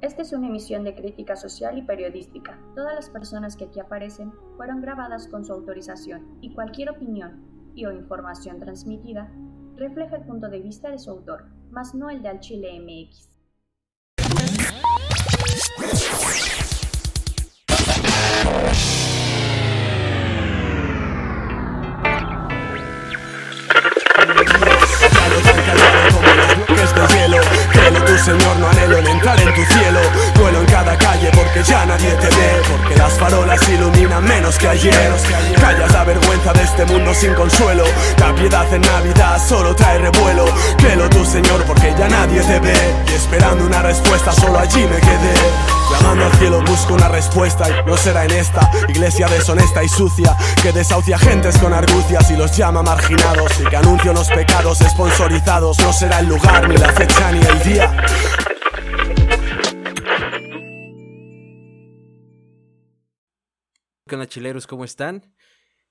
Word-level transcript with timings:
Esta 0.00 0.22
es 0.22 0.32
una 0.32 0.46
emisión 0.46 0.84
de 0.84 0.94
crítica 0.94 1.34
social 1.34 1.76
y 1.76 1.82
periodística. 1.82 2.56
Todas 2.76 2.94
las 2.94 3.10
personas 3.10 3.56
que 3.56 3.64
aquí 3.64 3.80
aparecen 3.80 4.32
fueron 4.56 4.80
grabadas 4.80 5.26
con 5.26 5.44
su 5.44 5.52
autorización 5.52 6.38
y 6.40 6.54
cualquier 6.54 6.90
opinión 6.90 7.72
y 7.74 7.84
o 7.84 7.90
información 7.90 8.60
transmitida 8.60 9.28
refleja 9.74 10.14
el 10.16 10.22
punto 10.22 10.48
de 10.48 10.60
vista 10.60 10.92
de 10.92 11.00
su 11.00 11.10
autor, 11.10 11.46
más 11.70 11.96
no 11.96 12.10
el 12.10 12.22
de 12.22 12.28
Al 12.28 12.38
Chile 12.38 12.78
MX. 12.78 13.28
Señor, 28.24 28.56
no 28.58 28.68
anhelo 28.68 28.98
en 28.98 29.06
entrar 29.06 29.40
en 29.40 29.54
tu 29.54 29.64
cielo. 29.72 30.00
Duelo 30.34 30.60
en 30.60 30.66
cada 30.66 30.96
calle 30.96 31.30
porque 31.34 31.62
ya 31.62 31.86
nadie 31.86 32.10
te 32.12 32.26
ve 32.26 32.62
Porque 32.70 32.96
las 32.96 33.12
farolas 33.14 33.68
iluminan 33.68 34.24
menos 34.24 34.58
que 34.58 34.68
ayer. 34.68 35.12
Callas 35.60 35.92
la 35.92 36.04
vergüenza 36.04 36.52
de 36.52 36.62
este 36.62 36.84
mundo 36.86 37.14
sin 37.14 37.34
consuelo. 37.34 37.84
La 38.18 38.34
piedad 38.34 38.72
en 38.72 38.82
Navidad 38.82 39.40
solo 39.46 39.74
trae 39.74 39.98
revuelo. 39.98 40.44
Créelo 40.78 41.08
tú, 41.10 41.24
Señor, 41.24 41.62
porque 41.64 41.94
ya 41.98 42.08
nadie 42.08 42.40
te 42.42 42.60
ve. 42.60 42.74
Y 43.08 43.14
esperando 43.14 43.64
una 43.64 43.82
respuesta 43.82 44.32
solo 44.32 44.58
allí 44.58 44.86
me 44.86 45.00
quedé 45.00 45.77
Llamando 45.90 46.26
al 46.26 46.32
cielo 46.34 46.60
busco 46.66 46.94
una 46.94 47.08
respuesta 47.08 47.68
y 47.68 47.86
no 47.86 47.96
será 47.96 48.24
en 48.24 48.32
esta 48.32 48.70
iglesia 48.88 49.26
deshonesta 49.28 49.82
y 49.82 49.88
sucia 49.88 50.36
que 50.62 50.72
desahucia 50.72 51.18
gentes 51.18 51.56
con 51.58 51.72
argucias 51.72 52.30
y 52.30 52.36
los 52.36 52.56
llama 52.56 52.82
marginados 52.82 53.58
y 53.60 53.64
que 53.68 53.76
anuncia 53.76 54.12
los 54.12 54.28
pecados 54.28 54.78
sponsorizados. 54.78 55.78
No 55.78 55.92
será 55.92 56.20
el 56.20 56.28
lugar, 56.28 56.68
ni 56.68 56.76
la 56.76 56.92
fecha, 56.92 57.32
ni 57.32 57.40
el 57.40 57.62
día. 57.62 58.04
¿Qué 64.06 64.26
chileros? 64.26 64.66
¿Cómo 64.66 64.84
están? 64.84 65.34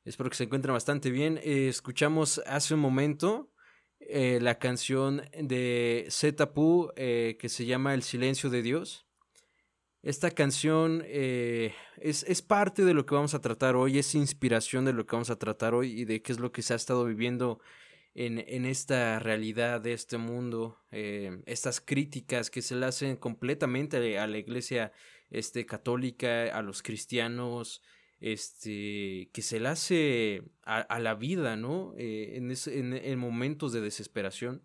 Espero 0.03 0.29
que 0.29 0.35
se 0.35 0.43
encuentren 0.43 0.73
bastante 0.73 1.11
bien. 1.11 1.39
Eh, 1.43 1.67
escuchamos 1.69 2.41
hace 2.45 2.73
un 2.73 2.79
momento 2.79 3.51
eh, 3.99 4.39
la 4.41 4.57
canción 4.57 5.23
de 5.39 6.07
Zetapu 6.09 6.91
eh, 6.95 7.37
que 7.39 7.49
se 7.49 7.65
llama 7.65 7.93
El 7.93 8.03
silencio 8.03 8.49
de 8.49 8.61
Dios. 8.61 9.06
Esta 10.07 10.31
canción 10.31 11.03
eh, 11.05 11.73
es, 11.97 12.23
es, 12.29 12.41
parte 12.41 12.85
de 12.85 12.93
lo 12.93 13.05
que 13.05 13.13
vamos 13.13 13.33
a 13.33 13.41
tratar 13.41 13.75
hoy, 13.75 13.99
es 13.99 14.15
inspiración 14.15 14.85
de 14.85 14.93
lo 14.93 15.05
que 15.05 15.17
vamos 15.17 15.29
a 15.29 15.37
tratar 15.37 15.73
hoy 15.73 15.99
y 15.99 16.05
de 16.05 16.21
qué 16.21 16.31
es 16.31 16.39
lo 16.39 16.53
que 16.53 16.61
se 16.61 16.71
ha 16.71 16.77
estado 16.77 17.03
viviendo 17.03 17.59
en, 18.15 18.39
en 18.47 18.65
esta 18.65 19.19
realidad 19.19 19.81
de 19.81 19.91
este 19.91 20.17
mundo, 20.17 20.79
eh, 20.91 21.43
estas 21.45 21.81
críticas 21.81 22.49
que 22.49 22.61
se 22.61 22.77
le 22.77 22.85
hacen 22.85 23.17
completamente 23.17 24.17
a 24.17 24.27
la 24.27 24.37
iglesia 24.37 24.93
este, 25.29 25.65
católica, 25.65 26.57
a 26.57 26.61
los 26.61 26.81
cristianos, 26.83 27.81
este, 28.21 29.29
que 29.33 29.41
se 29.41 29.59
le 29.59 29.67
hace 29.67 30.43
a, 30.63 30.99
la 30.99 31.15
vida, 31.15 31.57
¿no? 31.57 31.93
Eh, 31.97 32.37
en, 32.37 32.93
en, 32.93 33.19
momentos 33.19 33.73
de 33.73 33.81
desesperación. 33.81 34.63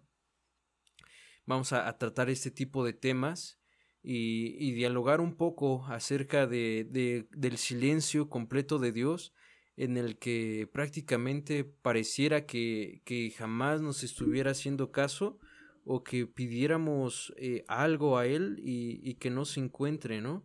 Vamos 1.47 1.73
a 1.73 1.99
tratar 1.99 2.31
este 2.31 2.53
tipo 2.53 2.85
de 2.85 2.93
temas 2.93 3.59
y, 4.03 4.73
dialogar 4.73 5.21
un 5.21 5.37
poco 5.37 5.85
acerca 5.87 6.47
de, 6.47 7.27
del 7.31 7.57
silencio 7.57 8.29
completo 8.29 8.79
de 8.79 8.93
Dios 8.93 9.33
en 9.77 9.97
el 9.97 10.19
que 10.19 10.69
prácticamente 10.73 11.65
pareciera 11.65 12.45
que, 12.45 13.01
que 13.05 13.31
jamás 13.31 13.81
nos 13.81 14.03
estuviera 14.03 14.51
haciendo 14.51 14.91
caso 14.91 15.39
o 15.85 16.05
que 16.05 16.27
pidiéramos 16.27 17.33
eh, 17.37 17.65
algo 17.69 18.19
a 18.19 18.27
él 18.27 18.61
y, 18.63 19.01
y, 19.09 19.15
que 19.15 19.31
no 19.31 19.45
se 19.45 19.61
encuentre, 19.61 20.21
¿no? 20.21 20.45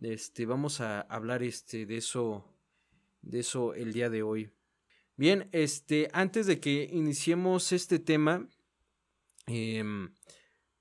Este, 0.00 0.46
vamos 0.46 0.80
a 0.80 1.00
hablar 1.00 1.42
este, 1.42 1.86
de 1.86 1.96
eso, 1.96 2.44
de 3.22 3.40
eso 3.40 3.74
el 3.74 3.92
día 3.92 4.10
de 4.10 4.22
hoy. 4.22 4.50
Bien, 5.16 5.48
este, 5.52 6.08
antes 6.12 6.46
de 6.46 6.60
que 6.60 6.88
iniciemos 6.92 7.72
este 7.72 7.98
tema, 7.98 8.48
eh, 9.46 9.82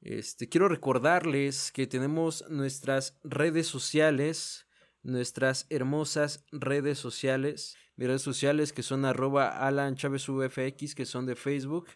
este, 0.02 0.48
quiero 0.48 0.68
recordarles 0.70 1.72
que 1.72 1.88
tenemos 1.88 2.46
nuestras 2.50 3.18
redes 3.24 3.68
sociales, 3.68 4.68
nuestras 5.04 5.66
hermosas 5.70 6.46
redes 6.52 7.00
sociales, 7.00 7.76
mis 7.96 8.08
redes 8.08 8.22
sociales 8.22 8.74
que 8.74 8.84
son 8.84 9.06
arroba 9.06 9.66
Alan 9.66 9.96
Chávez 9.96 10.30
UFX, 10.30 10.94
que 10.94 11.06
son 11.06 11.26
de 11.26 11.36
Facebook 11.36 11.88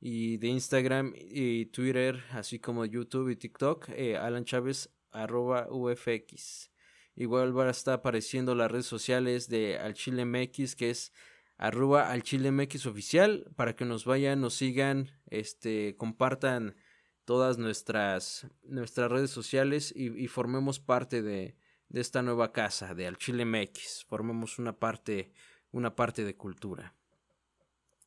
y 0.00 0.36
de 0.36 0.48
Instagram 0.48 1.14
y 1.16 1.66
Twitter, 1.66 2.22
así 2.30 2.58
como 2.58 2.84
YouTube 2.84 3.30
y 3.30 3.36
TikTok, 3.36 3.88
eh, 3.90 4.16
Alan 4.16 4.44
Chávez 4.44 4.90
arroba 5.10 5.66
UFX. 5.70 6.70
Igual 7.16 7.56
va 7.56 7.66
a 7.66 7.70
estar 7.70 7.94
apareciendo 7.94 8.54
las 8.54 8.70
redes 8.70 8.86
sociales 8.86 9.48
de 9.48 9.78
Al 9.78 9.94
Chile 9.94 10.24
MX, 10.24 10.76
que 10.76 10.90
es 10.90 11.12
arroba 11.56 12.12
Al 12.12 12.22
Chile 12.22 12.52
MX 12.52 12.86
oficial, 12.86 13.50
para 13.56 13.74
que 13.74 13.84
nos 13.84 14.04
vayan, 14.04 14.40
nos 14.40 14.54
sigan, 14.54 15.10
este, 15.26 15.96
compartan 15.96 16.76
todas 17.28 17.58
nuestras, 17.58 18.46
nuestras 18.62 19.12
redes 19.12 19.30
sociales 19.30 19.92
y, 19.94 20.28
formemos 20.28 20.80
parte 20.80 21.20
de, 21.20 21.56
esta 21.92 22.22
nueva 22.22 22.52
casa 22.52 22.94
de 22.94 23.06
Al 23.06 23.18
Chile 23.18 23.44
MX. 23.44 24.06
Formemos 24.08 24.58
una 24.58 24.78
parte, 24.78 25.30
una 25.70 25.94
parte 25.94 26.24
de 26.24 26.36
cultura. 26.36 26.94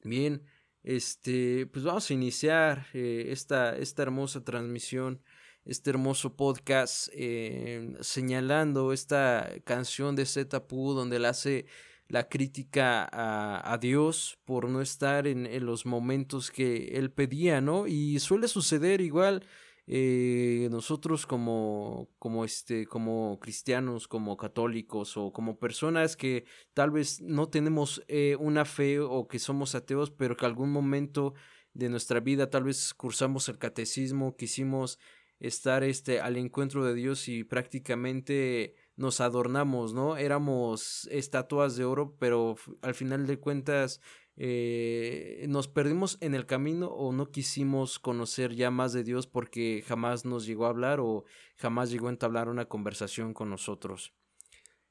Bien, 0.04 0.42
este, 0.82 1.68
pues 1.68 1.86
vamos 1.86 2.10
a 2.10 2.14
iniciar 2.16 2.88
eh, 2.96 3.26
esta, 3.28 3.78
esta 3.78 4.02
hermosa 4.02 4.44
transmisión, 4.44 5.22
este 5.66 5.92
hermoso 5.92 6.36
podcast, 6.36 7.10
eh, 7.14 7.96
señalando 8.02 8.92
esta 8.92 9.52
canción 9.66 10.16
de 10.16 10.26
Zetapu 10.26 10.94
donde 10.94 11.20
la 11.20 11.30
hace 11.30 11.68
la 12.12 12.28
crítica 12.28 13.08
a, 13.12 13.74
a 13.74 13.78
Dios 13.78 14.38
por 14.44 14.68
no 14.70 14.82
estar 14.82 15.28
en, 15.28 15.46
en, 15.46 15.66
los 15.66 15.86
momentos 15.86 16.52
que 16.52 16.98
él 16.98 17.10
pedía, 17.10 17.62
¿no? 17.62 17.88
Y 17.88 18.20
suele 18.20 18.50
suceder 18.50 19.00
igual 19.00 19.46
eh, 19.88 20.68
nosotros 20.72 21.26
como, 21.26 22.10
como, 22.20 22.44
este, 22.44 22.86
como 22.86 23.40
cristianos, 23.40 24.10
como 24.10 24.36
católicos 24.36 25.16
o 25.16 25.32
como 25.32 25.58
personas 25.58 26.18
que 26.18 26.44
tal 26.74 26.92
vez 26.92 27.22
no 27.22 27.48
tenemos 27.48 28.04
eh, 28.10 28.36
una 28.40 28.66
fe 28.66 29.00
o 29.00 29.30
que 29.30 29.40
somos 29.40 29.74
ateos, 29.74 30.12
pero 30.12 30.36
que 30.36 30.46
algún 30.46 30.72
momento 30.72 31.34
de 31.74 31.88
nuestra 31.88 32.20
vida 32.20 32.50
tal 32.50 32.66
vez 32.66 32.94
cursamos 32.94 33.48
el 33.48 33.58
catecismo, 33.58 34.36
quisimos 34.36 35.00
estar 35.40 35.84
este, 35.84 36.20
al 36.20 36.36
encuentro 36.36 36.86
de 36.86 36.94
Dios 36.94 37.30
y 37.30 37.46
prácticamente 37.46 38.76
nos 39.02 39.20
adornamos, 39.20 39.94
¿no? 39.94 40.16
Éramos 40.16 41.08
estatuas 41.12 41.76
de 41.76 41.84
oro, 41.84 42.16
pero 42.20 42.56
al 42.82 42.94
final 42.94 43.26
de 43.26 43.40
cuentas 43.40 44.00
eh, 44.38 45.46
nos 45.50 45.68
perdimos 45.68 46.18
en 46.22 46.36
el 46.36 46.46
camino 46.46 46.88
o 46.88 47.12
no 47.12 47.32
quisimos 47.32 48.00
conocer 48.00 48.56
ya 48.56 48.72
más 48.72 48.94
de 48.94 49.04
Dios 49.04 49.28
porque 49.28 49.84
jamás 49.86 50.24
nos 50.24 50.46
llegó 50.46 50.68
a 50.68 50.70
hablar 50.70 51.00
o 51.00 51.26
jamás 51.58 51.90
llegó 51.90 52.08
a 52.08 52.12
entablar 52.12 52.48
una 52.48 52.66
conversación 52.66 53.34
con 53.34 53.50
nosotros. 53.50 54.14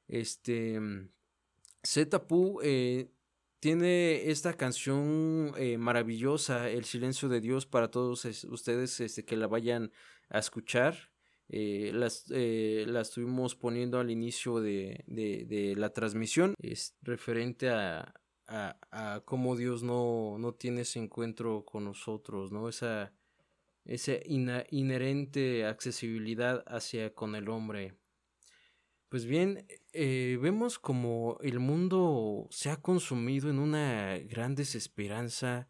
Este 0.07 0.79
Zetapu 1.87 2.59
eh, 2.61 3.11
tiene 3.59 4.29
esta 4.29 4.53
canción 4.53 5.53
eh, 5.57 5.77
maravillosa, 5.77 6.69
El 6.69 6.83
silencio 6.83 7.29
de 7.29 7.39
Dios, 7.39 7.65
para 7.65 7.89
todos 7.89 8.25
ustedes 8.25 8.99
este, 8.99 9.23
que 9.23 9.37
la 9.37 9.47
vayan 9.47 9.91
a 10.29 10.39
escuchar. 10.39 11.10
Eh, 11.53 11.91
las, 11.93 12.23
eh, 12.29 12.85
las 12.87 13.09
estuvimos 13.09 13.55
poniendo 13.55 13.99
al 13.99 14.09
inicio 14.09 14.61
de, 14.61 15.03
de, 15.05 15.73
la 15.75 15.91
transmisión. 15.91 16.55
Es 16.61 16.95
referente 17.01 17.69
a, 17.69 18.13
a, 18.47 19.21
cómo 19.25 19.57
Dios 19.57 19.83
no, 19.83 20.37
no, 20.39 20.53
tiene 20.53 20.81
ese 20.81 20.99
encuentro 20.99 21.65
con 21.65 21.83
nosotros, 21.83 22.53
¿no? 22.53 22.69
Esa, 22.69 23.11
esa 23.83 24.13
inherente 24.29 25.65
accesibilidad 25.65 26.63
hacia 26.67 27.13
con 27.13 27.35
el 27.35 27.49
hombre. 27.49 27.95
Pues 29.09 29.25
bien, 29.25 29.67
eh, 29.91 30.39
vemos 30.41 30.79
como 30.79 31.37
el 31.41 31.59
mundo 31.59 32.47
se 32.49 32.69
ha 32.69 32.77
consumido 32.77 33.49
en 33.49 33.59
una 33.59 34.17
gran 34.19 34.55
desesperanza, 34.55 35.67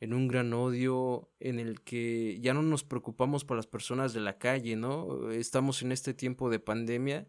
en 0.00 0.14
un 0.14 0.28
gran 0.28 0.52
odio 0.54 1.30
en 1.40 1.58
el 1.58 1.82
que 1.82 2.38
ya 2.40 2.54
no 2.54 2.62
nos 2.62 2.84
preocupamos 2.84 3.44
por 3.44 3.56
las 3.56 3.66
personas 3.66 4.14
de 4.14 4.20
la 4.20 4.38
calle, 4.38 4.74
¿no? 4.74 5.30
Estamos 5.30 5.82
en 5.82 5.92
este 5.92 6.14
tiempo 6.14 6.48
de 6.48 6.58
pandemia 6.58 7.28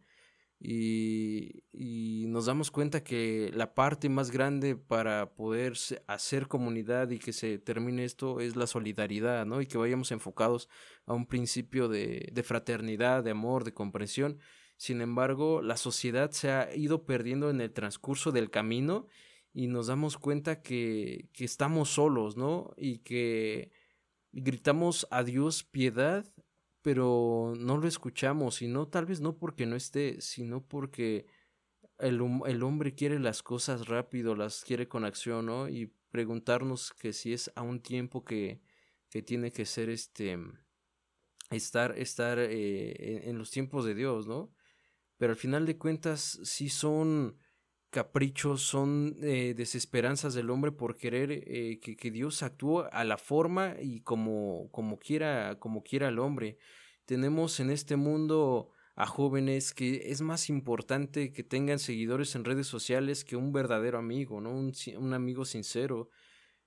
y, 0.57 1.63
y 1.73 2.25
nos 2.27 2.45
damos 2.45 2.71
cuenta 2.71 3.03
que 3.03 3.51
la 3.53 3.73
parte 3.73 4.07
más 4.07 4.31
grande 4.31 4.77
para 4.77 5.33
poder 5.33 5.73
hacer 6.07 6.47
comunidad 6.47 7.09
y 7.09 7.19
que 7.19 7.33
se 7.33 7.57
termine 7.59 8.05
esto 8.05 8.39
es 8.39 8.55
la 8.55 8.67
solidaridad, 8.67 9.45
¿no? 9.45 9.61
Y 9.61 9.65
que 9.65 9.77
vayamos 9.77 10.13
enfocados 10.13 10.69
a 11.05 11.13
un 11.13 11.25
principio 11.25 11.89
de, 11.89 12.29
de 12.31 12.43
fraternidad, 12.43 13.21
de 13.21 13.31
amor, 13.31 13.65
de 13.65 13.73
comprensión. 13.73 14.39
Sin 14.77 15.01
embargo, 15.01 15.61
la 15.61 15.75
sociedad 15.75 16.31
se 16.31 16.51
ha 16.51 16.73
ido 16.73 17.05
perdiendo 17.05 17.49
en 17.49 17.59
el 17.59 17.73
transcurso 17.73 18.31
del 18.31 18.49
camino 18.49 19.07
y 19.53 19.67
nos 19.67 19.87
damos 19.87 20.17
cuenta 20.17 20.61
que, 20.61 21.29
que 21.33 21.45
estamos 21.45 21.89
solos, 21.89 22.37
¿no? 22.37 22.73
Y 22.77 22.99
que 22.99 23.71
gritamos 24.31 25.07
a 25.11 25.23
Dios 25.23 25.63
piedad, 25.63 26.25
pero 26.81 27.53
no 27.57 27.77
lo 27.77 27.87
escuchamos 27.87 28.61
y 28.61 28.67
no 28.67 28.87
tal 28.87 29.05
vez 29.05 29.21
no 29.21 29.37
porque 29.37 29.65
no 29.65 29.75
esté, 29.75 30.21
sino 30.21 30.65
porque 30.65 31.27
el, 31.99 32.21
el 32.47 32.63
hombre 32.63 32.95
quiere 32.95 33.19
las 33.19 33.43
cosas 33.43 33.87
rápido, 33.87 34.35
las 34.35 34.63
quiere 34.63 34.87
con 34.87 35.05
acción, 35.05 35.45
¿no? 35.45 35.69
Y 35.69 35.93
preguntarnos 36.11 36.93
que 36.93 37.13
si 37.13 37.33
es 37.33 37.51
a 37.55 37.61
un 37.61 37.81
tiempo 37.81 38.23
que, 38.23 38.61
que 39.09 39.21
tiene 39.21 39.51
que 39.51 39.65
ser 39.65 39.89
este 39.89 40.37
estar 41.51 41.97
estar 41.97 42.39
eh, 42.39 43.29
en, 43.29 43.37
los 43.37 43.51
tiempos 43.51 43.85
de 43.85 43.93
Dios, 43.93 44.27
¿no? 44.27 44.53
Pero 45.17 45.33
al 45.33 45.37
final 45.37 45.65
de 45.65 45.77
cuentas 45.77 46.39
sí 46.43 46.69
son 46.69 47.37
caprichos, 47.91 48.63
son 48.63 49.17
eh, 49.21 49.53
desesperanzas 49.55 50.33
del 50.33 50.49
hombre 50.49 50.71
por 50.71 50.97
querer 50.97 51.31
eh, 51.31 51.79
que, 51.79 51.95
que, 51.95 52.09
Dios 52.09 52.41
actúe 52.41 52.85
a 52.91 53.03
la 53.03 53.17
forma 53.17 53.75
y 53.79 54.01
como, 54.01 54.69
como 54.71 54.97
quiera, 54.97 55.59
como 55.59 55.83
quiera 55.83 56.07
el 56.07 56.17
hombre. 56.17 56.57
Tenemos 57.05 57.59
en 57.59 57.69
este 57.69 57.97
mundo 57.97 58.71
a 58.95 59.05
jóvenes 59.05 59.73
que 59.73 60.11
es 60.11 60.21
más 60.21 60.49
importante 60.49 61.31
que 61.33 61.43
tengan 61.43 61.79
seguidores 61.79 62.35
en 62.35 62.45
redes 62.45 62.67
sociales 62.67 63.23
que 63.25 63.35
un 63.35 63.51
verdadero 63.51 63.97
amigo, 63.97 64.41
¿no? 64.41 64.51
Un, 64.51 64.73
un 64.97 65.13
amigo 65.13 65.45
sincero 65.45 66.09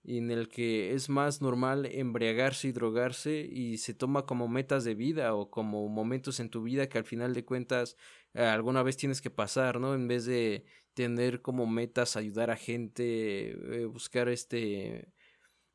en 0.05 0.31
el 0.31 0.49
que 0.49 0.93
es 0.95 1.09
más 1.09 1.41
normal 1.41 1.87
embriagarse 1.87 2.69
y 2.69 2.73
drogarse 2.73 3.49
y 3.51 3.79
se 3.79 3.95
toma 3.95 4.27
como 4.27 4.49
metas 4.49 4.85
de 4.85 4.95
vida 4.95 5.35
o 5.35 5.51
como 5.51 5.89
momentos 5.89 6.41
en 6.41 6.51
tu 6.51 6.63
vida 6.63 6.89
que 6.89 6.99
al 6.99 7.05
final 7.05 7.33
de 7.33 7.45
cuentas 7.45 7.97
eh, 8.35 8.43
alguna 8.45 8.83
vez 8.83 8.97
tienes 8.99 9.23
que 9.23 9.31
pasar, 9.31 9.81
¿no? 9.81 9.95
En 9.95 10.07
vez 10.07 10.27
de 10.27 10.67
tener 10.95 11.43
como 11.43 11.67
metas 11.67 12.17
ayudar 12.17 12.51
a 12.51 12.57
gente, 12.57 13.51
eh, 13.83 13.87
buscar 13.87 14.29
este 14.29 15.13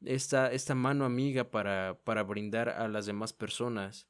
esta, 0.06 0.52
esta 0.52 0.76
mano 0.76 1.06
amiga 1.06 1.52
para, 1.52 2.00
para 2.04 2.24
brindar 2.24 2.70
a 2.70 2.88
las 2.88 3.06
demás 3.06 3.34
personas. 3.34 4.08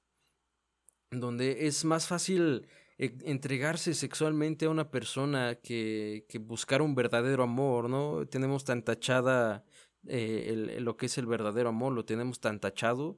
Donde 1.11 1.67
es 1.67 1.85
más 1.85 2.07
fácil 2.07 2.67
eh, 2.97 3.17
entregarse 3.23 3.93
sexualmente 3.95 4.65
a 4.65 4.69
una 4.69 4.91
persona 4.91 5.55
que, 5.55 6.25
que 6.29 6.37
buscar 6.37 6.81
un 6.81 6.93
verdadero 6.95 7.43
amor, 7.43 7.89
¿no? 7.89 8.27
Tenemos 8.27 8.63
tan 8.63 8.83
tachada 8.83 9.65
eh, 10.07 10.77
lo 10.79 10.97
que 10.97 11.07
es 11.07 11.17
el 11.17 11.25
verdadero 11.25 11.69
amor, 11.69 11.93
lo 11.93 12.05
tenemos 12.05 12.39
tan 12.39 12.59
tachado 12.59 13.17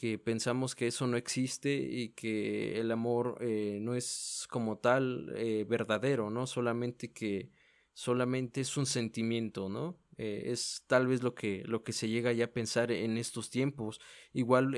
que 0.00 0.18
pensamos 0.18 0.74
que 0.74 0.86
eso 0.86 1.06
no 1.06 1.18
existe 1.18 1.74
y 1.74 2.14
que 2.14 2.80
el 2.80 2.90
amor 2.90 3.36
eh, 3.42 3.80
no 3.82 3.94
es 3.94 4.46
como 4.48 4.78
tal 4.78 5.30
eh, 5.36 5.66
verdadero, 5.68 6.30
¿no? 6.30 6.46
Solamente 6.46 7.12
que 7.12 7.50
solamente 7.92 8.62
es 8.62 8.78
un 8.78 8.86
sentimiento, 8.86 9.68
¿no? 9.68 9.98
es 10.16 10.84
tal 10.86 11.06
vez 11.06 11.22
lo 11.22 11.34
que, 11.34 11.62
lo 11.64 11.82
que 11.82 11.94
se 11.94 12.06
llega 12.06 12.30
ya 12.32 12.44
a 12.46 12.52
pensar 12.52 12.92
en 12.92 13.16
estos 13.16 13.48
tiempos. 13.48 14.00
Igual 14.34 14.74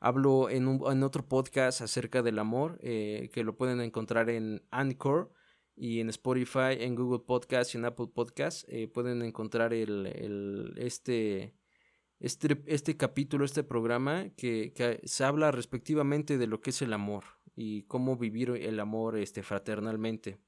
hablo 0.00 0.50
en, 0.50 0.66
un, 0.66 0.82
en 0.90 1.04
otro 1.04 1.28
podcast 1.28 1.80
acerca 1.80 2.22
del 2.22 2.40
amor, 2.40 2.80
que 2.80 3.42
lo 3.44 3.56
pueden 3.56 3.80
encontrar 3.80 4.30
en 4.30 4.62
Anchor 4.72 5.32
y 5.78 6.00
en 6.00 6.08
Spotify, 6.10 6.76
en 6.80 6.94
Google 6.96 7.20
Podcast 7.20 7.74
y 7.74 7.78
en 7.78 7.84
Apple 7.84 8.08
Podcast 8.12 8.68
eh, 8.68 8.88
pueden 8.88 9.22
encontrar 9.22 9.72
el, 9.72 10.06
el, 10.06 10.74
este, 10.76 11.54
este, 12.20 12.62
este 12.66 12.96
capítulo, 12.96 13.44
este 13.44 13.62
programa 13.62 14.30
que, 14.36 14.72
que, 14.74 15.00
se 15.04 15.24
habla 15.24 15.50
respectivamente 15.50 16.38
de 16.38 16.46
lo 16.46 16.60
que 16.60 16.70
es 16.70 16.82
el 16.82 16.92
amor 16.92 17.24
y 17.54 17.82
cómo 17.82 18.16
vivir 18.16 18.50
el 18.50 18.80
amor 18.80 19.18
este, 19.18 19.42
fraternalmente. 19.42 20.38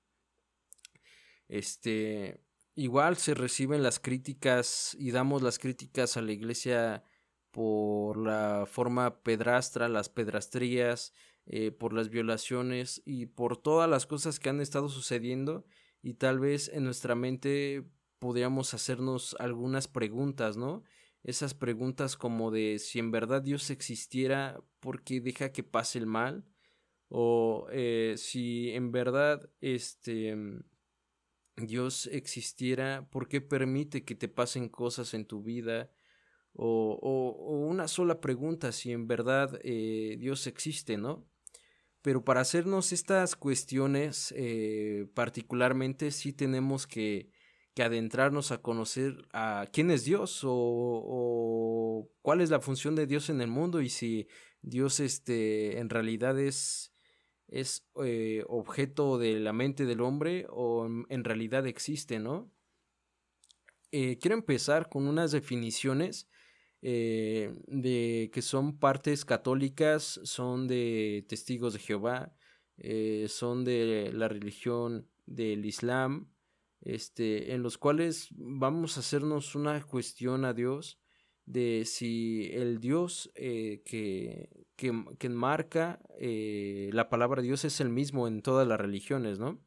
Este, 1.49 2.40
igual 2.75 3.17
se 3.17 3.34
reciben 3.34 3.82
las 3.82 3.99
críticas 3.99 4.96
y 4.99 5.11
damos 5.11 5.43
las 5.43 5.58
críticas 5.58 6.17
a 6.17 6.22
la 6.22 6.32
iglesia 6.32 7.02
por 7.50 8.16
la 8.16 8.64
forma 8.66 9.23
pedrastra, 9.23 9.88
las 9.88 10.08
pedrastrías, 10.08 11.12
eh, 11.46 11.73
por 11.73 11.93
las 11.93 12.11
violaciones 12.11 13.02
y 13.05 13.26
por 13.26 13.56
todas 13.56 13.90
las 13.90 14.06
cosas 14.06 14.38
que 14.38 14.50
han 14.50 14.61
estado 14.61 14.88
sucediendo 14.88 15.64
y 16.02 16.14
tal 16.14 16.38
vez 16.38 16.69
en 16.69 16.84
nuestra 16.84 17.16
mente 17.16 17.84
podríamos 18.20 18.73
hacernos 18.75 19.34
algunas 19.40 19.88
preguntas, 19.88 20.56
¿no? 20.56 20.84
Esas 21.22 21.55
preguntas 21.55 22.17
como 22.17 22.50
de 22.50 22.78
si 22.78 22.99
en 22.99 23.11
verdad 23.11 23.43
Dios 23.43 23.70
existiera, 23.70 24.61
¿por 24.81 25.02
qué 25.02 25.20
deja 25.20 25.52
que 25.52 25.62
pase 25.62 25.99
el 25.99 26.06
mal? 26.06 26.44
O 27.08 27.67
eh, 27.70 28.14
si 28.17 28.70
en 28.70 28.93
verdad 28.93 29.50
este 29.61 30.37
Dios 31.56 32.08
existiera, 32.12 33.08
¿por 33.11 33.28
qué 33.28 33.40
permite 33.40 34.05
que 34.05 34.14
te 34.14 34.28
pasen 34.28 34.69
cosas 34.69 35.14
en 35.14 35.26
tu 35.26 35.43
vida? 35.43 35.90
O, 36.52 36.99
o, 37.00 37.66
una 37.66 37.88
sola 37.88 38.20
pregunta, 38.20 38.73
si 38.73 38.93
en 38.93 39.06
verdad 39.06 39.61
eh, 39.62 40.16
Dios 40.19 40.46
existe, 40.46 40.96
¿no? 40.96 41.26
Pero 42.02 42.25
para 42.25 42.40
hacernos 42.40 42.93
estas 42.93 43.37
cuestiones, 43.37 44.32
eh, 44.37 45.06
particularmente, 45.14 46.11
sí 46.11 46.32
tenemos 46.32 46.87
que, 46.87 47.31
que, 47.75 47.82
adentrarnos 47.82 48.52
a 48.52 48.61
conocer 48.62 49.26
a 49.32 49.67
quién 49.72 49.90
es 49.90 50.05
Dios 50.05 50.40
o, 50.44 52.11
cuál 52.22 52.40
es 52.40 52.50
la 52.50 52.61
función 52.61 52.94
de 52.94 53.06
Dios 53.06 53.31
en 53.31 53.40
el 53.40 53.49
mundo 53.49 53.81
y 53.81 53.88
si 53.88 54.28
Dios 54.62 55.00
este, 55.00 55.78
en 55.78 55.88
realidad 55.88 56.38
es, 56.38 56.93
es 57.49 57.88
eh, 58.05 58.44
objeto 58.49 59.19
de 59.19 59.40
la 59.40 59.52
mente 59.52 59.87
del 59.87 60.00
hombre 60.00 60.46
o 60.50 60.87
en 61.08 61.25
realidad 61.25 61.67
existe, 61.67 62.19
¿no? 62.19 62.52
Eh, 63.93 64.19
quiero 64.20 64.37
empezar 64.37 64.88
con 64.88 65.08
unas 65.08 65.32
definiciones 65.32 66.28
eh, 66.82 67.52
de 67.66 68.31
que 68.32 68.40
son 68.40 68.78
partes 68.78 69.25
católicas, 69.25 70.20
son 70.23 70.69
de 70.69 71.25
testigos 71.28 71.73
de 71.73 71.81
Jehová, 71.81 72.32
eh, 72.78 73.26
son 73.28 73.64
de 73.64 74.11
la 74.14 74.28
religión 74.28 75.08
del 75.26 75.66
Islam, 75.66 76.31
este, 76.81 77.55
en 77.55 77.62
los 77.62 77.79
cuales 77.79 78.29
vamos 78.32 78.97
a 78.97 79.00
hacernos 79.00 79.55
una 79.55 79.81
cuestión 79.82 80.44
a 80.44 80.53
Dios 80.53 81.00
de 81.47 81.85
si 81.85 82.50
el 82.53 82.79
Dios 82.81 83.31
eh, 83.35 83.82
que, 83.85 84.49
que, 84.77 85.05
que, 85.19 85.29
marca 85.29 86.00
la 86.19 87.09
palabra 87.09 87.43
Dios 87.43 87.65
es 87.65 87.81
el 87.81 87.88
mismo 87.88 88.29
en 88.29 88.43
todas 88.43 88.69
las 88.69 88.81
religiones, 88.81 89.38
¿no? 89.38 89.61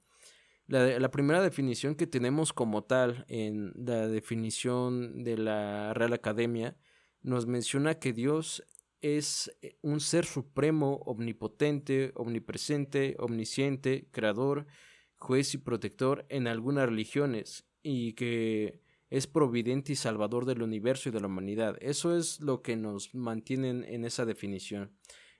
La, 0.65 0.97
la, 0.97 1.11
primera 1.11 1.41
definición 1.41 1.95
que 1.95 2.07
tenemos 2.07 2.53
como 2.53 2.85
tal 2.85 3.25
en 3.27 3.73
la 3.75 4.07
definición 4.07 5.23
de 5.23 5.37
la 5.37 5.93
Real 5.93 6.13
Academia 6.13 6.77
nos 7.21 7.47
menciona 7.47 7.95
que 7.95 8.13
Dios 8.13 8.63
es 9.03 9.55
eh, 9.61 9.77
un 9.81 9.99
ser 9.99 10.25
supremo, 10.25 11.01
omnipotente, 11.05 12.11
omnipresente, 12.15 13.15
omnisciente, 13.19 14.07
creador, 14.11 14.65
juez 15.23 15.53
y 15.53 15.57
protector 15.57 16.25
en 16.29 16.47
algunas 16.47 16.87
religiones 16.87 17.65
y 17.81 18.13
que 18.13 18.81
es 19.09 19.25
providente 19.25 19.93
y 19.93 19.95
salvador 19.95 20.45
del 20.45 20.61
universo 20.61 21.09
y 21.09 21.11
de 21.13 21.21
la 21.21 21.27
humanidad. 21.27 21.77
Eso 21.79 22.17
es 22.17 22.41
lo 22.41 22.61
que 22.61 22.75
nos 22.75 23.15
mantienen 23.15 23.85
en 23.85 24.05
esa 24.05 24.25
definición. 24.25 24.91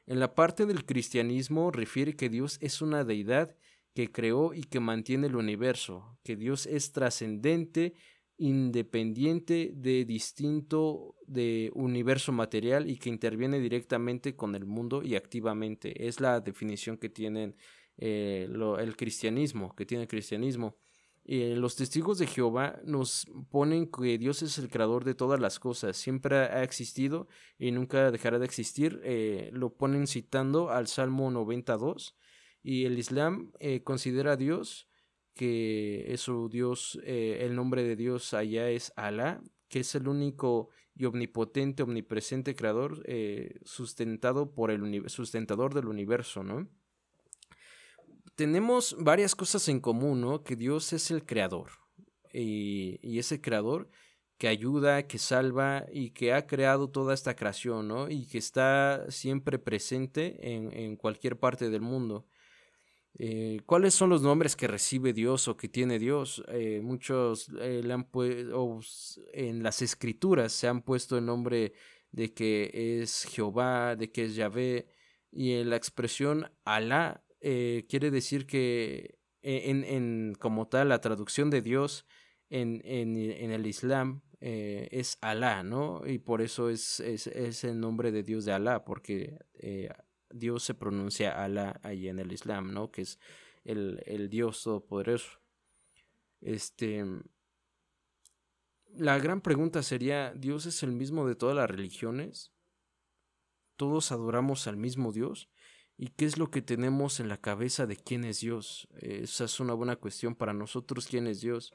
En 0.05 0.19
la 0.19 0.35
parte 0.35 0.65
del 0.65 0.85
cristianismo 0.85 1.69
refiere 1.69 2.15
que 2.15 2.29
Dios 2.29 2.57
es 2.61 2.81
una 2.81 3.03
deidad 3.03 3.55
que 3.93 4.11
creó 4.11 4.53
y 4.53 4.63
que 4.63 4.79
mantiene 4.79 5.27
el 5.27 5.35
universo, 5.35 6.17
que 6.23 6.35
Dios 6.35 6.65
es 6.65 6.91
trascendente 6.91 7.93
independiente 8.37 9.71
de 9.75 10.05
distinto 10.05 11.15
de 11.27 11.71
universo 11.75 12.31
material 12.31 12.89
y 12.89 12.97
que 12.97 13.09
interviene 13.09 13.59
directamente 13.59 14.35
con 14.35 14.55
el 14.55 14.65
mundo 14.65 15.03
y 15.03 15.15
activamente. 15.15 16.07
Es 16.07 16.19
la 16.19 16.39
definición 16.39 16.97
que 16.97 17.09
tienen 17.09 17.55
eh, 17.97 18.47
el 18.79 18.95
cristianismo, 18.95 19.75
que 19.75 19.85
tiene 19.85 20.03
el 20.03 20.07
cristianismo. 20.07 20.77
Eh, 21.25 21.55
los 21.55 21.77
testigos 21.77 22.17
de 22.17 22.27
Jehová 22.27 22.81
nos 22.83 23.25
ponen 23.49 23.89
que 23.89 24.17
Dios 24.17 24.41
es 24.41 24.57
el 24.57 24.69
creador 24.69 25.05
de 25.05 25.15
todas 25.15 25.39
las 25.39 25.57
cosas, 25.59 25.95
siempre 25.95 26.35
ha 26.35 26.63
existido 26.63 27.27
y 27.57 27.71
nunca 27.71 28.11
dejará 28.11 28.39
de 28.39 28.45
existir. 28.45 28.99
Eh, 29.03 29.49
lo 29.53 29.73
ponen 29.73 30.07
citando 30.07 30.69
al 30.69 30.87
Salmo 30.87 31.31
92 31.31 32.17
y 32.61 32.85
el 32.85 32.97
Islam 32.97 33.51
considera 33.83 34.33
a 34.33 34.37
Dios 34.37 34.89
que 35.33 36.13
es 36.13 36.21
su 36.21 36.49
Dios, 36.49 36.99
eh, 37.03 37.39
el 37.41 37.55
nombre 37.55 37.83
de 37.83 37.95
Dios 37.95 38.33
allá 38.33 38.69
es 38.69 38.93
Alá, 38.95 39.41
que 39.67 39.79
es 39.79 39.95
el 39.95 40.07
único 40.07 40.69
y 40.95 41.05
omnipotente, 41.05 41.83
omnipresente 41.83 42.55
creador, 42.55 43.03
eh, 43.07 43.59
sustentado 43.63 44.53
por 44.53 44.69
el 44.69 45.09
sustentador 45.09 45.73
del 45.73 45.87
universo, 45.87 46.43
¿no? 46.43 46.69
Tenemos 48.35 48.95
varias 48.99 49.35
cosas 49.35 49.67
en 49.69 49.79
común, 49.79 50.21
¿no? 50.21 50.43
Que 50.43 50.55
Dios 50.55 50.93
es 50.93 51.11
el 51.11 51.25
creador. 51.25 51.69
Y, 52.33 52.99
y 53.01 53.19
ese 53.19 53.41
creador 53.41 53.89
que 54.37 54.47
ayuda, 54.47 55.07
que 55.07 55.19
salva 55.19 55.85
y 55.91 56.11
que 56.11 56.33
ha 56.33 56.47
creado 56.47 56.89
toda 56.89 57.13
esta 57.13 57.35
creación, 57.35 57.87
¿no? 57.87 58.09
Y 58.09 58.25
que 58.27 58.39
está 58.39 59.05
siempre 59.09 59.59
presente 59.59 60.53
en, 60.53 60.75
en 60.75 60.97
cualquier 60.97 61.39
parte 61.39 61.69
del 61.69 61.81
mundo. 61.81 62.27
Eh, 63.19 63.61
¿Cuáles 63.67 63.93
son 63.93 64.09
los 64.09 64.23
nombres 64.23 64.55
que 64.55 64.67
recibe 64.67 65.13
Dios 65.13 65.47
o 65.47 65.55
que 65.55 65.69
tiene 65.69 65.99
Dios? 65.99 66.43
Eh, 66.47 66.81
muchos 66.83 67.49
eh, 67.59 67.81
le 67.83 67.93
han 67.93 68.09
en 69.33 69.61
las 69.61 69.81
escrituras 69.83 70.51
se 70.51 70.67
han 70.67 70.81
puesto 70.81 71.17
el 71.17 71.25
nombre 71.25 71.73
de 72.11 72.33
que 72.33 72.71
es 73.01 73.25
Jehová, 73.25 73.95
de 73.95 74.11
que 74.11 74.25
es 74.25 74.35
Yahvé, 74.35 74.87
Y 75.31 75.63
la 75.63 75.75
expresión 75.75 76.51
Alá 76.65 77.23
eh, 77.43 77.85
quiere 77.89 78.09
decir 78.09 78.47
que 78.47 79.19
e, 79.41 79.69
en, 79.69 79.83
en, 79.83 80.35
como 80.39 80.67
tal 80.69 80.89
la 80.89 81.01
traducción 81.01 81.49
de 81.49 81.61
Dios 81.61 82.07
en, 82.49 82.81
en, 82.85 83.17
en 83.17 83.51
el 83.51 83.67
Islam 83.67 84.21
eh, 84.39 84.87
es 84.91 85.17
Alá, 85.21 85.61
¿no? 85.61 86.01
Y 86.07 86.19
por 86.19 86.41
eso 86.41 86.69
es, 86.69 87.01
es, 87.01 87.27
es, 87.27 87.65
el 87.65 87.79
nombre 87.79 88.11
de 88.13 88.23
Dios 88.23 88.45
de 88.45 88.53
Alá, 88.53 88.85
porque 88.85 89.39
eh, 89.55 89.89
Dios 90.29 90.63
se 90.63 90.73
pronuncia 90.73 91.43
Alá 91.43 91.79
ahí 91.83 92.07
en 92.07 92.19
el 92.19 92.31
Islam, 92.31 92.73
¿no? 92.73 92.91
Que 92.91 93.01
es 93.01 93.19
el, 93.65 94.01
el 94.05 94.29
Dios 94.29 94.63
todopoderoso. 94.63 95.39
Este. 96.39 97.05
La 98.95 99.17
gran 99.19 99.41
pregunta 99.41 99.83
sería: 99.83 100.33
¿Dios 100.33 100.65
es 100.65 100.83
el 100.83 100.93
mismo 100.93 101.27
de 101.27 101.35
todas 101.35 101.55
las 101.55 101.69
religiones? 101.69 102.53
¿Todos 103.75 104.11
adoramos 104.11 104.67
al 104.67 104.77
mismo 104.77 105.11
Dios? 105.11 105.49
¿Y 106.03 106.09
qué 106.09 106.25
es 106.25 106.37
lo 106.37 106.51
que 106.51 106.61
tenemos 106.61 107.21
en 107.21 107.29
la 107.29 107.37
cabeza 107.37 107.85
de 107.85 107.95
quién 107.95 108.25
es 108.25 108.41
Dios? 108.41 108.89
esa 108.99 109.45
es 109.45 109.59
una 109.61 109.73
buena 109.73 109.95
cuestión 109.95 110.35
para 110.35 110.53
nosotros, 110.53 111.07
quién 111.07 111.27
es 111.27 111.39
Dios 111.39 111.73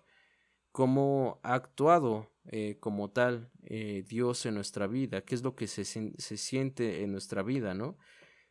cómo 0.79 1.41
ha 1.43 1.55
actuado 1.55 2.31
eh, 2.47 2.77
como 2.81 3.11
tal 3.11 3.51
eh, 3.63 4.05
Dios 4.09 4.47
en 4.47 4.55
nuestra 4.55 4.87
vida, 4.87 5.23
qué 5.23 5.35
es 5.35 5.43
lo 5.43 5.55
que 5.55 5.67
se, 5.67 5.85
se 5.85 6.37
siente 6.37 7.03
en 7.03 7.11
nuestra 7.11 7.43
vida, 7.43 7.75
¿no? 7.75 7.99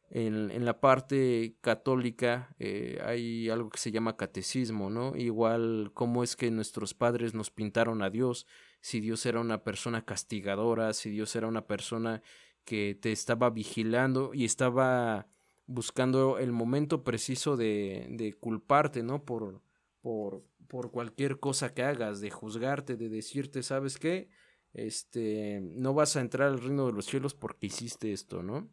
En, 0.10 0.52
en 0.52 0.64
la 0.64 0.80
parte 0.80 1.58
católica 1.60 2.56
eh, 2.60 3.00
hay 3.06 3.50
algo 3.50 3.70
que 3.70 3.78
se 3.78 3.92
llama 3.92 4.18
catecismo, 4.18 4.90
¿no? 4.90 5.16
Igual 5.16 5.92
cómo 5.94 6.24
es 6.24 6.36
que 6.36 6.52
nuestros 6.52 6.94
padres 6.94 7.34
nos 7.34 7.52
pintaron 7.52 8.02
a 8.02 8.10
Dios, 8.10 8.46
si 8.82 9.00
Dios 9.00 9.26
era 9.26 9.40
una 9.40 9.64
persona 9.64 10.06
castigadora, 10.06 10.94
si 10.94 11.10
Dios 11.10 11.36
era 11.36 11.48
una 11.48 11.66
persona 11.66 12.22
que 12.66 12.98
te 13.02 13.12
estaba 13.12 13.50
vigilando 13.50 14.34
y 14.34 14.46
estaba 14.46 15.28
buscando 15.68 16.40
el 16.40 16.52
momento 16.52 17.04
preciso 17.04 17.58
de, 17.58 18.08
de 18.10 18.34
culparte, 18.34 19.04
¿no? 19.04 19.24
Por, 19.24 19.62
por, 20.02 20.44
por 20.68 20.92
cualquier 20.92 21.40
cosa 21.40 21.74
que 21.74 21.84
hagas, 21.84 22.22
de 22.22 22.32
juzgarte, 22.32 22.96
de 22.96 23.10
decirte, 23.10 23.62
¿sabes 23.62 23.98
qué? 23.98 24.30
Este, 24.74 25.60
no 25.62 25.94
vas 25.94 26.16
a 26.16 26.22
entrar 26.22 26.50
al 26.50 26.60
reino 26.60 26.88
de 26.88 26.94
los 26.94 27.06
cielos 27.06 27.34
porque 27.34 27.68
hiciste 27.68 28.14
esto, 28.14 28.44
¿no? 28.44 28.70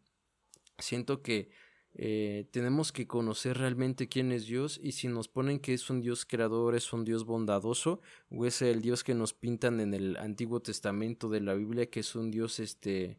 Siento 0.77 1.21
que 1.21 1.49
eh, 1.97 2.47
tenemos 2.51 2.91
que 2.91 3.07
conocer 3.07 3.57
realmente 3.57 4.09
quién 4.09 4.33
es 4.33 4.45
Dios 4.45 4.79
y 4.83 4.91
si 4.91 5.07
nos 5.07 5.29
ponen 5.29 5.59
que 5.59 5.73
es 5.73 5.89
un 5.89 6.01
Dios 6.01 6.25
creador, 6.25 6.75
es 6.75 6.91
un 6.91 7.05
Dios 7.05 7.25
bondadoso 7.25 8.01
o 8.29 8.45
es 8.45 8.61
el 8.61 8.81
Dios 8.81 9.03
que 9.03 9.15
nos 9.15 9.33
pintan 9.33 9.79
en 9.79 9.93
el 9.93 10.17
Antiguo 10.17 10.61
Testamento 10.61 11.29
de 11.29 11.39
la 11.39 11.53
Biblia 11.53 11.89
que 11.89 12.01
es 12.01 12.15
un 12.15 12.31
Dios 12.31 12.59
este 12.59 13.17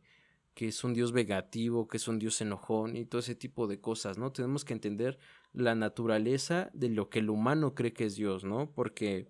que 0.57 0.69
es 0.69 0.85
un 0.85 0.95
Dios 0.95 1.13
vengativo, 1.13 1.87
que 1.87 1.99
es 1.99 2.09
un 2.09 2.19
Dios 2.19 2.41
enojón 2.41 2.97
y 2.97 3.05
todo 3.05 3.19
ese 3.19 3.35
tipo 3.35 3.67
de 3.67 3.79
cosas, 3.79 4.17
¿no? 4.17 4.33
Tenemos 4.33 4.65
que 4.65 4.73
entender 4.73 5.19
la 5.53 5.75
naturaleza 5.75 6.71
de 6.73 6.89
lo 6.89 7.11
que 7.11 7.19
el 7.19 7.29
humano 7.29 7.75
cree 7.75 7.93
que 7.93 8.07
es 8.07 8.17
Dios, 8.17 8.43
¿no? 8.43 8.73
Porque 8.73 9.29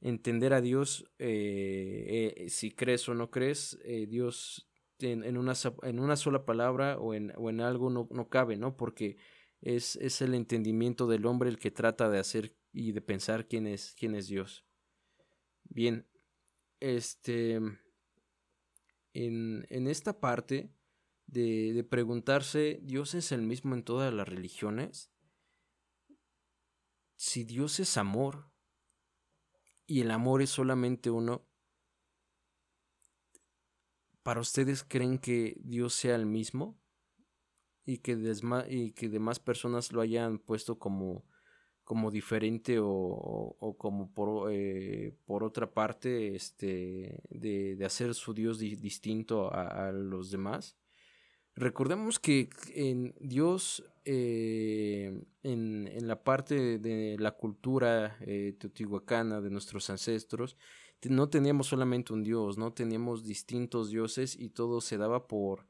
entender 0.00 0.54
a 0.54 0.62
Dios, 0.62 1.04
eh, 1.18 2.32
eh, 2.38 2.48
si 2.48 2.70
crees 2.70 3.06
o 3.10 3.14
no 3.14 3.30
crees, 3.30 3.78
eh, 3.84 4.06
Dios 4.06 4.66
en, 5.00 5.36
una, 5.36 5.52
en, 5.82 6.00
una, 6.00 6.16
sola 6.16 6.46
palabra 6.46 6.98
o 6.98 7.12
en, 7.12 7.34
o 7.36 7.50
en 7.50 7.60
algo 7.60 7.90
no, 7.90 8.08
no, 8.10 8.30
cabe, 8.30 8.56
¿no? 8.56 8.74
Porque 8.74 9.18
es, 9.60 9.96
es, 9.96 10.22
el 10.22 10.32
entendimiento 10.32 11.06
del 11.06 11.26
hombre 11.26 11.50
el 11.50 11.58
que 11.58 11.70
trata 11.70 12.08
de 12.08 12.18
hacer 12.18 12.56
y 12.72 12.92
de 12.92 13.02
pensar 13.02 13.46
quién 13.46 13.66
es, 13.66 13.94
quién 13.98 14.14
es 14.14 14.26
Dios. 14.26 14.64
Bien, 15.64 16.06
este 16.80 17.60
en, 19.12 19.66
en 19.70 19.86
esta 19.86 20.20
parte 20.20 20.74
de, 21.26 21.72
de 21.72 21.84
preguntarse, 21.84 22.80
¿Dios 22.82 23.14
es 23.14 23.32
el 23.32 23.42
mismo 23.42 23.74
en 23.74 23.84
todas 23.84 24.12
las 24.12 24.28
religiones? 24.28 25.10
Si 27.16 27.44
Dios 27.44 27.78
es 27.80 27.96
amor 27.96 28.50
y 29.86 30.00
el 30.00 30.10
amor 30.10 30.42
es 30.42 30.50
solamente 30.50 31.10
uno, 31.10 31.48
¿para 34.22 34.40
ustedes 34.40 34.84
creen 34.84 35.18
que 35.18 35.56
Dios 35.60 35.94
sea 35.94 36.16
el 36.16 36.26
mismo? 36.26 36.80
Y 37.84 37.98
que, 37.98 38.12
y 38.68 38.92
que 38.92 39.08
demás 39.08 39.40
personas 39.40 39.92
lo 39.92 40.00
hayan 40.00 40.38
puesto 40.38 40.78
como 40.78 41.24
como 41.92 42.10
diferente 42.10 42.78
o, 42.80 43.76
como 43.76 44.10
por, 44.14 44.50
eh, 44.50 45.14
por 45.26 45.44
otra 45.44 45.74
parte 45.74 46.34
este, 46.34 47.20
de, 47.28 47.78
hacer 47.84 48.14
su 48.14 48.32
Dios 48.32 48.58
distinto 48.58 49.52
a, 49.52 49.88
a, 49.88 49.92
los 49.92 50.30
demás. 50.30 50.78
Recordemos 51.54 52.18
que 52.18 52.48
en 52.74 53.14
Dios, 53.20 53.84
eh, 54.06 55.22
en, 55.42 55.86
en, 55.86 56.08
la 56.08 56.24
parte 56.24 56.78
de 56.78 57.18
la 57.18 57.32
cultura 57.32 58.16
eh, 58.22 58.56
teotihuacana 58.58 59.42
de 59.42 59.50
nuestros 59.50 59.90
ancestros, 59.90 60.56
no 61.10 61.28
teníamos 61.28 61.66
solamente 61.66 62.14
un 62.14 62.22
Dios, 62.22 62.56
no 62.56 62.72
teníamos 62.72 63.22
distintos 63.22 63.90
dioses 63.90 64.34
y 64.34 64.48
todo 64.48 64.80
se 64.80 64.96
daba 64.96 65.28
por, 65.28 65.66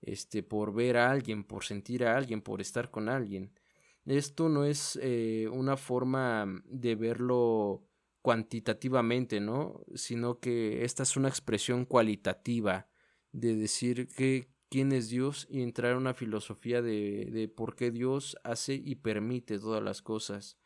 este, 0.00 0.42
por 0.42 0.74
ver 0.74 0.96
a 0.96 1.12
alguien, 1.12 1.44
por 1.44 1.62
sentir 1.62 2.04
a 2.04 2.16
alguien, 2.16 2.42
por 2.42 2.60
estar 2.60 2.90
con 2.90 3.08
alguien. 3.08 3.52
Esto 4.06 4.48
no 4.48 4.64
es 4.64 4.98
eh, 5.00 5.48
una 5.52 5.76
forma 5.76 6.62
de 6.64 6.96
verlo 6.96 7.86
cuantitativamente, 8.20 9.40
¿no? 9.40 9.84
Sino 9.94 10.40
que 10.40 10.84
esta 10.84 11.04
es 11.04 11.16
una 11.16 11.28
expresión 11.28 11.84
cualitativa 11.84 12.88
de 13.32 13.54
decir 13.54 14.08
que 14.08 14.48
quién 14.68 14.92
es 14.92 15.08
Dios 15.08 15.46
y 15.50 15.62
entrar 15.62 15.92
en 15.92 15.98
una 15.98 16.14
filosofía 16.14 16.82
de, 16.82 17.28
de 17.30 17.48
por 17.48 17.76
qué 17.76 17.90
Dios 17.90 18.36
hace 18.42 18.74
y 18.74 18.96
permite 18.96 19.58
todas 19.58 19.82
las 19.82 20.02
cosas. 20.02 20.58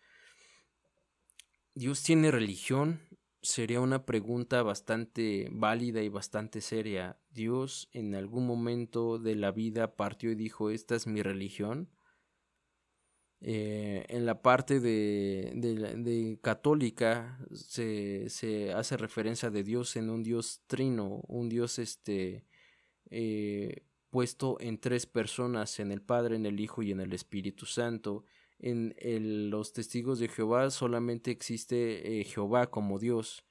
¿Dios 1.75 2.02
tiene 2.02 2.31
religión? 2.31 3.00
Sería 3.43 3.81
una 3.81 4.07
pregunta 4.07 4.62
bastante 4.62 5.49
válida 5.52 6.02
y 6.02 6.09
bastante 6.09 6.61
seria. 6.62 7.21
¿Dios 7.31 7.90
en 7.93 8.14
algún 8.14 8.47
momento 8.47 9.19
de 9.19 9.35
la 9.35 9.52
vida 9.52 9.95
partió 9.95 10.31
y 10.31 10.35
dijo 10.35 10.71
esta 10.71 10.97
es 10.97 11.07
mi 11.07 11.23
religión? 11.23 11.90
Eh, 13.40 14.07
en 14.09 14.25
la 14.25 14.40
parte 14.40 14.81
de, 14.81 15.52
de, 15.55 16.38
católica 16.40 17.38
se, 17.52 18.31
se, 18.31 18.73
hace 18.73 18.97
referencia 18.97 19.50
de 19.50 19.62
Dios 19.62 19.97
en 19.97 20.09
un 20.09 20.23
Dios 20.23 20.62
trino, 20.66 21.23
un 21.28 21.50
Dios 21.50 21.78
este 21.78 22.47
eh, 23.11 23.85
puesto 24.09 24.57
en 24.61 24.78
tres 24.78 25.05
personas, 25.07 25.78
en 25.81 25.93
el 25.93 26.00
Padre, 26.00 26.37
en 26.37 26.47
el 26.47 26.61
Hijo 26.61 26.83
y 26.83 26.93
en 26.93 27.00
el 27.00 27.12
Espíritu 27.12 27.66
Santo. 27.66 28.25
En 28.59 29.50
los 29.50 29.75
testigos 29.75 30.19
de 30.19 30.28
Jehová 30.28 30.71
solamente 30.71 31.31
existe 31.31 32.21
eh, 32.21 32.25
Jehová 32.25 32.71
como 32.71 32.99
Dios 32.99 33.45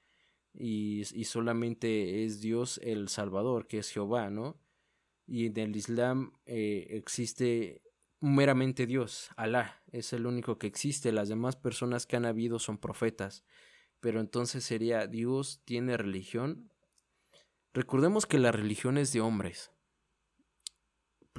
y, 0.51 1.01
y, 1.13 1.25
solamente 1.25 2.25
es 2.25 2.41
Dios 2.41 2.79
el 2.83 3.07
Salvador, 3.09 3.67
que 3.67 3.77
es 3.79 3.91
Jehová, 3.91 4.31
¿no? 4.31 4.57
Y 5.27 5.45
en 5.45 5.57
el 5.57 5.75
Islam 5.75 6.33
existe 6.45 7.84
meramente 8.19 8.85
Dios, 8.85 9.29
Alá, 9.35 9.81
es 9.91 10.13
el 10.13 10.25
único 10.25 10.57
que 10.57 10.67
existe, 10.67 11.11
las 11.11 11.29
demás 11.29 11.55
personas 11.55 12.05
que 12.05 12.15
han 12.15 12.25
habido 12.25 12.59
son 12.59 12.77
profetas. 12.77 13.43
Pero 13.99 14.19
entonces 14.19 14.63
sería, 14.63 15.07
¿Dios 15.07 15.61
tiene 15.65 15.97
religión? 15.97 16.71
Recordemos 17.73 18.25
que 18.25 18.39
la 18.39 18.51
religión 18.51 18.97
es 18.97 19.11
de 19.11 19.21
hombres, 19.21 19.71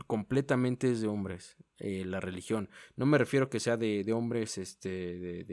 completamente 0.07 0.91
es 0.91 1.01
de 1.01 1.09
hombres, 1.09 1.57
eh, 1.79 2.05
la 2.05 2.21
religión. 2.21 2.69
No 2.97 3.07
me 3.07 3.19
refiero 3.19 3.49
que 3.49 3.61
sea 3.61 3.77
de, 3.77 4.05
de 4.05 4.13
hombres 4.13 4.59
este, 4.59 4.89
de, 4.89 5.45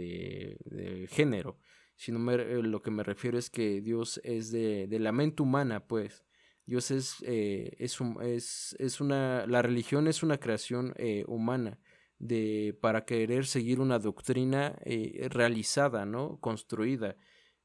de, 0.65 1.07
género, 1.09 1.57
sino 1.95 2.31
eh, 2.31 2.61
lo 2.63 2.81
que 2.81 2.91
me 2.91 3.03
refiero 3.03 3.37
es 3.37 3.49
que 3.49 3.81
Dios 3.81 4.19
es 4.23 4.51
de 4.51 4.87
la 4.99 5.11
mente 5.11 5.43
humana, 5.43 5.87
pues. 5.87 6.25
Dios 6.65 6.91
es, 6.91 7.17
eh, 7.23 7.75
es, 7.77 7.97
es, 8.21 8.75
es, 8.79 9.01
una, 9.01 9.45
la 9.47 9.61
religión 9.61 10.07
es 10.07 10.23
una 10.23 10.39
creación 10.39 10.93
eh, 10.97 11.25
humana 11.27 11.79
de, 12.19 12.77
para 12.81 13.05
querer 13.05 13.45
seguir 13.45 13.79
una 13.81 13.99
doctrina 13.99 14.77
eh, 14.85 15.27
realizada, 15.29 16.05
¿no? 16.05 16.39
Construida. 16.39 17.17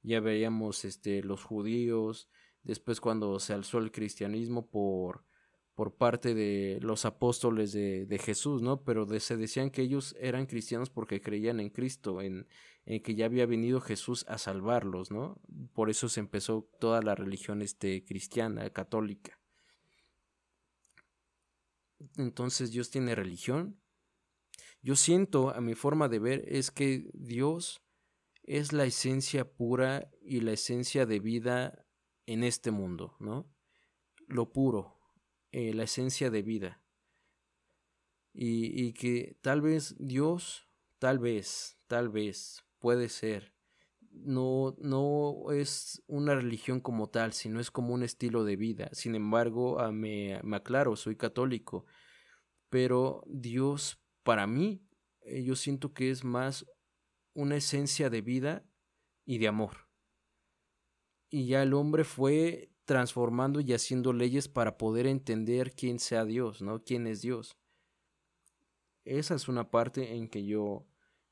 Ya 0.02 0.20
veíamos 0.20 0.84
este, 0.84 1.22
los 1.22 1.44
judíos, 1.44 2.28
después 2.62 3.00
cuando 3.00 3.38
se 3.38 3.52
alzó 3.52 3.78
el 3.78 3.92
cristianismo 3.92 4.68
por, 4.68 5.24
por 5.74 5.94
parte 5.96 6.34
de 6.34 6.78
los 6.82 7.04
apóstoles 7.04 7.72
de, 7.72 8.04
de 8.06 8.18
Jesús, 8.18 8.62
¿no? 8.62 8.82
Pero 8.82 9.06
se 9.20 9.36
decían 9.36 9.70
que 9.70 9.82
ellos 9.82 10.16
eran 10.18 10.46
cristianos 10.46 10.90
porque 10.90 11.20
creían 11.20 11.60
en 11.60 11.70
Cristo, 11.70 12.20
en, 12.20 12.48
en 12.88 13.02
que 13.02 13.14
ya 13.14 13.26
había 13.26 13.44
venido 13.44 13.82
Jesús 13.82 14.24
a 14.28 14.38
salvarlos, 14.38 15.10
¿no? 15.10 15.38
Por 15.74 15.90
eso 15.90 16.08
se 16.08 16.20
empezó 16.20 16.70
toda 16.80 17.02
la 17.02 17.14
religión 17.14 17.60
este, 17.60 18.02
cristiana, 18.02 18.70
católica. 18.70 19.38
Entonces, 22.16 22.72
¿Dios 22.72 22.90
tiene 22.90 23.14
religión? 23.14 23.78
Yo 24.80 24.96
siento, 24.96 25.50
a 25.50 25.60
mi 25.60 25.74
forma 25.74 26.08
de 26.08 26.18
ver, 26.18 26.44
es 26.48 26.70
que 26.70 27.10
Dios 27.12 27.82
es 28.42 28.72
la 28.72 28.86
esencia 28.86 29.52
pura 29.52 30.10
y 30.22 30.40
la 30.40 30.52
esencia 30.52 31.04
de 31.04 31.20
vida 31.20 31.84
en 32.24 32.42
este 32.42 32.70
mundo, 32.70 33.16
¿no? 33.20 33.54
Lo 34.28 34.50
puro, 34.50 34.98
eh, 35.52 35.74
la 35.74 35.82
esencia 35.82 36.30
de 36.30 36.42
vida. 36.42 36.82
y, 38.32 38.82
y 38.82 38.94
que 38.94 39.36
tal 39.42 39.60
vez 39.60 39.94
Dios, 39.98 40.68
tal 40.98 41.18
vez, 41.18 41.78
tal 41.86 42.08
vez, 42.08 42.64
puede 42.78 43.08
ser, 43.08 43.54
no, 44.10 44.74
no 44.78 45.52
es 45.52 46.02
una 46.06 46.34
religión 46.34 46.80
como 46.80 47.08
tal, 47.08 47.32
sino 47.32 47.60
es 47.60 47.70
como 47.70 47.94
un 47.94 48.02
estilo 48.02 48.44
de 48.44 48.56
vida. 48.56 48.88
Sin 48.92 49.14
embargo, 49.14 49.80
ah, 49.80 49.92
me, 49.92 50.40
me 50.42 50.56
aclaro, 50.56 50.96
soy 50.96 51.16
católico, 51.16 51.84
pero 52.68 53.22
Dios 53.26 54.00
para 54.22 54.46
mí, 54.46 54.82
eh, 55.22 55.42
yo 55.42 55.56
siento 55.56 55.92
que 55.92 56.10
es 56.10 56.24
más 56.24 56.66
una 57.34 57.56
esencia 57.56 58.10
de 58.10 58.20
vida 58.20 58.64
y 59.24 59.38
de 59.38 59.48
amor. 59.48 59.88
Y 61.30 61.46
ya 61.46 61.62
el 61.62 61.74
hombre 61.74 62.04
fue 62.04 62.72
transformando 62.84 63.60
y 63.60 63.72
haciendo 63.74 64.12
leyes 64.12 64.48
para 64.48 64.78
poder 64.78 65.06
entender 65.06 65.72
quién 65.74 65.98
sea 65.98 66.24
Dios, 66.24 66.62
¿no? 66.62 66.82
¿Quién 66.82 67.06
es 67.06 67.20
Dios? 67.20 67.58
Esa 69.04 69.34
es 69.34 69.48
una 69.48 69.70
parte 69.70 70.14
en 70.14 70.28
que 70.28 70.44
yo 70.44 70.86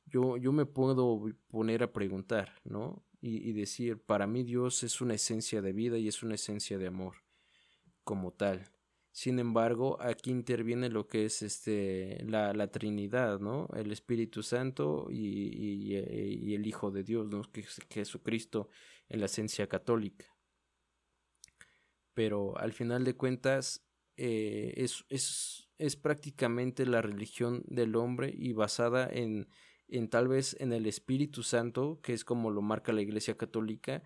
yo, 0.07 0.37
yo 0.37 0.53
me 0.53 0.67
puedo 0.67 1.27
poner 1.49 1.83
a 1.83 1.93
preguntar, 1.93 2.61
¿no? 2.65 3.05
Y, 3.21 3.53
decir, 3.55 3.99
para 3.99 4.29
mí 4.29 4.45
Dios 4.45 4.85
es 4.85 5.01
una 5.01 5.15
esencia 5.15 5.61
de 5.61 5.73
vida 5.73 5.99
y 5.99 6.07
es 6.07 6.23
una 6.23 6.37
esencia 6.37 6.79
de 6.79 6.87
amor, 6.87 7.17
como 8.05 8.33
tal. 8.33 8.71
Sin 9.11 9.41
embargo, 9.41 9.97
aquí 10.01 10.31
interviene 10.31 10.91
lo 10.91 11.09
que 11.09 11.25
es 11.25 11.43
este 11.43 12.23
la, 12.25 12.53
la 12.53 12.71
Trinidad, 12.71 13.41
¿no? 13.41 13.69
El 13.75 13.91
Espíritu 13.91 14.45
Santo 14.45 15.09
y, 15.11 15.97
y, 15.97 16.55
el 16.55 16.67
Hijo 16.67 16.93
de 16.93 17.03
Dios, 17.03 17.27
¿no? 17.27 17.43
Que 17.51 17.63
es 17.63 17.81
Jesucristo 17.91 18.69
en 19.09 19.21
la 19.21 19.27
esencia 19.27 19.67
católica. 19.69 20.27
Pero 22.15 22.57
al 22.59 22.73
final 22.73 23.03
de 23.03 23.17
cuentas, 23.17 23.85
eh, 24.17 24.73
es, 24.77 25.05
es, 25.09 25.69
es 25.79 25.97
prácticamente 25.97 26.87
la 26.87 27.03
religión 27.03 27.65
del 27.67 27.97
hombre 27.97 28.33
y 28.37 28.53
basada 28.53 29.09
en, 29.11 29.49
en 29.89 30.09
tal 30.09 30.29
vez 30.29 30.57
en 30.61 30.73
el 30.73 30.87
Espíritu 30.87 31.43
Santo, 31.43 32.01
que 32.03 32.13
es 32.13 32.25
como 32.25 32.51
lo 32.51 32.63
marca 32.63 32.93
la 32.93 33.03
Iglesia 33.03 33.37
Católica, 33.37 34.03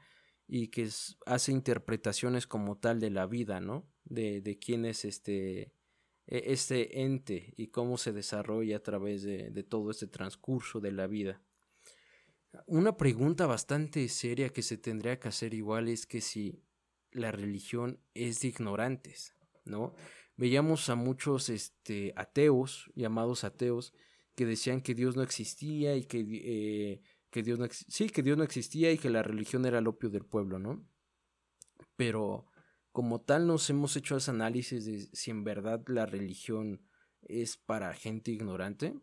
y 0.46 0.68
que 0.68 0.88
hace 1.26 1.52
interpretaciones 1.52 2.46
como 2.46 2.76
tal 2.76 2.98
de 2.98 3.10
la 3.10 3.26
vida, 3.26 3.60
¿no? 3.60 3.88
De, 4.04 4.40
de 4.40 4.58
quién 4.58 4.84
es 4.84 5.04
este, 5.04 5.72
e, 6.26 6.52
este 6.52 7.02
ente 7.02 7.54
y 7.56 7.68
cómo 7.68 7.96
se 7.98 8.12
desarrolla 8.12 8.78
a 8.78 8.82
través 8.82 9.22
de, 9.22 9.50
de 9.50 9.62
todo 9.62 9.90
este 9.90 10.08
transcurso 10.08 10.80
de 10.80 10.90
la 10.90 11.06
vida. 11.06 11.40
Una 12.66 12.96
pregunta 12.96 13.46
bastante 13.46 14.08
seria 14.08 14.48
que 14.48 14.62
se 14.62 14.76
tendría 14.76 15.20
que 15.20 15.28
hacer 15.28 15.54
igual 15.54 15.88
es 15.88 16.04
que 16.04 16.20
si 16.20 16.64
la 17.12 17.30
religión 17.30 18.00
es 18.14 18.40
de 18.40 18.48
ignorantes, 18.48 19.36
¿no? 19.64 19.94
Veíamos 20.36 20.88
a 20.88 20.94
muchos 20.94 21.48
este, 21.48 22.12
ateos, 22.16 22.90
llamados 22.94 23.44
ateos, 23.44 23.92
que 24.40 24.46
decían 24.46 24.80
que 24.80 24.94
Dios 24.94 25.16
no 25.16 25.22
existía 25.22 25.94
y 25.96 26.04
que, 26.04 26.20
eh, 26.20 27.02
que 27.28 27.42
Dios 27.42 27.58
no 27.58 27.66
sí, 27.70 28.08
que 28.08 28.22
Dios 28.22 28.38
no 28.38 28.42
existía 28.42 28.90
y 28.90 28.96
que 28.96 29.10
la 29.10 29.22
religión 29.22 29.66
era 29.66 29.80
el 29.80 29.86
opio 29.86 30.08
del 30.08 30.24
pueblo, 30.24 30.58
¿no? 30.58 30.82
Pero 31.94 32.46
como 32.90 33.20
tal 33.20 33.46
nos 33.46 33.68
hemos 33.68 33.94
hecho 33.96 34.16
ese 34.16 34.30
análisis 34.30 34.86
de 34.86 35.00
si 35.12 35.30
en 35.30 35.44
verdad 35.44 35.82
la 35.88 36.06
religión 36.06 36.80
es 37.20 37.58
para 37.58 37.92
gente 37.92 38.30
ignorante 38.30 38.94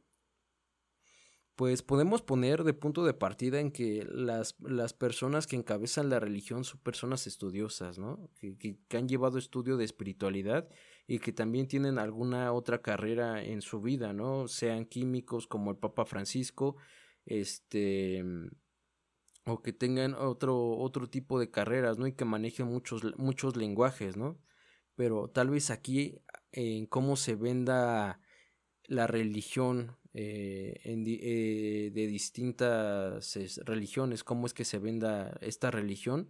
pues 1.57 1.81
podemos 1.81 2.21
poner 2.21 2.63
de 2.63 2.75
punto 2.75 3.03
de 3.03 3.15
partida 3.15 3.59
en 3.59 3.71
que 3.71 4.07
las, 4.07 4.55
las 4.59 4.93
personas 4.93 5.47
que 5.47 5.55
encabezan 5.55 6.07
la 6.07 6.19
religión 6.19 6.63
son 6.63 6.79
personas 6.81 7.25
estudiosas, 7.25 7.97
¿no? 7.97 8.29
Que, 8.39 8.55
que, 8.55 8.97
han 8.97 9.09
llevado 9.09 9.39
estudio 9.39 9.75
de 9.75 9.83
espiritualidad 9.83 10.69
y 11.07 11.17
que 11.17 11.33
también 11.33 11.67
tienen 11.67 11.97
alguna 11.97 12.53
otra 12.53 12.83
carrera 12.83 13.43
en 13.43 13.63
su 13.63 13.81
vida, 13.81 14.13
¿no? 14.13 14.47
Sean 14.47 14.85
químicos 14.85 15.47
como 15.47 15.71
el 15.71 15.77
Papa 15.77 16.05
Francisco, 16.05 16.75
este 17.25 18.23
o 19.45 19.63
que 19.63 19.73
tengan 19.73 20.13
otro, 20.13 20.77
otro 20.77 21.09
tipo 21.09 21.39
de 21.39 21.49
carreras, 21.49 21.97
¿no? 21.97 22.05
Y 22.05 22.13
que 22.13 22.25
manejen 22.25 22.67
muchos, 22.67 23.01
muchos 23.17 23.57
lenguajes, 23.57 24.15
¿no? 24.15 24.39
Pero 24.93 25.27
tal 25.27 25.49
vez 25.49 25.71
aquí 25.71 26.21
en 26.51 26.85
cómo 26.85 27.15
se 27.15 27.33
venda 27.33 28.21
la 28.83 29.07
religión 29.07 29.97
eh, 30.19 30.81
eh, 30.83 31.91
de 31.93 32.07
distintas 32.07 33.37
religiones, 33.65 34.23
cómo 34.23 34.47
es 34.47 34.53
que 34.55 34.65
se 34.65 34.79
venda 34.79 35.37
esta 35.41 35.69
religión, 35.69 36.29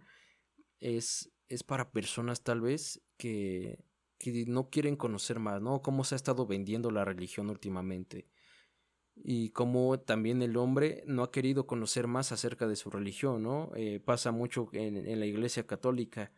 es, 0.78 1.32
es 1.48 1.62
para 1.62 1.90
personas 1.90 2.42
tal 2.42 2.60
vez 2.60 3.00
que, 3.16 3.82
que 4.18 4.44
no 4.46 4.68
quieren 4.68 4.94
conocer 4.94 5.38
más, 5.38 5.62
¿no? 5.62 5.80
Cómo 5.80 6.04
se 6.04 6.14
ha 6.14 6.16
estado 6.16 6.46
vendiendo 6.46 6.90
la 6.90 7.06
religión 7.06 7.48
últimamente. 7.48 8.28
Y 9.14 9.50
cómo 9.50 9.98
también 9.98 10.42
el 10.42 10.58
hombre 10.58 11.02
no 11.06 11.22
ha 11.22 11.32
querido 11.32 11.66
conocer 11.66 12.06
más 12.08 12.30
acerca 12.30 12.68
de 12.68 12.76
su 12.76 12.90
religión, 12.90 13.42
¿no? 13.42 13.72
Eh, 13.74 14.00
pasa 14.00 14.32
mucho 14.32 14.68
en, 14.74 14.98
en, 14.98 15.18
la 15.18 15.26
iglesia 15.26 15.66
católica 15.66 16.30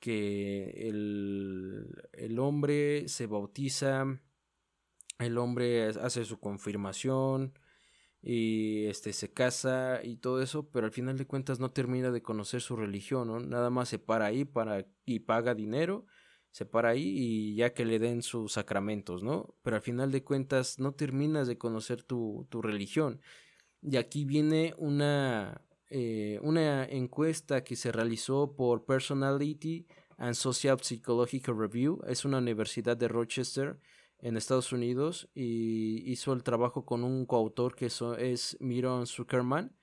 que 0.00 0.88
el, 0.88 1.94
el 2.12 2.38
hombre 2.40 3.06
se 3.06 3.26
bautiza 3.26 4.20
el 5.18 5.38
hombre 5.38 5.86
hace 5.88 6.24
su 6.24 6.38
confirmación 6.40 7.58
y 8.22 8.86
este 8.86 9.12
se 9.12 9.32
casa 9.32 10.00
y 10.02 10.16
todo 10.16 10.42
eso, 10.42 10.68
pero 10.70 10.86
al 10.86 10.92
final 10.92 11.18
de 11.18 11.26
cuentas 11.26 11.60
no 11.60 11.70
termina 11.70 12.10
de 12.10 12.22
conocer 12.22 12.60
su 12.60 12.76
religión, 12.76 13.28
¿no? 13.28 13.40
Nada 13.40 13.70
más 13.70 13.88
se 13.88 13.98
para 13.98 14.26
ahí 14.26 14.44
para 14.44 14.86
y 15.04 15.20
paga 15.20 15.54
dinero, 15.54 16.06
se 16.50 16.66
para 16.66 16.90
ahí 16.90 17.14
y 17.16 17.54
ya 17.54 17.74
que 17.74 17.84
le 17.84 17.98
den 17.98 18.22
sus 18.22 18.52
sacramentos, 18.52 19.22
¿no? 19.22 19.54
Pero 19.62 19.76
al 19.76 19.82
final 19.82 20.10
de 20.10 20.24
cuentas 20.24 20.78
no 20.78 20.92
terminas 20.94 21.46
de 21.48 21.58
conocer 21.58 22.02
tu, 22.02 22.46
tu 22.50 22.62
religión. 22.62 23.20
Y 23.82 23.96
aquí 23.96 24.24
viene 24.24 24.74
una, 24.78 25.62
eh, 25.90 26.40
una 26.42 26.84
encuesta 26.84 27.62
que 27.62 27.76
se 27.76 27.92
realizó 27.92 28.56
por 28.56 28.84
Personality 28.84 29.86
and 30.16 30.34
Social 30.34 30.80
Psychological 30.80 31.56
Review, 31.56 32.00
es 32.08 32.24
una 32.24 32.38
universidad 32.38 32.96
de 32.96 33.08
Rochester, 33.08 33.78
en 34.20 34.36
Estados 34.36 34.72
Unidos 34.72 35.28
y 35.34 36.10
hizo 36.10 36.32
el 36.32 36.42
trabajo 36.42 36.84
con 36.84 37.04
un 37.04 37.26
coautor 37.26 37.76
que 37.76 37.86
es 37.86 38.56
Miron 38.60 39.06
Zuckerman 39.06 39.76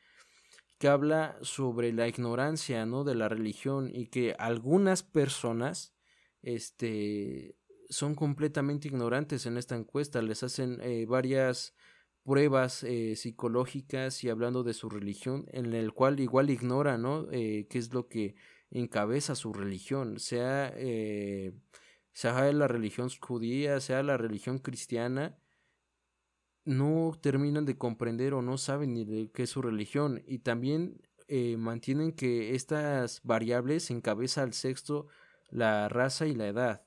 que 0.78 0.88
habla 0.88 1.38
sobre 1.42 1.94
la 1.94 2.08
ignorancia 2.08 2.86
¿no? 2.86 3.04
de 3.04 3.16
la 3.16 3.30
religión 3.30 3.90
y 3.94 4.08
que 4.08 4.36
algunas 4.38 5.04
personas 5.04 5.96
este, 6.42 7.56
son 7.90 8.16
completamente 8.16 8.88
ignorantes 8.88 9.46
en 9.46 9.58
esta 9.58 9.76
encuesta, 9.76 10.22
les 10.22 10.44
hacen 10.44 10.80
eh, 10.82 11.06
varias 11.06 11.74
pruebas 12.24 12.84
eh, 12.84 13.16
psicológicas 13.16 14.24
y 14.24 14.30
hablando 14.30 14.64
de 14.64 14.74
su 14.74 14.90
religión, 14.90 15.46
en 15.52 15.74
el 15.74 15.94
cual 15.94 16.20
igual 16.20 16.50
ignora 16.50 16.98
¿no? 16.98 17.28
Eh, 17.32 17.68
qué 17.70 17.78
es 17.78 17.94
lo 17.94 18.08
que 18.08 18.36
encabeza 18.70 19.36
su 19.36 19.54
religión, 19.54 20.20
sea 20.20 20.74
sea 22.16 22.50
la 22.54 22.70
religión 22.70 23.10
judía, 23.20 23.82
sea 23.82 24.02
la 24.02 24.16
religión 24.16 24.60
cristiana, 24.60 25.38
no 26.64 27.12
terminan 27.22 27.66
de 27.66 27.78
comprender 27.78 28.34
o 28.34 28.42
no 28.42 28.58
saben 28.58 28.94
ni 28.94 29.04
de 29.04 29.30
qué 29.32 29.44
es 29.44 29.50
su 29.50 29.62
religión. 29.62 30.24
Y 30.26 30.40
también 30.40 31.02
eh, 31.28 31.58
mantienen 31.58 32.14
que 32.14 32.56
estas 32.56 33.22
variables 33.24 33.92
encabeza 33.92 34.44
al 34.44 34.54
sexto 34.54 35.08
la 35.50 35.90
raza 35.90 36.26
y 36.26 36.36
la 36.36 36.48
edad. 36.48 36.86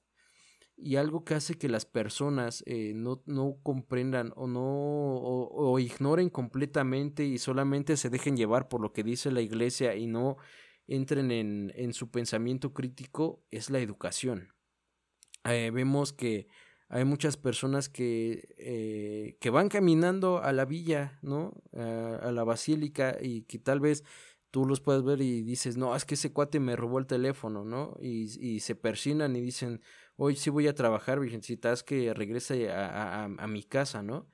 Y 0.78 0.96
algo 0.96 1.24
que 1.26 1.34
hace 1.34 1.58
que 1.58 1.68
las 1.68 1.84
personas 1.84 2.64
eh, 2.66 2.92
no, 2.94 3.22
no, 3.26 3.58
comprendan 3.62 4.32
o 4.34 4.46
no 4.46 4.62
o, 4.64 5.78
ignoren 5.78 6.30
completamente 6.30 7.24
y 7.24 7.36
solamente 7.36 7.98
se 7.98 8.08
dejen 8.08 8.36
llevar 8.36 8.68
por 8.68 8.80
lo 8.80 8.94
que 8.94 9.02
dice 9.02 9.30
la 9.30 9.42
iglesia 9.42 9.94
y 9.94 10.06
no 10.06 10.38
entren 10.86 11.30
en, 11.32 11.70
en 11.76 11.92
su 11.92 12.10
pensamiento 12.10 12.72
crítico 12.72 13.42
es 13.50 13.68
la 13.68 13.80
educación 13.80 14.54
eh, 15.54 15.70
vemos 15.70 16.12
que 16.12 16.48
hay 16.88 17.04
muchas 17.04 17.36
personas 17.36 17.88
que, 17.88 18.54
eh, 18.58 19.36
que 19.40 19.50
van 19.50 19.68
caminando 19.68 20.42
a 20.42 20.52
la 20.52 20.64
villa, 20.64 21.18
¿no? 21.22 21.52
a 21.74 22.32
la 22.32 22.44
basílica 22.44 23.18
y 23.20 23.42
que 23.42 23.58
tal 23.58 23.80
vez 23.80 24.04
tú 24.50 24.64
los 24.64 24.80
puedes 24.80 25.02
ver 25.02 25.20
y 25.20 25.42
dices, 25.42 25.76
no, 25.76 25.94
es 25.94 26.04
que 26.04 26.14
ese 26.14 26.32
cuate 26.32 26.60
me 26.60 26.76
robó 26.76 26.98
el 26.98 27.06
teléfono, 27.06 27.64
¿no? 27.64 27.96
Y, 28.00 28.60
se 28.60 28.74
persinan 28.74 29.36
y 29.36 29.40
dicen, 29.40 29.82
hoy 30.16 30.36
sí 30.36 30.50
voy 30.50 30.66
a 30.68 30.74
trabajar, 30.74 31.20
virgencita, 31.20 31.72
es 31.72 31.82
que 31.82 32.14
regrese 32.14 32.70
a, 32.70 33.22
a, 33.22 33.24
a 33.24 33.46
mi 33.46 33.62
casa, 33.62 34.02
¿no? 34.02 34.28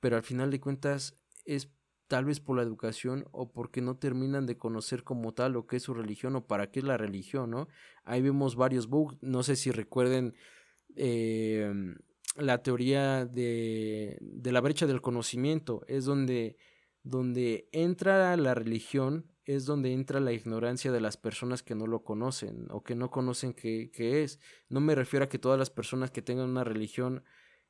Pero 0.00 0.16
al 0.16 0.22
final 0.22 0.50
de 0.50 0.60
cuentas 0.60 1.18
es 1.44 1.68
tal 2.08 2.24
vez 2.24 2.40
por 2.40 2.56
la 2.56 2.62
educación 2.62 3.26
o 3.30 3.52
porque 3.52 3.82
no 3.82 3.96
terminan 3.96 4.46
de 4.46 4.56
conocer 4.56 5.04
como 5.04 5.34
tal 5.34 5.52
lo 5.52 5.66
que 5.66 5.76
es 5.76 5.82
su 5.82 5.94
religión 5.94 6.34
o 6.36 6.46
para 6.46 6.70
qué 6.70 6.80
es 6.80 6.84
la 6.84 6.96
religión, 6.96 7.50
¿no? 7.50 7.68
Ahí 8.04 8.22
vemos 8.22 8.56
varios 8.56 8.88
bugs, 8.88 9.16
no 9.20 9.42
sé 9.42 9.56
si 9.56 9.70
recuerden 9.70 10.34
eh, 10.96 11.72
la 12.36 12.62
teoría 12.62 13.26
de, 13.26 14.16
de, 14.20 14.52
la 14.52 14.60
brecha 14.60 14.86
del 14.86 15.02
conocimiento, 15.02 15.82
es 15.86 16.06
donde, 16.06 16.56
donde 17.02 17.68
entra 17.72 18.36
la 18.36 18.54
religión, 18.54 19.30
es 19.44 19.66
donde 19.66 19.92
entra 19.92 20.20
la 20.20 20.32
ignorancia 20.32 20.92
de 20.92 21.00
las 21.00 21.16
personas 21.16 21.62
que 21.62 21.74
no 21.74 21.86
lo 21.86 22.04
conocen 22.04 22.66
o 22.70 22.82
que 22.82 22.94
no 22.94 23.10
conocen 23.10 23.52
qué, 23.52 23.90
qué 23.92 24.22
es. 24.22 24.40
No 24.68 24.80
me 24.80 24.94
refiero 24.94 25.24
a 25.24 25.28
que 25.28 25.38
todas 25.38 25.58
las 25.58 25.70
personas 25.70 26.10
que 26.10 26.22
tengan 26.22 26.48
una 26.48 26.64
religión 26.64 27.22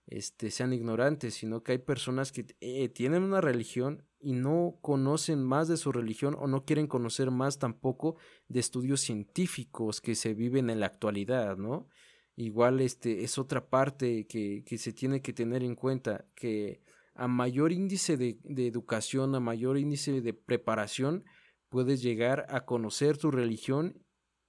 este, 0.06 0.50
sean 0.50 0.72
ignorantes, 0.72 1.34
sino 1.34 1.62
que 1.62 1.72
hay 1.72 1.78
personas 1.78 2.32
que 2.32 2.46
eh, 2.60 2.88
tienen 2.88 3.22
una 3.22 3.40
religión 3.40 4.07
y 4.20 4.32
no 4.32 4.78
conocen 4.80 5.42
más 5.44 5.68
de 5.68 5.76
su 5.76 5.92
religión 5.92 6.36
o 6.38 6.46
no 6.46 6.64
quieren 6.64 6.86
conocer 6.86 7.30
más 7.30 7.58
tampoco 7.58 8.16
de 8.48 8.60
estudios 8.60 9.00
científicos 9.00 10.00
que 10.00 10.14
se 10.14 10.34
viven 10.34 10.70
en 10.70 10.80
la 10.80 10.86
actualidad, 10.86 11.56
¿no? 11.56 11.88
Igual 12.34 12.80
este 12.80 13.24
es 13.24 13.38
otra 13.38 13.68
parte 13.68 14.26
que, 14.26 14.64
que 14.64 14.78
se 14.78 14.92
tiene 14.92 15.22
que 15.22 15.32
tener 15.32 15.62
en 15.62 15.74
cuenta, 15.74 16.26
que 16.34 16.82
a 17.14 17.26
mayor 17.26 17.72
índice 17.72 18.16
de, 18.16 18.38
de 18.44 18.66
educación, 18.66 19.34
a 19.34 19.40
mayor 19.40 19.78
índice 19.78 20.20
de 20.20 20.34
preparación, 20.34 21.24
puedes 21.68 22.00
llegar 22.02 22.46
a 22.48 22.64
conocer 22.64 23.18
tu 23.18 23.30
religión 23.30 24.04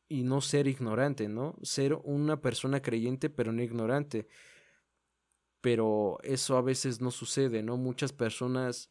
y 0.07 0.23
no 0.23 0.41
ser 0.41 0.67
ignorante, 0.67 1.29
¿no? 1.29 1.55
Ser 1.61 1.93
una 2.03 2.41
persona 2.41 2.81
creyente 2.81 3.29
pero 3.29 3.51
no 3.51 3.61
ignorante. 3.61 4.27
Pero 5.61 6.17
eso 6.23 6.57
a 6.57 6.61
veces 6.61 7.01
no 7.01 7.11
sucede, 7.11 7.63
¿no? 7.63 7.77
Muchas 7.77 8.13
personas 8.13 8.89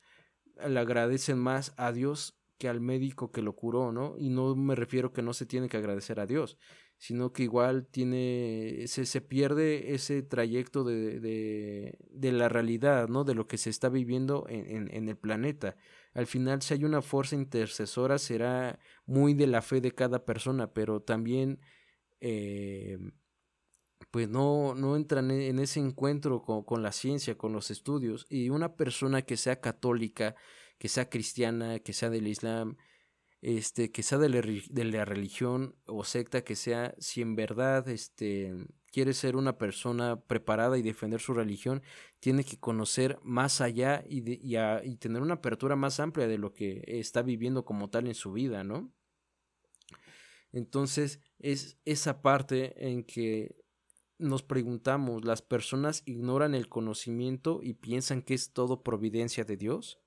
le 0.66 0.80
agradecen 0.80 1.38
más 1.38 1.74
a 1.76 1.92
Dios 1.92 2.38
que 2.58 2.68
al 2.68 2.80
médico 2.80 3.30
que 3.30 3.42
lo 3.42 3.54
curó, 3.54 3.92
¿no? 3.92 4.16
Y 4.18 4.30
no 4.30 4.54
me 4.56 4.74
refiero 4.74 5.12
que 5.12 5.22
no 5.22 5.32
se 5.32 5.46
tiene 5.46 5.68
que 5.68 5.76
agradecer 5.76 6.18
a 6.18 6.26
Dios, 6.26 6.58
sino 6.98 7.32
que 7.32 7.44
igual 7.44 7.86
tiene, 7.86 8.84
se, 8.88 9.06
se 9.06 9.20
pierde 9.20 9.94
ese 9.94 10.22
trayecto 10.22 10.82
de, 10.82 11.20
de, 11.20 11.98
de, 12.10 12.32
la 12.32 12.48
realidad, 12.48 13.08
¿no? 13.08 13.22
De 13.22 13.36
lo 13.36 13.46
que 13.46 13.58
se 13.58 13.70
está 13.70 13.88
viviendo 13.88 14.44
en, 14.48 14.68
en, 14.68 14.94
en, 14.94 15.08
el 15.08 15.16
planeta. 15.16 15.76
Al 16.14 16.26
final, 16.26 16.60
si 16.60 16.74
hay 16.74 16.84
una 16.84 17.00
fuerza 17.00 17.36
intercesora, 17.36 18.18
será 18.18 18.80
muy 19.06 19.34
de 19.34 19.46
la 19.46 19.62
fe 19.62 19.80
de 19.80 19.92
cada 19.92 20.24
persona, 20.24 20.72
pero 20.72 21.00
también, 21.00 21.60
eh, 22.20 22.98
pues 24.10 24.28
no, 24.28 24.74
no 24.74 24.96
entran 24.96 25.30
en 25.30 25.58
ese 25.58 25.80
encuentro 25.80 26.42
con, 26.42 26.64
con 26.64 26.82
la 26.82 26.92
ciencia, 26.92 27.36
con 27.36 27.52
los 27.52 27.70
estudios, 27.70 28.26
y 28.28 28.50
una 28.50 28.76
persona 28.76 29.22
que 29.22 29.36
sea 29.36 29.60
católica, 29.60 30.34
que 30.78 30.88
sea 30.88 31.08
cristiana, 31.10 31.80
que 31.80 31.92
sea 31.92 32.10
del 32.10 32.28
Islam, 32.28 32.76
este, 33.40 33.92
que 33.92 34.02
sea 34.02 34.18
de 34.18 34.28
la, 34.28 35.04
religión 35.04 35.76
o 35.86 36.04
secta 36.04 36.42
que 36.42 36.56
sea, 36.56 36.94
si 36.98 37.22
en 37.22 37.36
verdad 37.36 37.88
este, 37.88 38.52
quiere 38.90 39.14
ser 39.14 39.36
una 39.36 39.58
persona 39.58 40.20
preparada 40.20 40.76
y 40.76 40.82
defender 40.82 41.20
su 41.20 41.34
religión, 41.34 41.82
tiene 42.20 42.44
que 42.44 42.58
conocer 42.58 43.18
más 43.22 43.60
allá 43.60 44.04
y, 44.08 44.22
de, 44.22 44.40
y 44.84 44.96
tener 44.96 45.22
una 45.22 45.34
apertura 45.34 45.76
más 45.76 46.00
amplia 46.00 46.26
de 46.26 46.38
lo 46.38 46.52
que 46.52 46.82
está 46.86 47.22
viviendo 47.22 47.64
como 47.64 47.90
tal 47.90 48.08
en 48.08 48.14
su 48.14 48.32
vida, 48.32 48.64
¿no? 48.64 48.92
Entonces, 50.50 51.20
es 51.38 51.78
esa 51.84 52.22
parte 52.22 52.88
en 52.88 53.04
que 53.04 53.54
nos 54.18 54.42
preguntamos, 54.42 55.24
¿las 55.24 55.42
personas 55.42 56.02
ignoran 56.04 56.54
el 56.54 56.68
conocimiento 56.68 57.60
y 57.62 57.74
piensan 57.74 58.22
que 58.22 58.34
es 58.34 58.52
todo 58.52 58.82
providencia 58.82 59.44
de 59.44 59.56
Dios? 59.56 60.00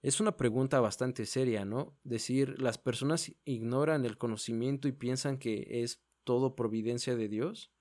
Es 0.00 0.20
una 0.20 0.36
pregunta 0.36 0.80
bastante 0.80 1.26
seria, 1.26 1.64
¿no? 1.64 1.98
Decir, 2.04 2.60
¿las 2.62 2.78
personas 2.78 3.32
ignoran 3.44 4.04
el 4.04 4.16
conocimiento 4.16 4.86
y 4.86 4.92
piensan 4.92 5.38
que 5.38 5.82
es 5.82 6.00
todo 6.22 6.54
providencia 6.54 7.16
de 7.16 7.28
Dios? 7.28 7.72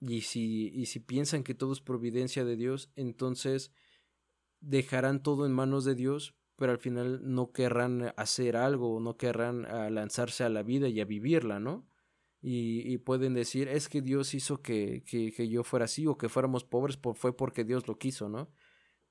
Y 0.00 0.22
si, 0.22 0.68
y 0.68 0.86
si 0.86 1.00
piensan 1.00 1.42
que 1.42 1.54
todo 1.54 1.72
es 1.72 1.80
providencia 1.80 2.44
de 2.44 2.56
Dios, 2.56 2.90
entonces 2.96 3.72
dejarán 4.60 5.22
todo 5.22 5.46
en 5.46 5.52
manos 5.52 5.84
de 5.84 5.94
Dios, 5.94 6.34
pero 6.56 6.72
al 6.72 6.78
final 6.78 7.20
no 7.22 7.52
querrán 7.52 8.12
hacer 8.16 8.56
algo, 8.56 9.00
no 9.00 9.16
querrán 9.16 9.64
ah, 9.64 9.88
lanzarse 9.88 10.44
a 10.44 10.50
la 10.50 10.62
vida 10.62 10.88
y 10.88 11.00
a 11.00 11.06
vivirla, 11.06 11.58
¿no? 11.58 11.89
Y, 12.42 12.90
y 12.90 12.98
pueden 12.98 13.34
decir, 13.34 13.68
es 13.68 13.88
que 13.88 14.00
Dios 14.00 14.32
hizo 14.34 14.62
que, 14.62 15.02
que, 15.04 15.32
que, 15.32 15.48
yo 15.48 15.62
fuera 15.62 15.84
así 15.84 16.06
o 16.06 16.16
que 16.16 16.30
fuéramos 16.30 16.64
pobres, 16.64 16.96
por, 16.96 17.14
fue 17.16 17.36
porque 17.36 17.64
Dios 17.64 17.86
lo 17.86 17.98
quiso, 17.98 18.30
¿no? 18.30 18.50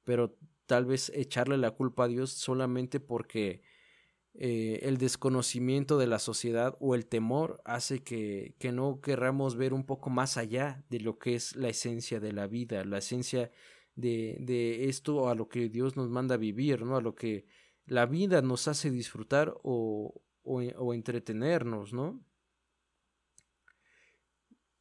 Pero 0.04 0.36
tal 0.66 0.86
vez 0.86 1.12
echarle 1.14 1.58
la 1.58 1.72
culpa 1.72 2.06
a 2.06 2.08
Dios 2.08 2.32
solamente 2.32 3.00
porque 3.00 3.62
eh, 4.36 4.80
el 4.84 4.98
desconocimiento 4.98 5.98
de 5.98 6.08
la 6.08 6.20
sociedad 6.20 6.78
o 6.80 6.96
el 6.96 7.08
temor 7.08 7.62
hace 7.66 8.04
que, 8.04 8.56
que 8.60 8.72
no 8.72 9.02
querramos 9.02 9.56
ver 9.56 9.74
un 9.74 9.86
poco 9.86 10.10
más 10.10 10.38
allá 10.38 10.86
de 10.90 11.00
lo 11.00 11.20
que 11.20 11.36
es 11.36 11.56
la 11.56 11.70
esencia 11.70 12.20
de 12.20 12.32
la 12.32 12.48
vida, 12.48 12.86
la 12.86 13.00
esencia 13.00 13.52
de, 13.96 14.38
de 14.40 14.88
esto 14.88 15.30
a 15.30 15.36
lo 15.36 15.50
que 15.50 15.70
Dios 15.70 15.98
nos 15.98 16.10
manda 16.10 16.38
vivir, 16.38 16.84
¿no? 16.84 16.98
A 16.98 17.02
lo 17.02 17.16
que 17.16 17.48
la 17.86 18.06
vida 18.06 18.42
nos 18.42 18.68
hace 18.68 18.92
disfrutar 18.92 19.56
o, 19.64 20.22
o, 20.44 20.62
o 20.62 20.94
entretenernos, 20.94 21.92
¿no? 21.92 22.24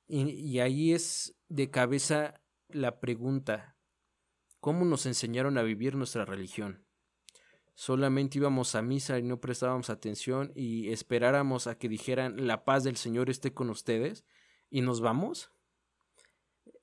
Y, 0.09 0.59
ahí 0.61 0.92
es 0.92 1.37
de 1.49 1.71
cabeza 1.71 2.40
la 2.68 2.99
pregunta, 2.99 3.77
cómo 4.59 4.87
nos 4.87 5.05
enseñaron 5.05 5.59
a 5.59 5.62
vivir 5.62 5.97
nuestra 5.97 6.25
religión. 6.25 6.87
Solamente 7.75 8.38
íbamos 8.38 8.75
a 8.75 8.83
misa 8.83 9.18
y 9.18 9.23
no 9.23 9.40
prestábamos 9.40 9.90
atención 9.90 10.51
y 10.55 10.90
esperáramos 10.90 11.66
a 11.66 11.79
que 11.79 11.88
dijeran 11.88 12.47
la 12.47 12.64
paz 12.64 12.85
del 12.85 12.97
Señor 12.97 13.29
esté 13.29 13.53
con 13.53 13.68
ustedes 13.68 14.25
y 14.71 14.81
nos 14.81 15.01
vamos. 15.01 15.53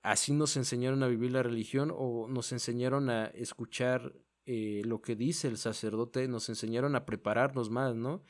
Así 0.04 0.32
nos 0.32 0.56
enseñaron 0.56 1.02
a 1.02 1.08
vivir 1.08 1.32
la 1.32 1.44
religión 1.44 1.92
o 1.94 2.28
nos 2.30 2.52
enseñaron 2.52 3.10
a 3.10 3.26
escuchar 3.26 4.14
eh, 4.46 4.84
lo 4.86 5.02
que 5.02 5.16
dice 5.16 5.48
el 5.48 5.58
sacerdote, 5.58 6.28
nos 6.28 6.48
enseñaron 6.50 6.96
a 6.96 7.06
prepararnos 7.06 7.72
más, 7.72 7.96
¿no? 7.96 8.24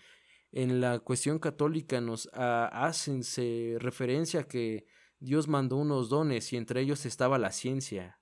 En 0.55 0.79
la 0.79 0.99
cuestión 0.99 1.37
católica 1.37 1.99
nos 1.99 2.29
hacen 2.31 3.23
referencia 3.77 4.39
a 4.39 4.47
que 4.47 4.85
Dios 5.19 5.49
mandó 5.49 5.75
unos 5.75 6.07
dones 6.07 6.53
y 6.53 6.55
entre 6.55 6.79
ellos 6.79 7.05
estaba 7.05 7.37
la 7.37 7.51
ciencia, 7.51 8.21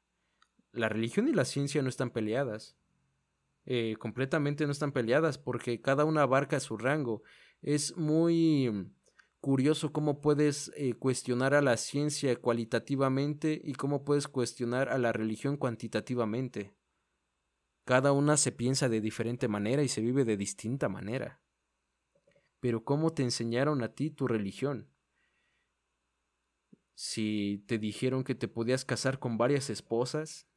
la 0.71 0.89
religión 0.89 1.27
y 1.27 1.33
la 1.33 1.45
ciencia 1.45 1.83
no 1.83 1.89
están 1.89 2.09
peleadas. 2.09 2.75
Eh, 3.65 3.97
completamente 3.99 4.65
no 4.65 4.71
están 4.71 4.93
peleadas 4.93 5.37
porque 5.37 5.79
cada 5.79 6.05
una 6.05 6.23
abarca 6.23 6.59
su 6.59 6.75
rango. 6.75 7.21
Es 7.61 7.95
muy 7.97 8.89
curioso 9.39 9.93
cómo 9.93 10.19
puedes 10.19 10.71
eh, 10.75 10.95
cuestionar 10.95 11.53
a 11.53 11.61
la 11.61 11.77
ciencia 11.77 12.35
cualitativamente 12.37 13.61
y 13.63 13.73
cómo 13.73 14.03
puedes 14.03 14.27
cuestionar 14.27 14.89
a 14.89 14.97
la 14.97 15.13
religión 15.13 15.55
cuantitativamente. 15.55 16.73
Cada 17.85 18.11
una 18.11 18.37
se 18.37 18.51
piensa 18.51 18.89
de 18.89 19.01
diferente 19.01 19.47
manera 19.47 19.83
y 19.83 19.87
se 19.87 20.01
vive 20.01 20.25
de 20.25 20.35
distinta 20.35 20.89
manera. 20.89 21.42
Pero 22.63 22.85
¿cómo 22.85 23.11
te 23.11 23.23
enseñaron 23.23 23.83
a 23.83 23.89
ti 23.93 24.09
tu 24.09 24.25
religión? 24.25 24.87
Si 26.95 27.61
te 27.67 27.77
dijeron 27.77 28.23
que 28.23 28.35
te 28.35 28.47
podías 28.47 28.85
casar 28.85 29.19
con 29.19 29.37
varias 29.37 29.69
esposas, 29.69 30.47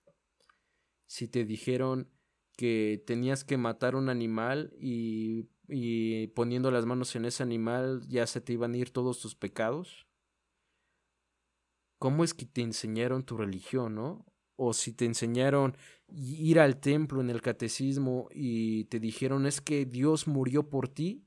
si 1.07 1.27
te 1.27 1.45
dijeron 1.45 2.09
que 2.57 3.03
tenías 3.09 3.43
que 3.43 3.57
matar 3.57 3.97
un 3.97 4.09
animal 4.09 4.73
y, 4.79 5.49
y 5.67 6.29
poniendo 6.29 6.71
las 6.71 6.87
manos 6.87 7.17
en 7.17 7.25
ese 7.25 7.43
animal 7.43 8.07
ya 8.07 8.25
se 8.29 8.41
te 8.41 8.53
iban 8.53 8.75
a 8.75 8.77
ir 8.77 8.93
todos 8.93 9.19
tus 9.19 9.35
pecados? 9.35 10.07
¿Cómo 11.99 12.23
es 12.23 12.35
que 12.35 12.47
te 12.47 12.61
enseñaron 12.61 13.25
tu 13.25 13.37
religión, 13.37 13.97
no? 13.97 14.25
O 14.55 14.75
si 14.75 14.93
te 14.93 15.07
enseñaron 15.07 15.77
ir 16.07 16.61
al 16.61 16.79
templo 16.79 17.21
en 17.21 17.31
el 17.31 17.43
catecismo 17.43 18.29
y 18.33 18.85
te 18.85 19.01
dijeron 19.01 19.45
es 19.45 19.61
que 19.61 19.87
Dios 19.87 20.29
murió 20.29 20.71
por 20.71 20.87
ti. 20.89 21.26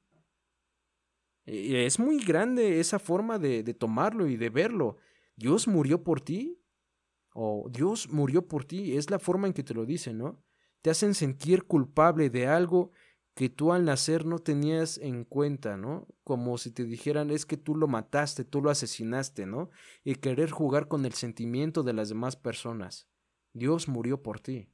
Es 1.51 1.97
muy 1.99 2.23
grande 2.23 2.79
esa 2.79 2.99
forma 2.99 3.39
de, 3.39 3.63
de 3.63 3.73
tomarlo 3.73 4.27
y 4.27 4.37
de 4.37 4.49
verlo. 4.49 4.97
Dios 5.35 5.67
murió 5.67 6.03
por 6.03 6.21
ti 6.21 6.61
o 7.33 7.67
Dios 7.71 8.09
murió 8.09 8.47
por 8.47 8.65
ti, 8.65 8.97
es 8.97 9.09
la 9.09 9.17
forma 9.17 9.47
en 9.47 9.53
que 9.53 9.63
te 9.63 9.73
lo 9.73 9.85
dicen, 9.85 10.17
¿no? 10.17 10.43
Te 10.81 10.89
hacen 10.89 11.13
sentir 11.15 11.63
culpable 11.63 12.29
de 12.29 12.47
algo 12.47 12.91
que 13.33 13.49
tú 13.49 13.71
al 13.71 13.85
nacer 13.85 14.25
no 14.25 14.39
tenías 14.39 14.97
en 14.97 15.23
cuenta, 15.23 15.77
¿no? 15.77 16.07
Como 16.23 16.57
si 16.57 16.71
te 16.71 16.83
dijeran 16.83 17.31
es 17.31 17.45
que 17.45 17.57
tú 17.57 17.75
lo 17.75 17.87
mataste, 17.87 18.43
tú 18.43 18.61
lo 18.61 18.69
asesinaste, 18.69 19.45
¿no? 19.45 19.69
Y 20.03 20.15
querer 20.15 20.51
jugar 20.51 20.87
con 20.87 21.05
el 21.05 21.13
sentimiento 21.13 21.81
de 21.81 21.93
las 21.93 22.09
demás 22.09 22.35
personas. 22.35 23.07
Dios 23.53 23.87
murió 23.87 24.21
por 24.21 24.39
ti. 24.39 24.69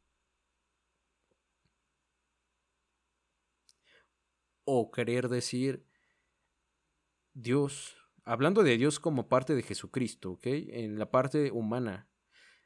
O 4.63 4.91
querer 4.91 5.29
decir 5.29 5.85
Dios, 7.35 7.97
hablando 8.23 8.63
de 8.63 8.77
Dios 8.77 9.01
como 9.01 9.27
parte 9.27 9.55
de 9.55 9.61
Jesucristo, 9.61 10.31
¿ok? 10.31 10.45
En 10.45 10.97
la 10.97 11.11
parte 11.11 11.51
humana, 11.51 12.09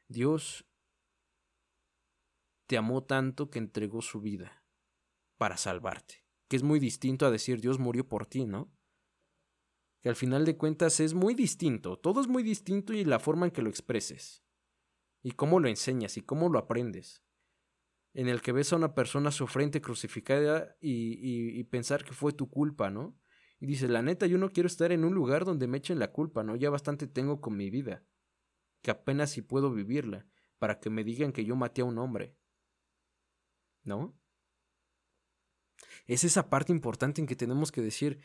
Dios 0.06 0.64
te 2.68 2.78
amó 2.78 3.02
tanto 3.02 3.50
que 3.50 3.58
entregó 3.58 4.00
su 4.00 4.20
vida 4.20 4.64
para 5.38 5.56
salvarte, 5.56 6.24
que 6.48 6.54
es 6.54 6.62
muy 6.62 6.78
distinto 6.78 7.26
a 7.26 7.32
decir 7.32 7.60
Dios 7.60 7.80
murió 7.80 8.08
por 8.08 8.26
ti, 8.26 8.44
¿no? 8.44 8.72
Que 10.02 10.08
al 10.08 10.14
final 10.14 10.44
de 10.44 10.56
cuentas 10.56 11.00
es 11.00 11.14
muy 11.14 11.34
distinto, 11.34 11.98
todo 11.98 12.20
es 12.20 12.28
muy 12.28 12.44
distinto 12.44 12.92
y 12.92 13.04
la 13.04 13.18
forma 13.18 13.46
en 13.46 13.52
que 13.52 13.62
lo 13.62 13.70
expreses, 13.70 14.44
y 15.20 15.32
cómo 15.32 15.58
lo 15.58 15.68
enseñas 15.68 16.16
y 16.16 16.22
cómo 16.22 16.48
lo 16.48 16.60
aprendes, 16.60 17.24
en 18.14 18.28
el 18.28 18.40
que 18.40 18.52
ves 18.52 18.72
a 18.72 18.76
una 18.76 18.94
persona 18.94 19.32
sufriente 19.32 19.80
crucificada 19.80 20.76
y, 20.80 21.14
y, 21.14 21.58
y 21.58 21.64
pensar 21.64 22.04
que 22.04 22.12
fue 22.12 22.32
tu 22.32 22.48
culpa, 22.48 22.88
¿no? 22.88 23.19
Y 23.60 23.66
dices, 23.66 23.90
la 23.90 24.00
neta, 24.00 24.26
yo 24.26 24.38
no 24.38 24.50
quiero 24.50 24.66
estar 24.66 24.90
en 24.90 25.04
un 25.04 25.14
lugar 25.14 25.44
donde 25.44 25.66
me 25.66 25.78
echen 25.78 25.98
la 25.98 26.12
culpa, 26.12 26.42
¿no? 26.42 26.56
Ya 26.56 26.70
bastante 26.70 27.06
tengo 27.06 27.40
con 27.40 27.56
mi 27.56 27.70
vida. 27.70 28.04
que 28.82 28.90
apenas 28.90 29.30
si 29.30 29.42
puedo 29.42 29.70
vivirla, 29.70 30.26
para 30.58 30.80
que 30.80 30.88
me 30.88 31.04
digan 31.04 31.32
que 31.32 31.44
yo 31.44 31.54
maté 31.54 31.82
a 31.82 31.84
un 31.84 31.98
hombre. 31.98 32.34
¿No? 33.82 34.18
Es 36.06 36.24
esa 36.24 36.48
parte 36.48 36.72
importante 36.72 37.20
en 37.20 37.26
que 37.26 37.36
tenemos 37.36 37.70
que 37.70 37.82
decir 37.82 38.22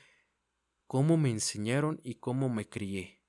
cómo 0.87 1.17
me 1.17 1.29
enseñaron 1.29 1.99
y 2.03 2.15
cómo 2.15 2.47
me 2.47 2.69
crié. 2.69 3.21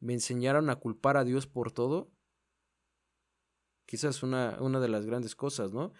¿Me 0.00 0.14
enseñaron 0.14 0.68
a 0.68 0.76
culpar 0.76 1.16
a 1.16 1.24
Dios 1.24 1.46
por 1.46 1.70
todo? 1.70 2.12
Quizás 3.86 4.24
una, 4.24 4.58
una 4.60 4.80
de 4.80 4.88
las 4.88 5.06
grandes 5.06 5.36
cosas, 5.36 5.72
¿no? 5.72 5.92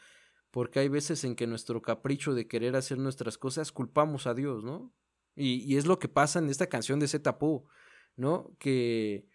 Porque 0.55 0.79
hay 0.79 0.89
veces 0.89 1.25
en 1.25 1.35
que 1.35 1.49
nuestro 1.49 1.83
capricho 1.83 2.33
de 2.33 2.47
querer 2.47 2.77
hacer 2.77 2.97
nuestras 2.97 3.39
cosas 3.39 3.73
culpamos 3.73 4.29
a 4.29 4.35
Dios, 4.35 4.63
¿no? 4.63 4.95
Y, 5.35 5.77
es 5.77 5.85
lo 5.85 5.99
que 5.99 6.07
pasa 6.07 6.39
en 6.39 6.49
esta 6.49 6.69
canción 6.69 7.01
de 7.01 7.09
Zetapu, 7.09 7.67
¿no? 8.15 8.55
Que, 8.61 9.27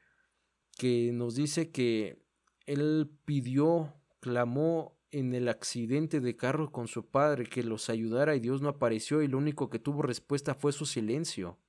que 0.77 1.11
nos 1.11 1.35
dice 1.35 1.71
que 1.71 2.23
él 2.65 3.11
pidió, 3.25 3.93
clamó 4.21 4.97
en 5.11 5.33
el 5.33 5.49
accidente 5.49 6.21
de 6.21 6.37
carro 6.37 6.71
con 6.71 6.87
su 6.87 7.09
padre 7.09 7.43
que 7.43 7.63
los 7.63 7.89
ayudara 7.89 8.33
y 8.37 8.39
Dios 8.39 8.61
no 8.61 8.69
apareció 8.69 9.21
y 9.21 9.27
lo 9.27 9.39
único 9.39 9.69
que 9.69 9.77
tuvo 9.77 10.03
respuesta 10.03 10.55
fue 10.55 10.71
su 10.71 10.85
silencio. 10.85 11.59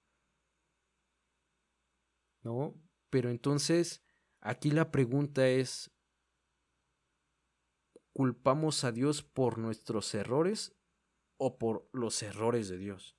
¿No? 2.45 2.81
Pero 3.11 3.31
entonces, 3.31 4.05
aquí 4.41 4.71
la 4.71 4.93
pregunta 4.93 5.49
es, 5.49 5.91
¿culpamos 8.20 8.85
a 8.85 8.92
Dios 8.92 9.22
por 9.22 9.56
nuestros 9.56 10.14
errores 10.14 10.76
o 11.38 11.56
por 11.56 11.88
los 11.94 12.22
errores 12.22 12.68
de 12.68 12.76
Dios? 12.76 13.16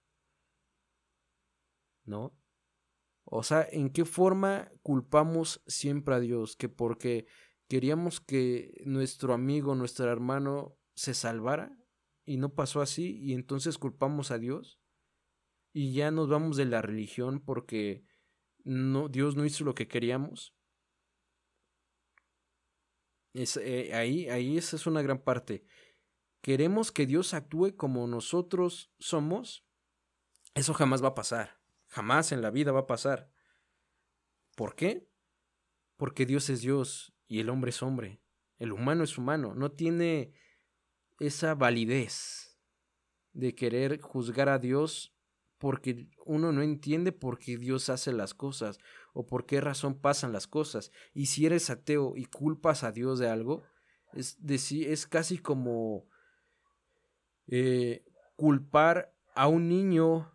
¿No? 2.06 2.38
O 3.24 3.42
sea, 3.42 3.68
¿en 3.72 3.90
qué 3.90 4.06
forma 4.06 4.72
culpamos 4.84 5.64
siempre 5.66 6.14
a 6.14 6.20
Dios? 6.20 6.56
Que 6.56 6.70
porque 6.70 7.26
queríamos 7.68 8.22
que 8.22 8.80
nuestro 8.86 9.34
amigo, 9.34 9.74
nuestro 9.74 10.08
hermano 10.08 10.78
se 10.94 11.16
salvara 11.16 11.76
y 12.24 12.38
no 12.38 12.54
pasó 12.54 12.80
así 12.80 13.18
y 13.24 13.34
entonces 13.34 13.80
culpamos 13.80 14.30
a 14.30 14.38
Dios 14.38 14.80
y 15.74 15.96
ya 15.96 16.12
nos 16.12 16.30
vamos 16.30 16.58
de 16.58 16.66
la 16.66 16.84
religión 16.84 17.40
porque 17.40 18.06
no, 18.64 19.10
Dios 19.10 19.36
no 19.36 19.46
hizo 19.46 19.64
lo 19.64 19.74
que 19.74 19.88
queríamos. 19.88 20.54
Es, 23.34 23.58
eh, 23.58 23.94
ahí, 23.94 24.30
ahí 24.30 24.58
esa 24.58 24.76
es 24.76 24.86
una 24.88 25.02
gran 25.02 25.20
parte. 25.20 25.64
Queremos 26.42 26.92
que 26.92 27.06
Dios 27.06 27.34
actúe 27.34 27.76
como 27.76 28.08
nosotros 28.08 28.92
somos. 29.00 29.66
Eso 30.56 30.74
jamás 30.74 31.04
va 31.04 31.10
a 31.10 31.16
pasar. 31.16 31.60
Jamás 31.88 32.32
en 32.32 32.42
la 32.42 32.52
vida 32.52 32.72
va 32.72 32.82
a 32.82 32.88
pasar. 32.88 33.32
¿Por 34.56 34.76
qué? 34.76 35.08
Porque 35.98 36.26
Dios 36.26 36.50
es 36.50 36.62
Dios 36.62 37.14
y 37.28 37.40
el 37.40 37.50
hombre 37.50 37.70
es 37.70 37.82
hombre. 37.84 38.22
El 38.58 38.72
humano 38.72 39.04
es 39.04 39.18
humano. 39.18 39.54
No 39.56 39.72
tiene 39.72 40.34
esa 41.20 41.56
validez 41.56 42.58
de 43.34 43.56
querer 43.56 44.02
juzgar 44.02 44.50
a 44.50 44.60
Dios 44.60 45.16
porque 45.58 46.10
uno 46.26 46.52
no 46.52 46.64
entiende 46.64 47.12
por 47.12 47.38
qué 47.38 47.58
Dios 47.58 47.90
hace 47.90 48.12
las 48.12 48.34
cosas 48.34 48.80
o 49.14 49.26
por 49.26 49.46
qué 49.46 49.62
razón 49.62 50.00
pasan 50.00 50.32
las 50.32 50.48
cosas. 50.48 50.92
Y 51.14 51.28
si 51.28 51.46
eres 51.46 51.70
ateo 51.70 52.14
y 52.16 52.26
culpas 52.26 52.84
a 52.84 52.92
Dios 52.92 53.20
de 53.20 53.30
algo, 53.30 53.64
es, 54.14 54.38
es 54.72 55.08
casi 55.08 55.38
como 55.38 56.06
eh, 57.48 58.06
culpar 58.36 59.14
a 59.36 59.48
un 59.48 59.70
niño 59.70 60.32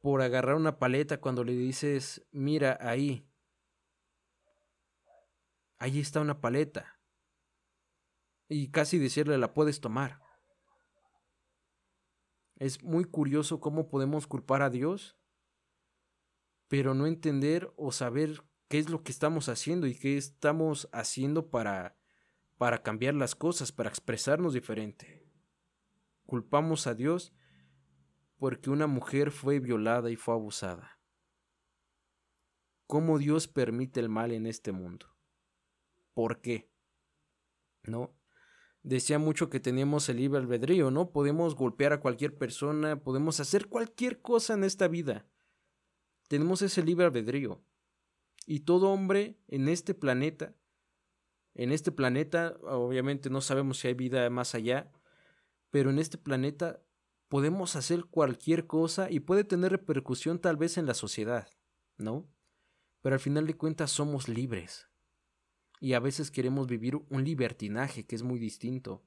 por 0.00 0.22
agarrar 0.22 0.56
una 0.56 0.78
paleta 0.78 1.20
cuando 1.20 1.44
le 1.44 1.52
dices, 1.52 2.26
mira 2.32 2.78
ahí, 2.80 3.30
Ahí 5.80 5.98
está 5.98 6.20
una 6.20 6.42
paleta. 6.42 7.00
Y 8.48 8.70
casi 8.70 8.98
decirle 8.98 9.38
la 9.38 9.54
puedes 9.54 9.80
tomar. 9.80 10.20
Es 12.56 12.82
muy 12.82 13.04
curioso 13.06 13.60
cómo 13.60 13.88
podemos 13.88 14.26
culpar 14.26 14.60
a 14.60 14.68
Dios, 14.68 15.16
pero 16.70 16.94
no 16.94 17.06
entender 17.06 17.70
o 17.76 17.90
saber 17.90 18.44
qué 18.68 18.78
es 18.78 18.88
lo 18.88 19.02
que 19.02 19.10
estamos 19.10 19.48
haciendo 19.48 19.88
y 19.88 19.94
qué 19.94 20.16
estamos 20.16 20.88
haciendo 20.92 21.50
para 21.50 21.98
para 22.56 22.82
cambiar 22.82 23.14
las 23.14 23.34
cosas, 23.34 23.72
para 23.72 23.88
expresarnos 23.88 24.54
diferente. 24.54 25.26
Culpamos 26.26 26.86
a 26.86 26.94
Dios 26.94 27.34
porque 28.38 28.70
una 28.70 28.86
mujer 28.86 29.32
fue 29.32 29.58
violada 29.60 30.10
y 30.10 30.16
fue 30.16 30.34
abusada. 30.34 31.00
¿Cómo 32.86 33.18
Dios 33.18 33.48
permite 33.48 33.98
el 34.00 34.08
mal 34.08 34.30
en 34.32 34.46
este 34.46 34.72
mundo? 34.72 35.10
por 36.20 36.42
qué. 36.42 36.70
¿No? 37.84 38.14
Decía 38.82 39.18
mucho 39.18 39.48
que 39.48 39.58
teníamos 39.58 40.08
el 40.10 40.18
libre 40.18 40.38
albedrío, 40.38 40.90
¿no? 40.90 41.12
Podemos 41.12 41.54
golpear 41.54 41.94
a 41.94 42.00
cualquier 42.00 42.36
persona, 42.36 43.02
podemos 43.02 43.40
hacer 43.40 43.68
cualquier 43.68 44.20
cosa 44.20 44.52
en 44.52 44.64
esta 44.64 44.86
vida. 44.86 45.26
Tenemos 46.30 46.62
ese 46.62 46.84
libre 46.84 47.06
albedrío. 47.06 47.60
Y 48.46 48.60
todo 48.60 48.90
hombre 48.90 49.36
en 49.48 49.68
este 49.68 49.94
planeta, 49.94 50.54
en 51.54 51.72
este 51.72 51.90
planeta, 51.90 52.56
obviamente 52.62 53.30
no 53.30 53.40
sabemos 53.40 53.78
si 53.78 53.88
hay 53.88 53.94
vida 53.94 54.30
más 54.30 54.54
allá, 54.54 54.92
pero 55.70 55.90
en 55.90 55.98
este 55.98 56.18
planeta 56.18 56.84
podemos 57.26 57.74
hacer 57.74 58.04
cualquier 58.04 58.68
cosa 58.68 59.10
y 59.10 59.18
puede 59.18 59.42
tener 59.42 59.72
repercusión 59.72 60.38
tal 60.38 60.56
vez 60.56 60.78
en 60.78 60.86
la 60.86 60.94
sociedad, 60.94 61.48
¿no? 61.96 62.28
Pero 63.02 63.16
al 63.16 63.20
final 63.20 63.48
de 63.48 63.56
cuentas 63.56 63.90
somos 63.90 64.28
libres 64.28 64.88
y 65.80 65.94
a 65.94 65.98
veces 65.98 66.30
queremos 66.30 66.68
vivir 66.68 66.94
un 66.94 67.24
libertinaje 67.24 68.06
que 68.06 68.14
es 68.14 68.22
muy 68.22 68.38
distinto. 68.38 69.02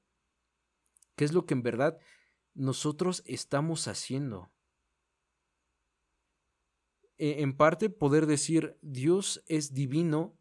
¿Qué 1.16 1.24
es 1.24 1.32
lo 1.32 1.46
que 1.46 1.54
en 1.54 1.62
verdad 1.62 1.98
nosotros 2.52 3.22
estamos 3.24 3.88
haciendo? 3.88 4.50
E, 7.18 7.42
en 7.42 7.56
parte 7.56 7.90
poder 7.90 8.26
decir 8.26 8.76
Dios 8.82 9.42
es 9.46 9.72
divino 9.72 10.36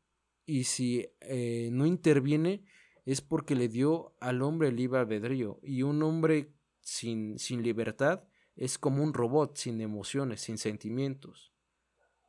y 0.46 0.66
si 0.66 1.08
eh, 1.22 1.70
no 1.72 1.86
interviene 1.86 2.64
es 3.06 3.22
porque 3.22 3.56
le 3.56 3.68
dio 3.68 4.16
al 4.20 4.42
hombre 4.42 4.70
el 4.70 4.76
libre 4.78 5.00
albedrío 5.00 5.60
y 5.64 5.84
un 5.84 6.02
hombre 6.04 6.54
sin, 6.82 7.38
sin 7.38 7.64
libertad 7.64 8.24
es 8.56 8.78
como 8.78 9.04
un 9.04 9.14
robot 9.14 9.58
sin 9.58 9.82
emociones, 9.82 10.42
sin 10.42 10.58
sentimientos. 10.58 11.54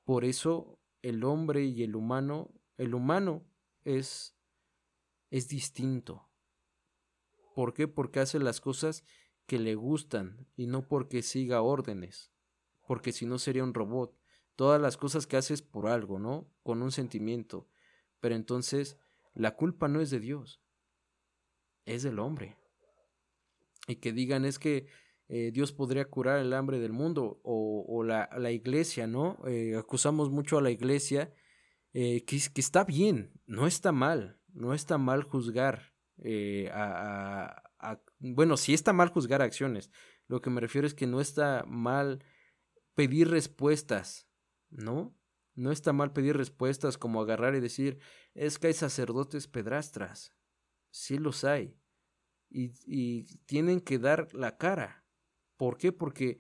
Por 0.05 0.25
eso 0.25 0.79
el 1.03 1.25
hombre 1.25 1.65
y 1.65 1.83
el 1.83 1.97
humano, 1.97 2.51
el 2.77 2.95
humano 2.95 3.45
es, 3.85 4.35
es 5.31 5.49
distinto. 5.49 6.29
¿Por 7.55 7.75
qué? 7.75 7.89
Porque 7.89 8.21
hace 8.21 8.39
las 8.39 8.61
cosas 8.61 9.05
que 9.47 9.59
le 9.59 9.75
gustan 9.75 10.47
y 10.57 10.67
no 10.67 10.89
porque 10.89 11.23
siga 11.23 11.63
órdenes, 11.63 12.33
porque 12.87 13.13
si 13.13 13.27
no 13.27 13.39
sería 13.39 13.65
un 13.65 13.75
robot. 13.75 14.19
Todas 14.57 14.81
las 14.81 14.97
cosas 14.97 15.27
que 15.27 15.37
haces 15.37 15.63
por 15.63 15.89
algo, 15.89 16.19
¿no? 16.19 16.49
Con 16.63 16.83
un 16.83 16.93
sentimiento. 16.93 17.69
Pero 18.21 18.35
entonces 18.35 18.99
la 19.35 19.57
culpa 19.57 19.89
no 19.89 20.01
es 20.01 20.11
de 20.11 20.21
Dios, 20.21 20.61
es 21.87 22.03
del 22.03 22.19
hombre. 22.19 22.57
Y 23.87 23.97
que 23.97 24.13
digan 24.13 24.45
es 24.45 24.59
que 24.59 24.87
eh, 25.29 25.51
Dios 25.53 25.73
podría 25.73 26.05
curar 26.07 26.39
el 26.39 26.53
hambre 26.53 26.79
del 26.79 26.93
mundo 26.93 27.41
o, 27.43 28.03
la, 28.05 28.31
la, 28.39 28.51
iglesia, 28.51 29.07
¿no? 29.07 29.39
Eh, 29.47 29.75
acusamos 29.77 30.31
mucho 30.31 30.59
a 30.59 30.63
la 30.63 30.71
iglesia 30.71 31.33
eh, 31.97 32.25
que, 32.25 32.37
está 32.57 32.83
bien, 32.83 33.31
no 33.47 33.69
está 33.69 33.93
mal, 33.93 34.41
no 34.53 34.75
está 34.75 34.99
mal 34.99 35.23
juzgar 35.23 35.95
eh, 36.19 36.69
a, 36.73 37.63
Bueno, 38.19 38.57
sí 38.57 38.75
está 38.75 38.93
mal 38.93 39.11
juzgar 39.11 39.43
acciones, 39.43 39.93
lo 40.27 40.41
que 40.41 40.51
me 40.51 40.61
refiero 40.61 40.89
es 40.89 40.95
que 40.95 41.07
no 41.07 41.21
está 41.21 41.65
mal 41.69 42.25
pedir 42.97 43.31
respuestas, 43.31 44.27
¿no? 44.75 45.17
No 45.55 45.73
está 45.73 45.93
mal 45.93 46.13
pedir 46.13 46.37
respuestas 46.37 46.99
como 46.99 47.21
agarrar 47.21 47.55
y 47.55 47.61
decir, 47.61 47.99
es 48.35 48.59
que 48.59 48.67
hay 48.67 48.75
sacerdotes 48.75 49.49
pedrastras, 49.49 50.35
sí 50.91 51.17
los 51.19 51.45
hay, 51.45 51.81
y, 52.51 52.73
y 52.85 53.25
tienen 53.47 53.81
que 53.81 53.99
dar 53.99 54.33
la 54.35 54.59
cara. 54.59 55.07
¿Por 55.57 55.79
qué? 55.79 55.93
Porque 55.93 56.39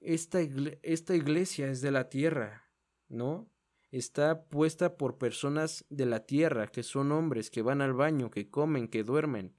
esta, 0.00 0.40
esta 0.82 1.14
iglesia 1.14 1.70
es 1.70 1.80
de 1.80 1.90
la 1.90 2.08
tierra, 2.08 2.70
¿no? 3.08 3.50
está 3.90 4.44
puesta 4.48 4.96
por 4.96 5.18
personas 5.18 5.84
de 5.88 6.06
la 6.06 6.26
tierra, 6.26 6.68
que 6.68 6.82
son 6.82 7.12
hombres, 7.12 7.50
que 7.50 7.62
van 7.62 7.80
al 7.80 7.94
baño, 7.94 8.30
que 8.30 8.50
comen, 8.50 8.88
que 8.88 9.04
duermen. 9.04 9.56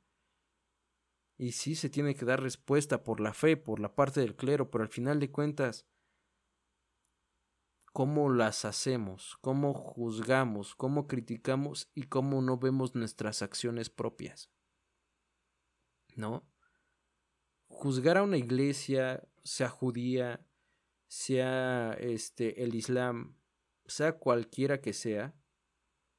Y 1.38 1.54
sí 1.54 1.76
se 1.76 1.90
tiene 1.90 2.16
que 2.16 2.26
dar 2.26 2.42
respuesta 2.42 3.04
por 3.04 3.20
la 3.20 3.34
fe, 3.34 3.58
por 3.58 3.80
la 3.80 3.96
parte 3.96 4.22
del 4.22 4.36
clero, 4.36 4.70
pero 4.70 4.84
al 4.84 4.90
final 4.90 5.20
de 5.20 5.32
cuentas, 5.32 5.86
¿cómo 7.98 8.30
las 8.30 8.64
hacemos? 8.64 9.40
¿Cómo 9.42 9.74
juzgamos? 9.74 10.76
¿Cómo 10.76 11.08
criticamos? 11.08 11.90
¿Y 11.96 12.04
cómo 12.04 12.44
no 12.44 12.60
vemos 12.60 12.94
nuestras 12.94 13.42
acciones 13.42 13.90
propias? 13.90 14.52
¿No? 16.16 16.48
Juzgar 17.70 18.18
a 18.18 18.22
una 18.22 18.38
iglesia, 18.38 19.28
sea 19.44 19.70
judía, 19.70 20.46
sea 21.08 21.94
este 21.94 22.64
el 22.64 22.76
Islam, 22.76 23.36
sea 23.88 24.20
cualquiera 24.20 24.80
que 24.80 24.94
sea, 24.94 25.34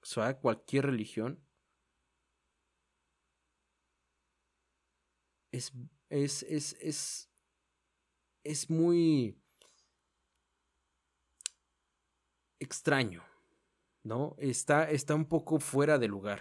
sea 0.02 0.36
cualquier 0.36 0.86
religión, 0.86 1.46
es, 5.52 5.72
es, 6.08 6.42
es, 6.42 6.72
es, 6.80 7.30
es 8.42 8.68
muy 8.68 9.40
extraño, 12.60 13.24
¿no? 14.02 14.34
Está, 14.38 14.90
está 14.90 15.14
un 15.14 15.26
poco 15.26 15.60
fuera 15.60 15.98
de 15.98 16.08
lugar. 16.08 16.40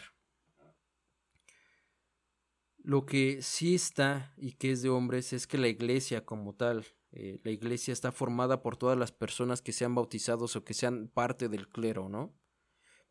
Lo 2.78 3.06
que 3.06 3.42
sí 3.42 3.76
está 3.76 4.34
y 4.38 4.54
que 4.54 4.72
es 4.72 4.82
de 4.82 4.90
hombres 4.90 5.34
es 5.34 5.46
que 5.46 5.58
la 5.58 5.68
iglesia 5.68 6.26
como 6.26 6.56
tal, 6.56 6.86
eh, 7.12 7.40
la 7.44 7.52
iglesia 7.52 7.92
está 7.92 8.12
formada 8.12 8.62
por 8.62 8.78
todas 8.78 8.98
las 8.98 9.12
personas 9.12 9.62
que 9.62 9.74
sean 9.74 9.94
bautizados 9.94 10.56
o 10.56 10.64
que 10.64 10.74
sean 10.74 11.10
parte 11.10 11.50
del 11.50 11.68
clero, 11.68 12.08
¿no? 12.08 12.34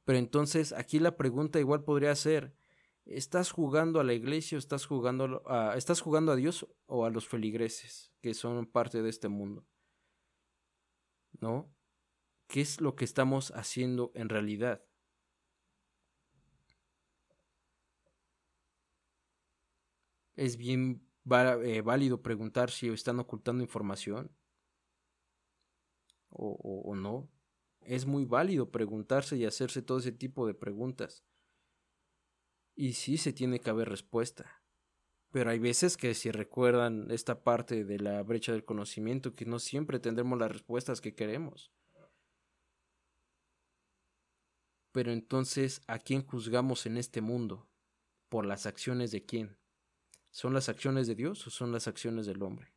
Pero 0.05 0.19
entonces 0.19 0.73
aquí 0.73 0.99
la 0.99 1.17
pregunta 1.17 1.61
igual 1.61 1.85
podría 1.85 2.15
ser, 2.15 2.57
¿estás 3.05 3.51
jugando 3.51 4.01
a 4.01 4.05
la 4.05 4.15
iglesia 4.15 4.57
o 4.57 4.59
estás 4.59 4.87
jugando 4.87 5.43
a, 5.47 5.77
estás 5.77 6.01
jugando 6.01 6.33
a 6.33 6.37
Dios 6.37 6.67
o 6.87 7.05
a 7.05 7.11
los 7.11 7.29
feligreses 7.29 8.15
que 8.23 8.33
son 8.33 8.67
parte 8.67 9.03
de 9.03 9.11
este 9.11 9.29
mundo? 9.29 9.67
¿No? 11.41 11.76
¿Qué 12.47 12.61
es 12.61 12.81
lo 12.81 12.95
que 12.95 13.05
estamos 13.05 13.51
haciendo 13.53 14.13
en 14.15 14.29
realidad? 14.29 14.85
Es 20.37 20.57
bien 20.57 21.07
eh, 21.29 21.81
válido 21.81 22.23
preguntar 22.23 22.71
si 22.71 22.89
están 22.89 23.19
ocultando 23.19 23.65
información 23.65 24.31
o, 26.29 26.95
no. 26.95 27.31
Es 27.81 28.05
muy 28.05 28.25
válido 28.25 28.71
preguntarse 28.71 29.37
y 29.37 29.45
hacerse 29.45 29.81
todo 29.81 29.99
ese 29.99 30.13
tipo 30.13 30.47
de 30.47 30.55
preguntas. 30.55 31.25
Y 32.75 32.93
sí 32.93 33.17
se 33.17 33.33
tiene 33.33 33.61
que 33.61 33.71
haber 33.71 33.89
respuesta. 33.89 34.63
Pero 35.31 35.51
hay 35.51 35.59
veces 35.59 35.97
que 35.97 36.15
si 36.15 36.31
recuerdan 36.31 37.11
esta 37.11 37.43
parte 37.43 37.85
de 37.85 37.99
la 37.99 38.23
brecha 38.23 38.53
del 38.53 38.65
conocimiento, 38.65 39.35
que 39.35 39.47
no 39.47 39.59
siempre 39.59 39.99
tendremos 39.99 40.39
las 40.39 40.53
respuestas 40.53 41.01
que 41.01 41.15
queremos. 41.15 41.73
Pero 44.97 45.13
entonces, 45.13 45.83
¿a 45.89 45.99
quién 45.99 46.25
juzgamos 46.25 46.87
en 46.87 46.97
este 46.97 47.21
mundo? 47.21 47.69
¿Por 48.31 48.47
las 48.47 48.65
acciones 48.65 49.11
de 49.11 49.27
quién? 49.27 49.59
¿Son 50.31 50.55
las 50.55 50.71
acciones 50.71 51.07
de 51.07 51.15
Dios 51.15 51.47
o 51.47 51.51
son 51.51 51.71
las 51.71 51.87
acciones 51.87 52.25
del 52.25 52.43
hombre? 52.43 52.73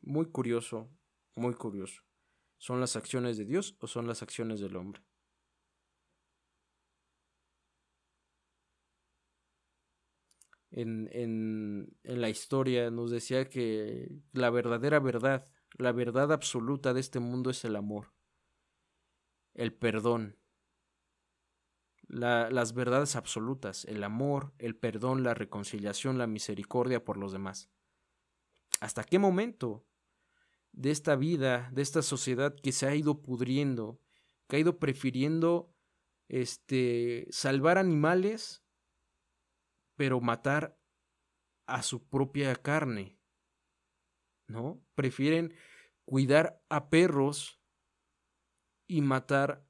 Muy 0.00 0.26
curioso, 0.26 0.88
muy 1.34 1.54
curioso. 1.54 2.04
¿Son 2.56 2.78
las 2.78 2.94
acciones 2.94 3.36
de 3.36 3.46
Dios 3.46 3.76
o 3.80 3.88
son 3.88 4.06
las 4.06 4.22
acciones 4.22 4.60
del 4.60 4.76
hombre? 4.76 5.02
En, 10.70 11.08
en, 11.10 11.98
en, 12.04 12.20
la 12.20 12.28
historia 12.28 12.92
nos 12.92 13.10
decía 13.10 13.48
que 13.48 14.08
la 14.30 14.50
verdadera 14.50 15.00
verdad, 15.00 15.44
la 15.78 15.90
verdad 15.90 16.30
absoluta 16.30 16.94
de 16.94 17.00
este 17.00 17.18
mundo 17.18 17.50
es 17.50 17.64
el 17.64 17.74
amor 17.74 18.12
el 19.54 19.72
perdón, 19.72 20.36
las 22.08 22.74
verdades 22.74 23.14
absolutas, 23.14 23.84
el 23.84 24.02
amor, 24.02 24.52
el 24.58 24.74
perdón, 24.74 25.22
la 25.22 25.34
reconciliación, 25.34 26.18
la 26.18 26.26
misericordia 26.26 27.04
por 27.04 27.16
los 27.16 27.32
demás. 27.32 27.70
¿Hasta 28.80 29.04
qué 29.04 29.18
momento 29.18 29.86
de 30.72 30.90
esta 30.90 31.14
vida, 31.14 31.70
de 31.72 31.82
esta 31.82 32.02
sociedad 32.02 32.54
que 32.54 32.72
se 32.72 32.86
ha 32.86 32.94
ido 32.94 33.22
pudriendo, 33.22 34.00
que 34.48 34.56
ha 34.56 34.58
ido 34.58 34.78
prefiriendo 34.78 35.72
este 36.28 37.26
salvar 37.30 37.78
animales 37.78 38.64
pero 39.96 40.20
matar 40.20 40.78
a 41.66 41.82
su 41.82 42.08
propia 42.08 42.56
carne? 42.56 43.18
¿No? 44.48 44.82
Prefieren 44.96 45.54
cuidar 46.04 46.60
a 46.68 46.90
perros 46.90 47.59
y 48.90 49.02
matar 49.02 49.64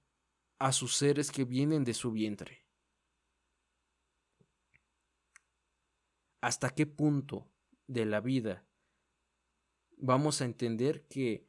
a 0.59 0.73
sus 0.73 0.97
seres 0.97 1.31
que 1.31 1.45
vienen 1.45 1.85
de 1.85 1.93
su 1.93 2.11
vientre. 2.11 2.67
¿Hasta 6.41 6.71
qué 6.71 6.87
punto 6.87 7.53
de 7.87 8.07
la 8.07 8.23
vida 8.23 8.67
vamos 9.99 10.41
a 10.41 10.47
entender 10.47 11.07
que 11.07 11.47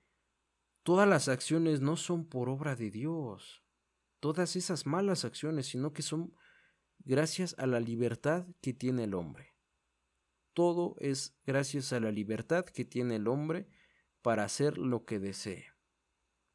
todas 0.84 1.08
las 1.08 1.30
acciones 1.30 1.80
no 1.80 1.96
son 1.96 2.28
por 2.28 2.50
obra 2.50 2.76
de 2.76 2.92
Dios? 2.92 3.64
Todas 4.20 4.58
esas 4.58 4.86
malas 4.86 5.24
acciones, 5.24 5.68
sino 5.68 5.94
que 5.94 6.02
son 6.02 6.36
gracias 7.00 7.56
a 7.58 7.68
la 7.68 7.80
libertad 7.80 8.48
que 8.60 8.74
tiene 8.74 9.06
el 9.06 9.14
hombre. 9.14 9.56
Todo 10.52 10.98
es 11.00 11.40
gracias 11.46 11.94
a 11.94 12.02
la 12.02 12.12
libertad 12.12 12.66
que 12.66 12.84
tiene 12.84 13.16
el 13.16 13.30
hombre 13.30 13.70
para 14.22 14.44
hacer 14.44 14.78
lo 14.78 15.06
que 15.06 15.20
desee. 15.20 15.71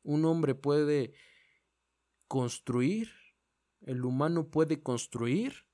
Un 0.06 0.24
hombre 0.24 0.54
puede 0.54 1.14
construir, 2.28 3.10
el 3.80 4.04
humano 4.04 4.46
puede 4.46 4.80
construir, 4.80 5.66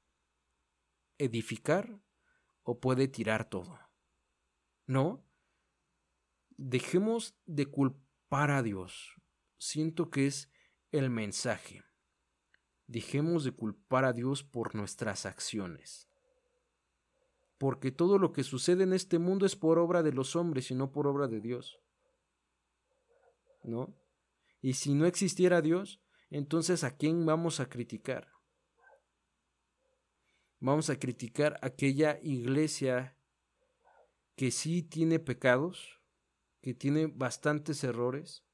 edificar 1.19 2.01
o 2.63 2.81
puede 2.81 3.09
tirar 3.09 3.51
todo. 3.51 3.79
¿No? 4.87 5.23
Dejemos 6.57 7.37
de 7.45 7.67
culpar 7.67 8.51
a 8.53 8.63
Dios. 8.63 9.21
Siento 9.59 10.09
que 10.09 10.27
es 10.27 10.51
el 10.93 11.11
mensaje. 11.11 11.85
Dejemos 12.87 13.45
de 13.45 13.53
culpar 13.53 14.07
a 14.07 14.15
Dios 14.15 14.43
por 14.43 14.75
nuestras 14.75 15.27
acciones. 15.27 16.09
Porque 17.59 17.93
todo 17.93 18.19
lo 18.19 18.33
que 18.33 18.45
sucede 18.45 18.85
en 18.85 18.95
este 18.95 19.19
mundo 19.19 19.45
es 19.45 19.57
por 19.57 19.79
obra 19.79 20.03
de 20.03 20.15
los 20.15 20.37
hombres 20.37 20.71
y 20.71 20.75
no 20.75 20.91
por 20.91 21.07
obra 21.07 21.29
de 21.29 21.43
Dios. 21.43 21.79
¿No? 23.63 23.95
Y 24.63 24.75
si 24.75 24.95
no 24.95 25.07
existiera 25.07 25.61
Dios, 25.61 26.01
entonces 26.31 26.85
¿a 26.85 26.97
quién 26.97 27.27
vamos 27.27 27.59
a 27.59 27.69
criticar? 27.69 28.29
Vamos 30.61 30.89
a 30.89 30.99
criticar 30.99 31.59
aquella 31.61 32.21
iglesia 32.23 33.19
que 34.37 34.53
sí 34.53 34.83
tiene 34.83 35.19
pecados, 35.19 36.01
que 36.61 36.73
tiene 36.75 37.07
bastantes 37.09 37.83
errores. 37.83 38.45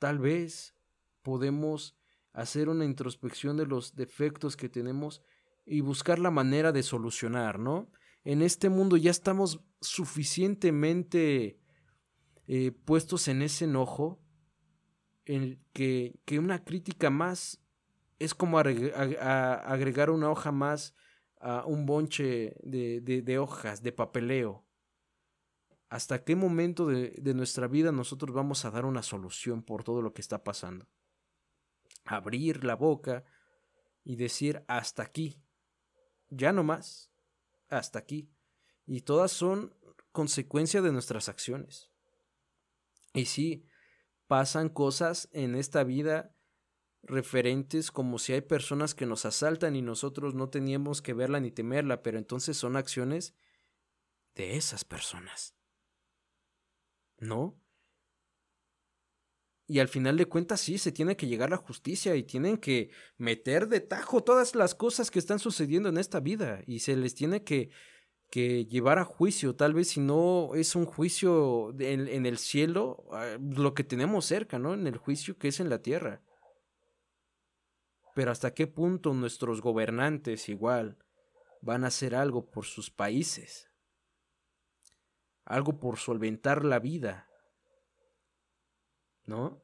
Tal 0.00 0.18
vez 0.18 0.76
podemos 1.22 1.96
hacer 2.32 2.68
una 2.68 2.84
introspección 2.84 3.56
de 3.56 3.66
los 3.66 3.94
defectos 3.94 4.56
que 4.56 4.68
tenemos 4.68 5.22
y 5.64 5.80
buscar 5.80 6.18
la 6.18 6.32
manera 6.32 6.72
de 6.72 6.82
solucionar, 6.82 7.60
¿no? 7.60 7.92
En 8.24 8.42
este 8.42 8.68
mundo 8.68 8.96
ya 8.96 9.12
estamos 9.12 9.64
suficientemente 9.80 11.60
eh, 12.48 12.72
puestos 12.72 13.28
en 13.28 13.42
ese 13.42 13.66
enojo 13.66 14.21
en 15.24 15.62
que, 15.72 16.20
que 16.24 16.38
una 16.38 16.64
crítica 16.64 17.10
más 17.10 17.60
es 18.18 18.34
como 18.34 18.58
agregar 18.58 20.10
una 20.10 20.30
hoja 20.30 20.52
más 20.52 20.94
a 21.40 21.64
un 21.66 21.86
bonche 21.86 22.54
de, 22.62 23.00
de, 23.00 23.38
hojas, 23.38 23.82
de 23.82 23.92
papeleo. 23.92 24.64
¿Hasta 25.88 26.24
qué 26.24 26.36
momento 26.36 26.86
de, 26.86 27.10
de, 27.18 27.34
nuestra 27.34 27.66
vida 27.66 27.90
nosotros 27.92 28.34
vamos 28.34 28.64
a 28.64 28.70
dar 28.70 28.84
una 28.84 29.02
solución 29.02 29.62
por 29.62 29.82
todo 29.82 30.00
lo 30.02 30.14
que 30.14 30.22
está 30.22 30.44
pasando? 30.44 30.86
Abrir 32.04 32.64
la 32.64 32.76
boca 32.76 33.24
y 34.04 34.16
decir 34.16 34.64
hasta 34.68 35.02
aquí, 35.02 35.42
ya 36.30 36.52
no 36.52 36.62
más, 36.62 37.10
hasta 37.68 37.98
aquí. 37.98 38.30
Y 38.86 39.02
todas 39.02 39.32
son 39.32 39.74
consecuencia 40.12 40.80
de 40.80 40.92
nuestras 40.92 41.28
acciones. 41.28 41.90
Y 43.14 43.26
sí, 43.26 43.66
pasan 44.32 44.70
cosas 44.70 45.28
en 45.32 45.54
esta 45.54 45.84
vida 45.84 46.34
referentes 47.02 47.90
como 47.90 48.18
si 48.18 48.32
hay 48.32 48.40
personas 48.40 48.94
que 48.94 49.04
nos 49.04 49.26
asaltan 49.26 49.76
y 49.76 49.82
nosotros 49.82 50.34
no 50.34 50.48
teníamos 50.48 51.02
que 51.02 51.12
verla 51.12 51.38
ni 51.38 51.50
temerla, 51.50 52.02
pero 52.02 52.16
entonces 52.16 52.56
son 52.56 52.76
acciones 52.78 53.34
de 54.34 54.56
esas 54.56 54.86
personas. 54.86 55.54
¿No? 57.18 57.60
Y 59.66 59.80
al 59.80 59.88
final 59.88 60.16
de 60.16 60.24
cuentas 60.24 60.62
sí, 60.62 60.78
se 60.78 60.92
tiene 60.92 61.14
que 61.14 61.26
llegar 61.26 61.48
a 61.48 61.56
la 61.56 61.56
justicia 61.58 62.16
y 62.16 62.22
tienen 62.22 62.56
que 62.56 62.90
meter 63.18 63.68
de 63.68 63.80
tajo 63.80 64.24
todas 64.24 64.54
las 64.54 64.74
cosas 64.74 65.10
que 65.10 65.18
están 65.18 65.40
sucediendo 65.40 65.90
en 65.90 65.98
esta 65.98 66.20
vida 66.20 66.62
y 66.66 66.78
se 66.78 66.96
les 66.96 67.14
tiene 67.14 67.44
que 67.44 67.68
que 68.32 68.64
llevar 68.64 68.98
a 68.98 69.04
juicio, 69.04 69.54
tal 69.54 69.74
vez 69.74 69.90
si 69.90 70.00
no 70.00 70.54
es 70.54 70.74
un 70.74 70.86
juicio 70.86 71.74
en, 71.78 72.24
el 72.24 72.38
cielo, 72.38 73.04
ah, 73.12 73.36
lo 73.38 73.74
que 73.74 73.84
tenemos 73.84 74.24
cerca, 74.24 74.58
¿no? 74.58 74.72
En 74.72 74.86
el 74.86 74.96
juicio 74.96 75.36
que 75.36 75.48
es 75.48 75.60
en 75.60 75.68
la 75.68 75.82
tierra. 75.82 76.22
Pero 78.14 78.30
hasta 78.30 78.54
qué 78.54 78.66
punto 78.66 79.12
nuestros 79.12 79.60
gobernantes 79.60 80.48
igual 80.48 80.96
van 81.60 81.84
a 81.84 81.88
hacer 81.88 82.14
algo 82.14 82.50
por 82.50 82.64
sus 82.64 82.90
países, 82.90 83.70
algo 85.44 85.78
por 85.78 85.98
solventar 85.98 86.64
la 86.64 86.78
vida, 86.78 87.28
¿no? 89.26 89.62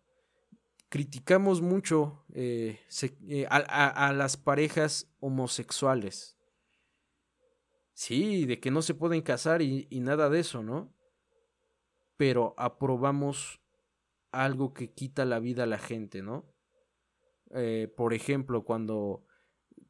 criticamos 0.88 1.60
mucho 1.60 2.24
eh, 2.32 2.80
eh, 3.28 3.46
a, 3.50 4.12
las 4.12 4.36
parejas 4.36 5.10
homosexuales. 5.20 6.37
Sí, 7.98 8.46
de 8.46 8.60
que 8.60 8.70
no 8.70 8.80
se 8.80 8.94
pueden 8.94 9.22
casar 9.22 9.60
y, 9.60 9.88
nada 9.90 10.30
de 10.30 10.38
eso, 10.38 10.62
¿no? 10.62 10.94
Pero 12.16 12.54
aprobamos 12.56 13.60
algo 14.30 14.72
que 14.72 14.92
quita 14.92 15.24
la 15.24 15.40
vida 15.40 15.64
a 15.64 15.66
la 15.66 15.78
gente, 15.78 16.22
¿no? 16.22 16.46
Eh, 17.50 17.92
por 17.96 18.14
ejemplo, 18.14 18.64
cuando 18.64 19.24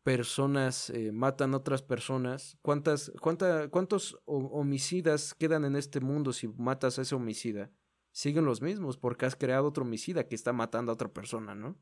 personas 0.04 0.90
matan 1.12 1.52
a 1.52 1.58
otras 1.58 1.82
personas, 1.82 2.56
¿cuántas, 2.62 3.12
¿cuántos 3.20 4.18
homicidas 4.24 5.34
quedan 5.34 5.66
en 5.66 5.76
este 5.76 6.00
mundo 6.00 6.32
si 6.32 6.48
matas 6.48 6.98
a 6.98 7.02
ese 7.02 7.14
homicida? 7.14 7.70
siguen 8.10 8.46
los 8.46 8.62
mismos 8.62 8.96
porque 8.96 9.26
has 9.26 9.36
creado 9.36 9.68
otro 9.68 9.84
homicida 9.84 10.26
que 10.26 10.34
está 10.34 10.54
matando 10.54 10.90
a 10.90 10.94
otra 10.94 11.12
persona, 11.12 11.54
¿no? 11.54 11.78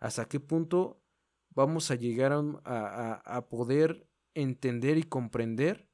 ¿Hasta 0.00 0.26
qué 0.26 0.38
punto 0.38 1.02
vamos 1.48 1.90
a 1.90 1.94
llegar 1.94 2.32
a, 2.32 3.14
a 3.24 3.48
poder 3.48 4.06
entender 4.34 4.98
y 4.98 5.04
comprender 5.04 5.90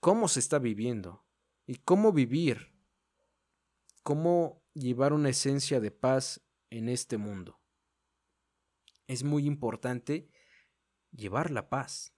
cómo 0.00 0.28
se 0.28 0.40
está 0.40 0.58
viviendo 0.58 1.26
y 1.66 1.76
cómo 1.76 2.12
vivir, 2.12 2.72
cómo 4.02 4.62
llevar 4.74 5.12
una 5.12 5.30
esencia 5.30 5.80
de 5.80 5.90
paz 5.90 6.40
en 6.70 6.88
este 6.88 7.16
mundo? 7.16 7.60
Es 9.06 9.24
muy 9.24 9.46
importante 9.46 10.30
llevar 11.10 11.50
la 11.50 11.68
paz. 11.68 12.14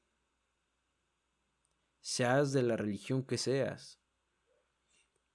Seas 2.01 2.53
de 2.53 2.63
la 2.63 2.77
religión 2.77 3.23
que 3.23 3.39
seas, 3.39 4.01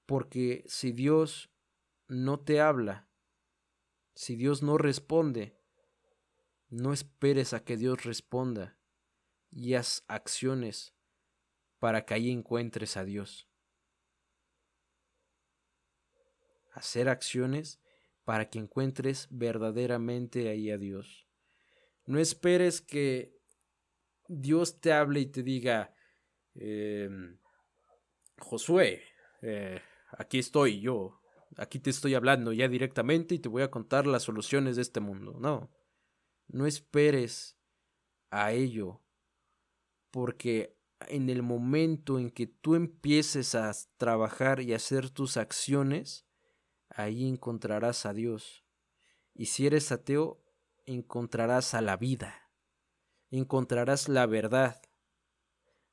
porque 0.06 0.64
si 0.68 0.92
Dios 0.92 1.50
no 2.08 2.40
te 2.40 2.60
habla, 2.60 3.10
si 4.16 4.36
Dios 4.36 4.64
no 4.64 4.78
responde, 4.78 5.58
no 6.70 6.92
esperes 6.92 7.54
a 7.54 7.64
que 7.64 7.78
Dios 7.78 8.04
responda 8.04 8.77
y 9.58 9.74
haz 9.74 10.04
acciones 10.08 10.94
para 11.80 12.06
que 12.06 12.14
ahí 12.14 12.30
encuentres 12.30 12.96
a 12.96 13.04
Dios. 13.04 13.50
Hacer 16.74 17.10
acciones 17.10 17.82
para 18.24 18.52
que 18.52 18.60
encuentres 18.60 19.28
verdaderamente 19.32 20.50
ahí 20.50 20.70
a 20.70 20.78
Dios. 20.78 21.28
No 22.06 22.20
esperes 22.20 22.82
que 22.82 23.36
Dios 24.28 24.80
te 24.80 24.94
hable 24.94 25.22
y 25.22 25.26
te 25.26 25.42
diga, 25.42 25.96
em, 26.54 27.40
Josué, 28.38 29.02
eh, 29.42 29.82
aquí 30.12 30.38
estoy 30.38 30.82
yo, 30.82 31.20
aquí 31.56 31.80
te 31.80 31.90
estoy 31.90 32.14
hablando 32.14 32.54
ya 32.54 32.68
directamente 32.68 33.34
y 33.34 33.40
te 33.40 33.50
voy 33.50 33.64
a 33.64 33.72
contar 33.72 34.06
las 34.06 34.22
soluciones 34.22 34.76
de 34.76 34.84
este 34.84 35.00
mundo. 35.00 35.36
No, 35.40 35.72
no 36.48 36.68
esperes 36.68 37.58
a 38.30 38.52
ello, 38.52 39.02
porque 40.18 40.76
en 41.10 41.30
el 41.30 41.44
momento 41.44 42.18
en 42.18 42.32
que 42.32 42.48
tú 42.48 42.74
empieces 42.74 43.54
a 43.54 43.72
trabajar 43.98 44.62
y 44.62 44.74
hacer 44.74 45.12
tus 45.12 45.38
acciones, 45.38 46.26
ahí 46.90 47.30
encontrarás 47.30 48.04
a 48.08 48.14
Dios. 48.14 48.66
Y 49.36 49.46
si 49.46 49.68
eres 49.68 49.92
ateo, 49.92 50.44
encontrarás 50.88 51.76
a 51.76 51.82
la 51.82 51.98
vida, 51.98 52.50
encontrarás 53.30 54.10
la 54.10 54.26
verdad, 54.26 54.82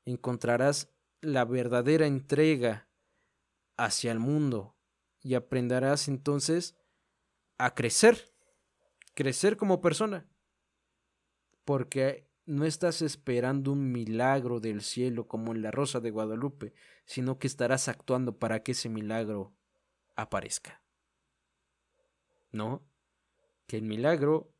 encontrarás 0.05 0.91
la 1.21 1.45
verdadera 1.45 2.07
entrega 2.07 2.89
hacia 3.77 4.11
el 4.11 4.17
mundo. 4.17 4.75
Y 5.21 5.35
aprenderás 5.35 6.07
entonces 6.07 6.75
a 7.59 7.75
crecer, 7.75 8.33
crecer 9.13 9.55
como 9.55 9.81
persona, 9.81 10.27
porque 11.63 12.24
no 12.45 12.65
estás 12.65 13.01
esperando 13.01 13.71
un 13.71 13.91
milagro 13.91 14.59
del 14.59 14.81
cielo 14.81 15.27
como 15.27 15.53
en 15.53 15.61
la 15.61 15.71
Rosa 15.71 15.99
de 15.99 16.11
Guadalupe, 16.11 16.73
sino 17.05 17.39
que 17.39 17.47
estarás 17.47 17.87
actuando 17.87 18.37
para 18.37 18.61
que 18.61 18.73
ese 18.73 18.89
milagro 18.89 19.53
aparezca. 20.15 20.81
¿No? 22.51 22.83
Que 23.67 23.77
el 23.77 23.83
milagro 23.83 24.53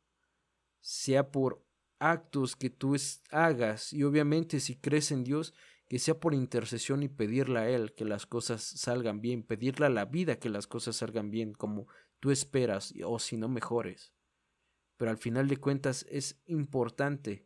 sea 0.80 1.30
por 1.30 1.64
actos 1.98 2.56
que 2.56 2.70
tú 2.70 2.96
hagas 3.30 3.92
y 3.92 4.02
obviamente 4.02 4.60
si 4.60 4.76
crees 4.76 5.10
en 5.12 5.24
Dios 5.24 5.54
que 5.88 5.98
sea 5.98 6.18
por 6.18 6.34
intercesión 6.34 7.02
y 7.02 7.08
pedirle 7.08 7.58
a 7.60 7.68
Él 7.68 7.94
que 7.94 8.04
las 8.04 8.26
cosas 8.26 8.62
salgan 8.62 9.20
bien, 9.20 9.44
pedirle 9.44 9.86
a 9.86 9.90
la 9.90 10.04
vida 10.04 10.38
que 10.38 10.48
las 10.48 10.66
cosas 10.66 10.96
salgan 10.96 11.30
bien 11.30 11.54
como 11.54 11.86
tú 12.18 12.30
esperas 12.30 12.92
o 13.04 13.18
si 13.18 13.36
no 13.36 13.48
mejores. 13.48 14.12
Pero 14.96 15.10
al 15.10 15.18
final 15.18 15.48
de 15.48 15.58
cuentas 15.58 16.04
es 16.10 16.40
importante 16.46 17.45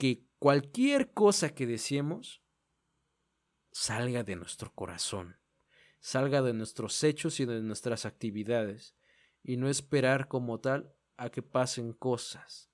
que 0.00 0.26
cualquier 0.38 1.12
cosa 1.12 1.54
que 1.54 1.66
deseemos 1.66 2.42
salga 3.70 4.24
de 4.24 4.34
nuestro 4.34 4.74
corazón, 4.74 5.36
salga 6.00 6.40
de 6.40 6.54
nuestros 6.54 7.04
hechos 7.04 7.38
y 7.38 7.44
de 7.44 7.60
nuestras 7.60 8.06
actividades, 8.06 8.96
y 9.42 9.58
no 9.58 9.68
esperar 9.68 10.26
como 10.26 10.58
tal 10.58 10.94
a 11.18 11.28
que 11.28 11.42
pasen 11.42 11.92
cosas, 11.92 12.70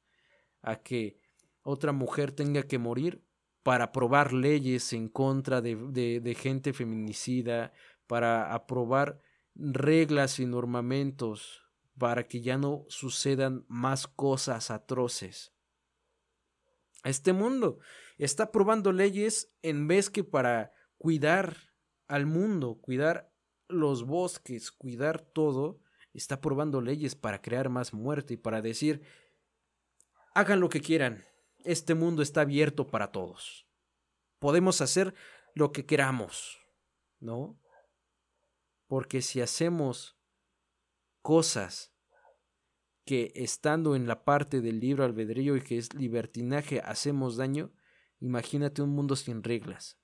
a 0.62 0.76
que 0.76 1.20
otra 1.62 1.90
mujer 1.90 2.30
tenga 2.30 2.62
que 2.62 2.78
morir 2.78 3.24
para 3.64 3.86
aprobar 3.86 4.32
leyes 4.32 4.92
en 4.92 5.08
contra 5.08 5.60
de, 5.60 6.36
gente 6.38 6.72
feminicida, 6.72 7.72
para 8.06 8.54
aprobar 8.54 9.20
reglas 9.56 10.38
y 10.38 10.46
normamentos 10.46 11.64
para 11.98 12.28
que 12.28 12.40
ya 12.40 12.56
no 12.56 12.84
sucedan 12.88 13.64
más 13.66 14.06
cosas 14.06 14.70
atroces. 14.70 15.55
Este 17.06 17.32
mundo 17.32 17.78
está 18.18 18.44
aprobando 18.44 18.92
leyes 18.92 19.52
en 19.62 19.86
vez 19.86 20.10
que 20.10 20.24
para 20.24 20.72
cuidar 20.98 21.56
al 22.08 22.26
mundo, 22.26 22.80
cuidar 22.80 23.32
los 23.68 24.04
bosques, 24.04 24.72
cuidar 24.72 25.20
todo, 25.20 25.80
está 26.12 26.36
aprobando 26.36 26.80
leyes 26.80 27.14
para 27.14 27.40
crear 27.40 27.68
más 27.68 27.92
muerte 27.92 28.34
y 28.34 28.36
para 28.36 28.60
decir, 28.60 29.02
hagan 30.34 30.60
lo 30.60 30.68
que 30.68 30.80
quieran, 30.80 31.24
este 31.64 31.94
mundo 31.94 32.22
está 32.22 32.40
abierto 32.40 32.88
para 32.88 33.12
todos. 33.12 33.68
Podemos 34.40 34.80
hacer 34.80 35.14
lo 35.54 35.70
que 35.72 35.86
queramos, 35.86 36.58
¿no? 37.20 37.58
Porque 38.88 39.22
si 39.22 39.40
hacemos 39.40 40.18
cosas 41.22 41.95
que 43.06 43.32
estando 43.36 43.94
en 43.94 44.08
la 44.08 44.24
parte 44.24 44.60
del 44.60 44.80
libro 44.80 45.04
albedrío 45.04 45.56
y 45.56 45.62
que 45.62 45.78
es 45.78 45.94
libertinaje 45.94 46.80
hacemos 46.80 47.36
daño, 47.36 47.72
imagínate 48.18 48.82
un 48.82 48.90
mundo 48.90 49.14
sin 49.14 49.44
reglas. 49.44 49.98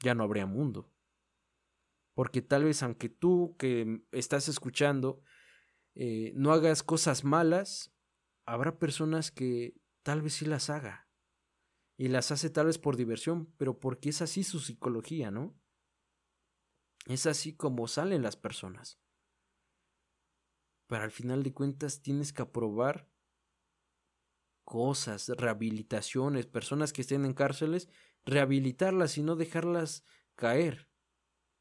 Ya 0.00 0.14
no 0.14 0.22
habría 0.22 0.44
mundo. 0.44 0.92
Porque 2.14 2.42
tal 2.42 2.64
vez 2.64 2.82
aunque 2.82 3.08
tú 3.08 3.56
que 3.58 4.04
estás 4.12 4.48
escuchando 4.48 5.22
eh, 5.94 6.32
no 6.36 6.52
hagas 6.52 6.82
cosas 6.82 7.24
malas, 7.24 7.94
habrá 8.44 8.78
personas 8.78 9.30
que 9.30 9.80
tal 10.02 10.20
vez 10.20 10.34
sí 10.34 10.44
las 10.44 10.68
haga. 10.68 11.08
Y 11.96 12.08
las 12.08 12.30
hace 12.30 12.50
tal 12.50 12.66
vez 12.66 12.76
por 12.78 12.98
diversión, 12.98 13.50
pero 13.56 13.80
porque 13.80 14.10
es 14.10 14.20
así 14.20 14.44
su 14.44 14.60
psicología, 14.60 15.30
¿no? 15.30 15.58
Es 17.06 17.24
así 17.24 17.56
como 17.56 17.88
salen 17.88 18.22
las 18.22 18.36
personas. 18.36 19.00
Pero 20.86 21.02
al 21.02 21.10
final 21.10 21.42
de 21.42 21.52
cuentas 21.52 22.00
tienes 22.02 22.32
que 22.32 22.42
aprobar 22.42 23.08
cosas, 24.64 25.28
rehabilitaciones, 25.28 26.46
personas 26.46 26.92
que 26.92 27.02
estén 27.02 27.24
en 27.24 27.34
cárceles, 27.34 27.88
rehabilitarlas 28.24 29.18
y 29.18 29.22
no 29.22 29.36
dejarlas 29.36 30.04
caer. 30.34 30.88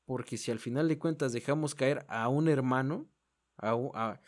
Porque 0.06 0.38
si 0.38 0.52
al 0.52 0.60
final 0.60 0.88
de 0.88 1.00
cuentas 1.00 1.34
dejamos 1.34 1.76
caer 1.76 2.06
a 2.08 2.28
un 2.30 2.48
hermano, 2.48 3.10
a, 3.58 3.74
a 3.94 4.22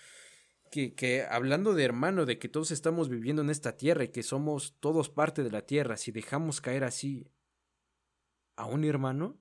que, 0.70 1.26
hablando 1.30 1.74
de 1.74 1.84
hermano, 1.84 2.26
de 2.26 2.40
que 2.40 2.50
todos 2.50 2.72
estamos 2.72 3.10
viviendo 3.10 3.42
en 3.42 3.50
esta 3.50 3.78
tierra 3.78 4.04
y 4.04 4.10
que 4.10 4.24
somos 4.24 4.76
todos 4.80 5.10
parte 5.10 5.44
de 5.44 5.52
la 5.52 5.66
tierra, 5.66 5.98
si 5.98 6.12
dejamos 6.12 6.62
caer 6.62 6.84
así 6.84 7.32
a 8.56 8.66
un 8.66 8.84
hermano, 8.84 9.40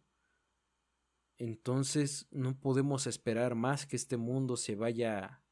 entonces 1.38 2.26
no 2.30 2.58
podemos 2.58 3.06
esperar 3.06 3.54
más 3.54 3.86
que 3.86 3.96
este 3.96 4.16
mundo 4.16 4.56
se 4.56 4.74
vaya 4.74 5.42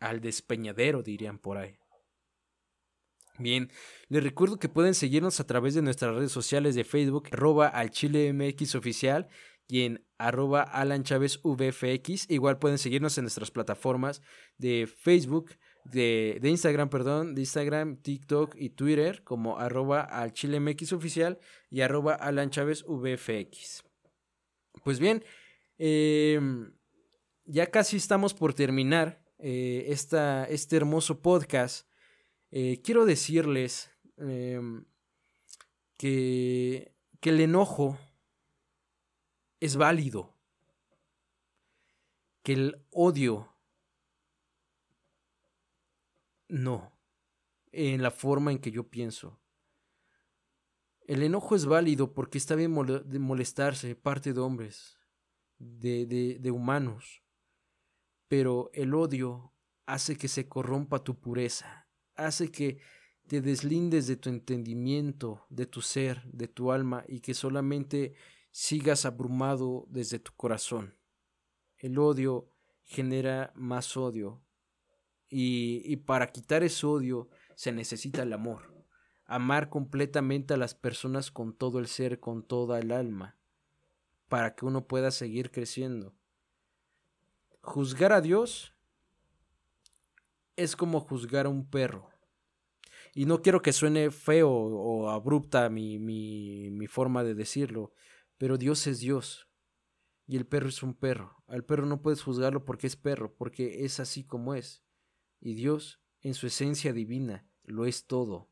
al 0.00 0.20
despeñadero, 0.20 1.02
dirían 1.02 1.38
por 1.38 1.58
ahí. 1.58 1.78
Bien, 3.38 3.70
les 4.08 4.22
recuerdo 4.22 4.58
que 4.58 4.68
pueden 4.68 4.94
seguirnos 4.94 5.40
a 5.40 5.46
través 5.46 5.74
de 5.74 5.82
nuestras 5.82 6.14
redes 6.14 6.32
sociales 6.32 6.74
de 6.74 6.84
Facebook, 6.84 7.28
arroba 7.32 7.68
al 7.68 7.90
Chile 7.90 8.32
MX 8.32 8.74
oficial 8.74 9.28
y 9.68 9.82
en 9.82 10.06
arroba 10.18 10.62
Alan 10.62 11.02
Chávez. 11.02 11.40
Igual 12.28 12.58
pueden 12.58 12.78
seguirnos 12.78 13.18
en 13.18 13.24
nuestras 13.24 13.50
plataformas 13.50 14.22
de 14.56 14.86
Facebook, 14.86 15.50
de, 15.84 16.40
Instagram, 16.42 16.88
perdón, 16.88 17.34
de 17.34 17.42
Instagram, 17.42 17.96
TikTok 17.96 18.54
y 18.56 18.70
Twitter 18.70 19.22
como 19.22 19.58
arroba 19.58 20.00
al 20.00 20.32
MX 20.42 20.92
oficial 20.92 21.38
y 21.70 21.82
arroba 21.82 22.14
Alan 22.14 22.50
Chávez. 22.50 22.84
Pues 24.84 24.98
bien, 24.98 25.24
em, 25.78 26.72
ya 27.44 27.66
casi 27.66 27.96
estamos 27.96 28.34
por 28.34 28.54
terminar 28.54 29.25
eh, 29.38 29.86
este 29.88 30.76
hermoso 30.76 31.20
podcast. 31.20 31.88
Eh, 32.50 32.80
quiero 32.82 33.04
decirles 33.04 33.90
em, 34.16 34.84
que, 35.96 36.94
que 37.20 37.30
el 37.30 37.40
enojo 37.40 37.98
es 39.60 39.76
válido, 39.76 40.34
que 42.42 42.52
el 42.52 42.86
odio 42.90 43.52
no, 46.48 46.92
en 47.72 48.02
la 48.02 48.10
forma 48.10 48.52
en 48.52 48.58
que 48.58 48.70
yo 48.70 48.88
pienso. 48.88 49.40
El 51.06 51.22
enojo 51.22 51.54
es 51.54 51.66
válido 51.66 52.14
porque 52.14 52.38
está 52.38 52.54
bien 52.54 52.72
molestarse, 52.72 53.94
parte 53.94 54.32
de 54.32 54.40
hombres, 54.40 54.98
de, 55.58 56.06
de 56.40 56.50
humanos, 56.50 57.25
pero 58.28 58.70
el 58.74 58.94
odio 58.94 59.52
hace 59.86 60.16
que 60.16 60.28
se 60.28 60.48
corrompa 60.48 61.04
tu 61.04 61.18
pureza, 61.18 61.88
hace 62.16 62.50
que 62.50 62.80
te 63.26 63.40
deslindes 63.40 64.06
de 64.06 64.16
tu 64.16 64.28
entendimiento, 64.28 65.46
de 65.48 65.66
tu 65.66 65.80
ser, 65.80 66.24
de 66.24 66.48
tu 66.48 66.72
alma 66.72 67.04
y 67.08 67.20
que 67.20 67.34
solamente 67.34 68.14
sigas 68.50 69.04
abrumado 69.04 69.86
desde 69.88 70.18
tu 70.18 70.32
corazón. 70.34 70.96
El 71.76 71.98
odio 71.98 72.50
genera 72.84 73.52
más 73.54 73.96
odio 73.96 74.42
y, 75.28 75.82
y 75.84 75.96
para 75.96 76.28
quitar 76.28 76.62
ese 76.62 76.86
odio 76.86 77.28
se 77.54 77.72
necesita 77.72 78.22
el 78.22 78.32
amor. 78.32 78.74
Amar 79.24 79.68
completamente 79.68 80.54
a 80.54 80.56
las 80.56 80.74
personas 80.74 81.32
con 81.32 81.52
todo 81.52 81.80
el 81.80 81.88
ser, 81.88 82.20
con 82.20 82.44
toda 82.44 82.78
el 82.78 82.92
alma, 82.92 83.36
para 84.28 84.54
que 84.54 84.64
uno 84.64 84.86
pueda 84.86 85.10
seguir 85.10 85.50
creciendo. 85.50 86.14
Juzgar 87.66 88.12
a 88.12 88.20
Dios 88.20 88.72
es 90.54 90.76
como 90.76 91.00
juzgar 91.00 91.46
a 91.46 91.48
un 91.48 91.68
perro. 91.68 92.08
Y 93.12 93.26
no 93.26 93.42
quiero 93.42 93.60
que 93.60 93.72
suene 93.72 94.12
feo 94.12 94.48
o 94.48 95.10
abrupta 95.10 95.68
mi, 95.68 95.98
mi, 95.98 96.86
forma 96.86 97.24
de 97.24 97.34
decirlo, 97.34 97.92
pero 98.38 98.56
Dios 98.56 98.86
es 98.86 99.00
Dios. 99.00 99.48
Y 100.28 100.36
el 100.36 100.46
perro 100.46 100.68
es 100.68 100.84
un 100.84 100.94
perro. 100.94 101.42
Al 101.48 101.64
perro 101.64 101.86
no 101.86 102.02
puedes 102.02 102.22
juzgarlo 102.22 102.64
porque 102.64 102.86
es 102.86 102.94
perro, 102.94 103.34
porque 103.34 103.84
es 103.84 103.98
así 103.98 104.22
como 104.22 104.54
es. 104.54 104.84
Y 105.40 105.54
Dios, 105.54 106.00
en 106.20 106.34
su 106.34 106.46
esencia 106.46 106.92
divina, 106.92 107.48
lo 107.64 107.84
es 107.84 108.06
todo. 108.06 108.48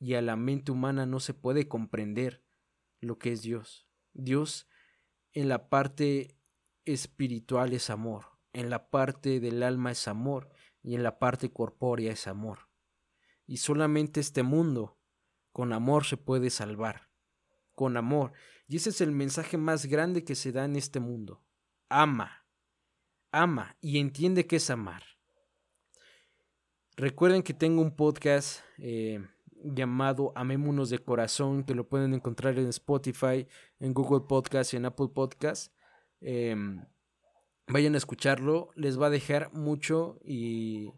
Y 0.00 0.14
a 0.14 0.20
la 0.20 0.34
mente 0.34 0.72
humana 0.72 1.06
no 1.06 1.20
se 1.20 1.32
puede 1.32 1.68
comprender 1.68 2.44
lo 3.00 3.18
que 3.18 3.30
es 3.30 3.42
Dios. 3.42 3.86
Dios 4.14 4.66
en 5.32 5.48
la 5.48 5.68
parte 5.68 6.39
espiritual 6.84 7.72
es 7.72 7.90
amor, 7.90 8.26
en 8.52 8.70
la 8.70 8.90
parte 8.90 9.40
del 9.40 9.62
alma 9.62 9.92
es 9.92 10.08
amor 10.08 10.50
y 10.82 10.94
en 10.94 11.02
la 11.02 11.18
parte 11.18 11.52
corpórea 11.52 12.12
es 12.12 12.26
amor. 12.26 12.68
Y 13.46 13.58
solamente 13.58 14.20
este 14.20 14.42
mundo 14.42 14.98
con 15.52 15.72
amor 15.72 16.04
se 16.04 16.16
puede 16.16 16.50
salvar. 16.50 17.10
Con 17.74 17.96
amor. 17.96 18.32
Y 18.68 18.76
ese 18.76 18.90
es 18.90 19.00
el 19.00 19.12
mensaje 19.12 19.56
más 19.56 19.86
grande 19.86 20.24
que 20.24 20.34
se 20.34 20.52
da 20.52 20.64
en 20.64 20.76
este 20.76 21.00
mundo. 21.00 21.42
Ama. 21.88 22.46
Ama 23.32 23.76
y 23.80 23.98
entiende 23.98 24.46
que 24.46 24.56
es 24.56 24.70
amar. 24.70 25.02
Recuerden 26.96 27.42
que 27.42 27.54
tengo 27.54 27.80
un 27.80 27.96
podcast 27.96 28.60
eh, 28.78 29.26
llamado 29.64 30.32
Amémonos 30.34 30.90
de 30.90 30.98
Corazón, 30.98 31.64
que 31.64 31.74
lo 31.74 31.88
pueden 31.88 32.14
encontrar 32.14 32.58
en 32.58 32.68
Spotify, 32.68 33.46
en 33.78 33.94
Google 33.94 34.26
Podcast 34.28 34.74
y 34.74 34.76
en 34.76 34.84
Apple 34.84 35.08
Podcast. 35.14 35.72
Em, 36.20 36.84
vayan 37.66 37.94
a 37.94 37.98
escucharlo, 37.98 38.70
les 38.74 39.00
va 39.00 39.06
a 39.06 39.10
dejar 39.10 39.52
mucho 39.52 40.18
y, 40.24 40.92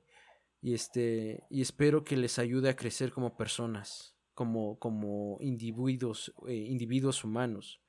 este, 0.63 1.45
y 1.51 1.63
espero 1.63 2.05
que 2.05 2.17
les 2.17 2.39
ayude 2.39 2.71
a 2.71 2.77
crecer 2.77 3.13
como 3.13 3.37
personas, 3.37 4.17
como, 4.35 4.79
como 4.79 5.39
individuos, 5.41 6.35
eh, 6.49 6.55
individuos 6.55 7.25
humanos. 7.25 7.81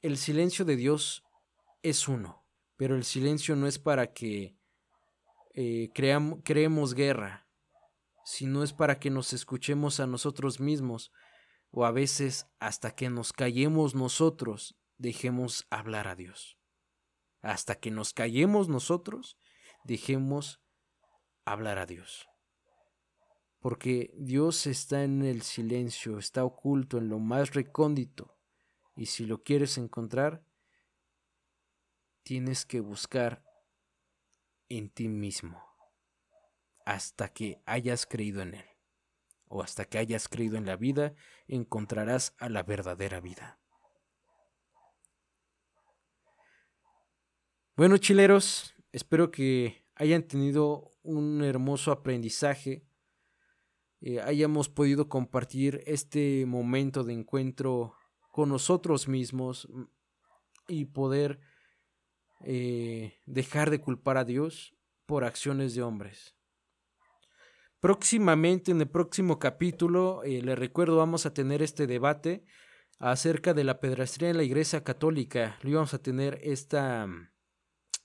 El 0.00 0.16
silencio 0.16 0.64
de 0.64 0.76
Dios 0.76 1.24
es 1.82 2.08
uno, 2.08 2.44
pero 2.76 2.96
el 2.96 3.04
silencio 3.04 3.56
no 3.56 3.66
es 3.66 3.78
para 3.78 4.12
que 4.12 4.56
eh, 5.54 5.90
creemos 5.92 6.94
guerra, 6.94 7.46
sino 8.24 8.62
es 8.62 8.72
para 8.72 8.98
que 8.98 9.10
nos 9.10 9.32
escuchemos 9.32 10.00
a 10.00 10.06
nosotros 10.06 10.60
mismos, 10.60 11.12
o 11.70 11.84
a 11.84 11.90
veces 11.90 12.46
hasta 12.58 12.94
que 12.94 13.08
nos 13.10 13.32
callemos 13.32 13.94
nosotros, 13.94 14.76
dejemos 15.02 15.66
hablar 15.68 16.06
a 16.06 16.14
Dios. 16.14 16.58
Hasta 17.42 17.74
que 17.74 17.90
nos 17.90 18.12
callemos 18.12 18.68
nosotros, 18.68 19.36
dejemos 19.84 20.62
hablar 21.44 21.78
a 21.78 21.86
Dios. 21.86 22.28
Porque 23.58 24.14
Dios 24.16 24.66
está 24.66 25.02
en 25.02 25.24
el 25.24 25.42
silencio, 25.42 26.18
está 26.18 26.44
oculto 26.44 26.98
en 26.98 27.08
lo 27.08 27.18
más 27.18 27.52
recóndito, 27.52 28.38
y 28.94 29.06
si 29.06 29.26
lo 29.26 29.42
quieres 29.42 29.76
encontrar, 29.76 30.44
tienes 32.22 32.64
que 32.64 32.80
buscar 32.80 33.44
en 34.68 34.88
ti 34.88 35.08
mismo 35.08 35.60
hasta 36.86 37.28
que 37.28 37.60
hayas 37.66 38.06
creído 38.06 38.42
en 38.42 38.54
Él. 38.54 38.66
O 39.48 39.62
hasta 39.62 39.84
que 39.84 39.98
hayas 39.98 40.28
creído 40.28 40.56
en 40.56 40.66
la 40.66 40.76
vida, 40.76 41.14
encontrarás 41.46 42.34
a 42.38 42.48
la 42.48 42.62
verdadera 42.62 43.20
vida. 43.20 43.61
Bueno, 47.74 47.96
chileros, 47.96 48.74
espero 48.92 49.30
que 49.30 49.86
hayan 49.94 50.24
tenido 50.24 50.90
un 51.02 51.42
hermoso 51.42 51.90
aprendizaje, 51.90 52.84
eh, 54.02 54.20
hayamos 54.20 54.68
podido 54.68 55.08
compartir 55.08 55.82
este 55.86 56.44
momento 56.44 57.02
de 57.02 57.14
encuentro 57.14 57.94
con 58.30 58.50
nosotros 58.50 59.08
mismos 59.08 59.68
y 60.68 60.84
poder 60.84 61.40
eh, 62.44 63.14
dejar 63.24 63.70
de 63.70 63.80
culpar 63.80 64.18
a 64.18 64.24
Dios 64.24 64.74
por 65.06 65.24
acciones 65.24 65.74
de 65.74 65.82
hombres. 65.82 66.36
Próximamente, 67.80 68.70
en 68.70 68.82
el 68.82 68.88
próximo 68.90 69.38
capítulo, 69.38 70.24
eh, 70.24 70.42
le 70.42 70.56
recuerdo, 70.56 70.98
vamos 70.98 71.24
a 71.24 71.32
tener 71.32 71.62
este 71.62 71.86
debate 71.86 72.44
acerca 72.98 73.54
de 73.54 73.64
la 73.64 73.80
pedrastría 73.80 74.28
en 74.28 74.36
la 74.36 74.42
Iglesia 74.42 74.84
Católica. 74.84 75.58
Lo 75.62 75.70
íbamos 75.70 75.94
a 75.94 76.02
tener 76.02 76.38
esta, 76.42 77.08
e, 77.08 77.31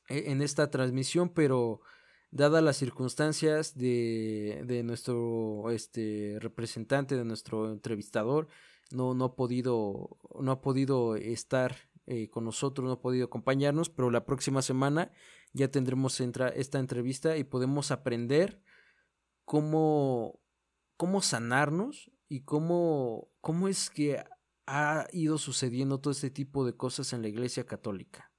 en 0.08 0.42
esta 0.42 0.70
transmisión, 0.70 1.30
pero 1.30 1.82
dadas 2.32 2.64
las 2.64 2.78
circunstancias 2.78 3.76
de, 3.78 4.64
de, 4.66 4.84
nuestro 4.84 5.70
este, 5.72 6.38
representante, 6.40 7.16
de 7.16 7.26
nuestro 7.26 7.72
entrevistador, 7.72 8.48
no, 8.92 9.14
no, 9.14 9.26
ha, 9.26 9.36
podido, 9.36 10.18
no 10.40 10.52
ha 10.52 10.62
podido 10.62 11.16
estar 11.16 11.76
eh, 12.06 12.30
con 12.30 12.46
nosotros, 12.46 12.86
no 12.86 12.94
ha 12.94 13.02
podido 13.02 13.26
acompañarnos, 13.26 13.90
pero 13.90 14.12
la 14.12 14.26
próxima 14.26 14.62
semana 14.62 15.12
ya 15.54 15.70
tendremos 15.70 16.20
esta 16.22 16.80
entrevista 16.80 17.38
y 17.38 17.44
podemos 17.44 17.92
aprender 17.92 18.62
cómo, 19.46 20.40
cómo 20.96 21.22
sanarnos 21.22 22.12
y 22.30 22.42
cómo, 22.42 23.30
cómo 23.42 23.68
es 23.68 23.90
que 23.90 24.24
ha 24.68 25.08
ido 25.12 25.38
sucediendo 25.38 26.00
todo 26.00 26.12
este 26.12 26.30
tipo 26.30 26.66
de 26.66 26.76
cosas 26.76 27.14
en 27.14 27.22
la 27.22 27.30
Iglesia 27.30 27.66
Católica. 27.66 28.32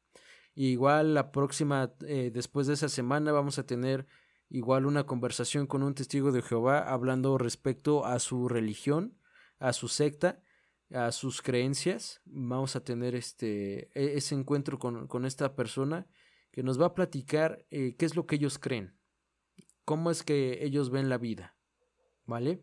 Igual 0.66 1.14
la 1.14 1.30
próxima, 1.30 1.92
eh, 2.06 2.30
después 2.32 2.66
de 2.66 2.74
esa 2.74 2.88
semana, 2.88 3.32
vamos 3.32 3.58
a 3.58 3.66
tener 3.66 4.06
igual 4.50 4.86
una 4.86 5.04
conversación 5.04 5.66
con 5.66 5.82
un 5.82 5.94
testigo 5.94 6.32
de 6.32 6.42
Jehová 6.42 6.80
hablando 6.80 7.38
respecto 7.38 8.04
a 8.04 8.18
su 8.18 8.48
religión, 8.48 9.18
a 9.58 9.72
su 9.72 9.88
secta 9.88 10.42
a 10.92 11.12
sus 11.12 11.42
creencias. 11.42 12.20
Vamos 12.24 12.76
a 12.76 12.84
tener 12.84 13.14
este, 13.14 13.90
e, 13.94 14.16
ese 14.16 14.34
encuentro 14.34 14.78
con, 14.78 15.24
esta 15.24 15.54
persona 15.54 16.06
que 16.50 16.62
nos 16.62 16.80
va 16.80 16.86
a 16.86 16.94
platicar 16.94 17.64
eh, 17.70 17.94
qué 17.96 18.06
es 18.06 18.16
lo 18.16 18.26
que 18.26 18.36
ellos 18.36 18.58
creen, 18.58 18.96
cómo 19.84 20.10
es 20.10 20.22
que 20.22 20.64
ellos 20.64 20.90
ven 20.90 21.08
la 21.08 21.18
vida. 21.18 21.56
¿Vale? 22.26 22.62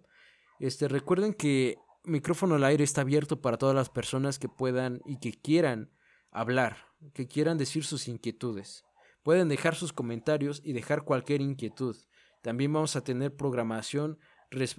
Este, 0.59 0.87
recuerden 0.87 1.33
que 1.33 1.77
micrófono 2.03 2.55
al 2.55 2.63
aire 2.63 2.83
está 2.83 3.01
abierto 3.01 3.41
para 3.41 3.57
todas 3.57 3.75
las 3.75 3.89
personas 3.89 4.37
que 4.37 4.47
puedan 4.47 5.01
y 5.05 5.19
que 5.19 5.33
quieran 5.33 5.91
hablar, 6.29 6.77
que 7.13 7.27
quieran 7.27 7.57
decir 7.57 7.83
sus 7.83 8.07
inquietudes. 8.07 8.83
Pueden 9.23 9.49
dejar 9.49 9.75
sus 9.75 9.93
comentarios 9.93 10.61
y 10.63 10.73
dejar 10.73 11.03
cualquier 11.03 11.41
inquietud. 11.41 11.95
También 12.41 12.71
vamos 12.71 12.95
a 12.95 13.03
tener 13.03 13.35
programación 13.35 14.19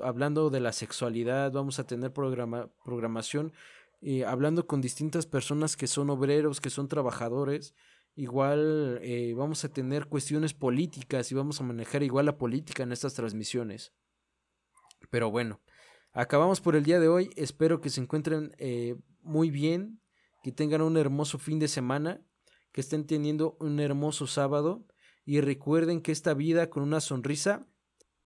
hablando 0.01 0.51
de 0.51 0.61
la 0.61 0.73
sexualidad, 0.73 1.53
vamos 1.53 1.79
a 1.79 1.87
tener 1.87 2.13
programa, 2.13 2.71
programación 2.85 3.53
eh, 4.03 4.25
hablando 4.25 4.67
con 4.67 4.81
distintas 4.81 5.27
personas 5.27 5.77
que 5.77 5.87
son 5.87 6.11
obreros, 6.11 6.61
que 6.61 6.71
son 6.71 6.89
trabajadores. 6.89 7.75
Igual 8.15 8.99
eh, 9.03 9.35
vamos 9.35 9.65
a 9.65 9.69
tener 9.73 10.07
cuestiones 10.07 10.55
políticas 10.55 11.31
y 11.31 11.35
vamos 11.35 11.61
a 11.61 11.65
manejar 11.65 12.03
igual 12.03 12.27
la 12.27 12.39
política 12.39 12.83
en 12.83 12.93
estas 12.93 13.15
transmisiones. 13.15 13.93
Pero 15.11 15.31
bueno, 15.31 15.61
acabamos 16.13 16.61
por 16.61 16.77
el 16.77 16.85
día 16.85 17.01
de 17.01 17.09
hoy. 17.09 17.31
Espero 17.37 17.81
que 17.81 17.91
se 17.91 18.01
encuentren 18.01 18.55
eh, 18.59 18.97
muy 19.21 19.51
bien, 19.51 20.01
que 20.47 20.53
tengan 20.53 20.81
un 20.81 20.97
hermoso 20.97 21.41
fin 21.41 21.59
de 21.59 21.67
semana, 21.67 22.21
que 22.71 22.81
estén 22.81 23.05
teniendo 23.05 23.57
un 23.59 23.81
hermoso 23.81 24.29
sábado 24.29 24.87
y 25.25 25.41
recuerden 25.41 26.01
que 26.01 26.13
esta 26.13 26.35
vida 26.35 26.71
con 26.71 26.85
una 26.85 27.01
sonrisa 27.01 27.67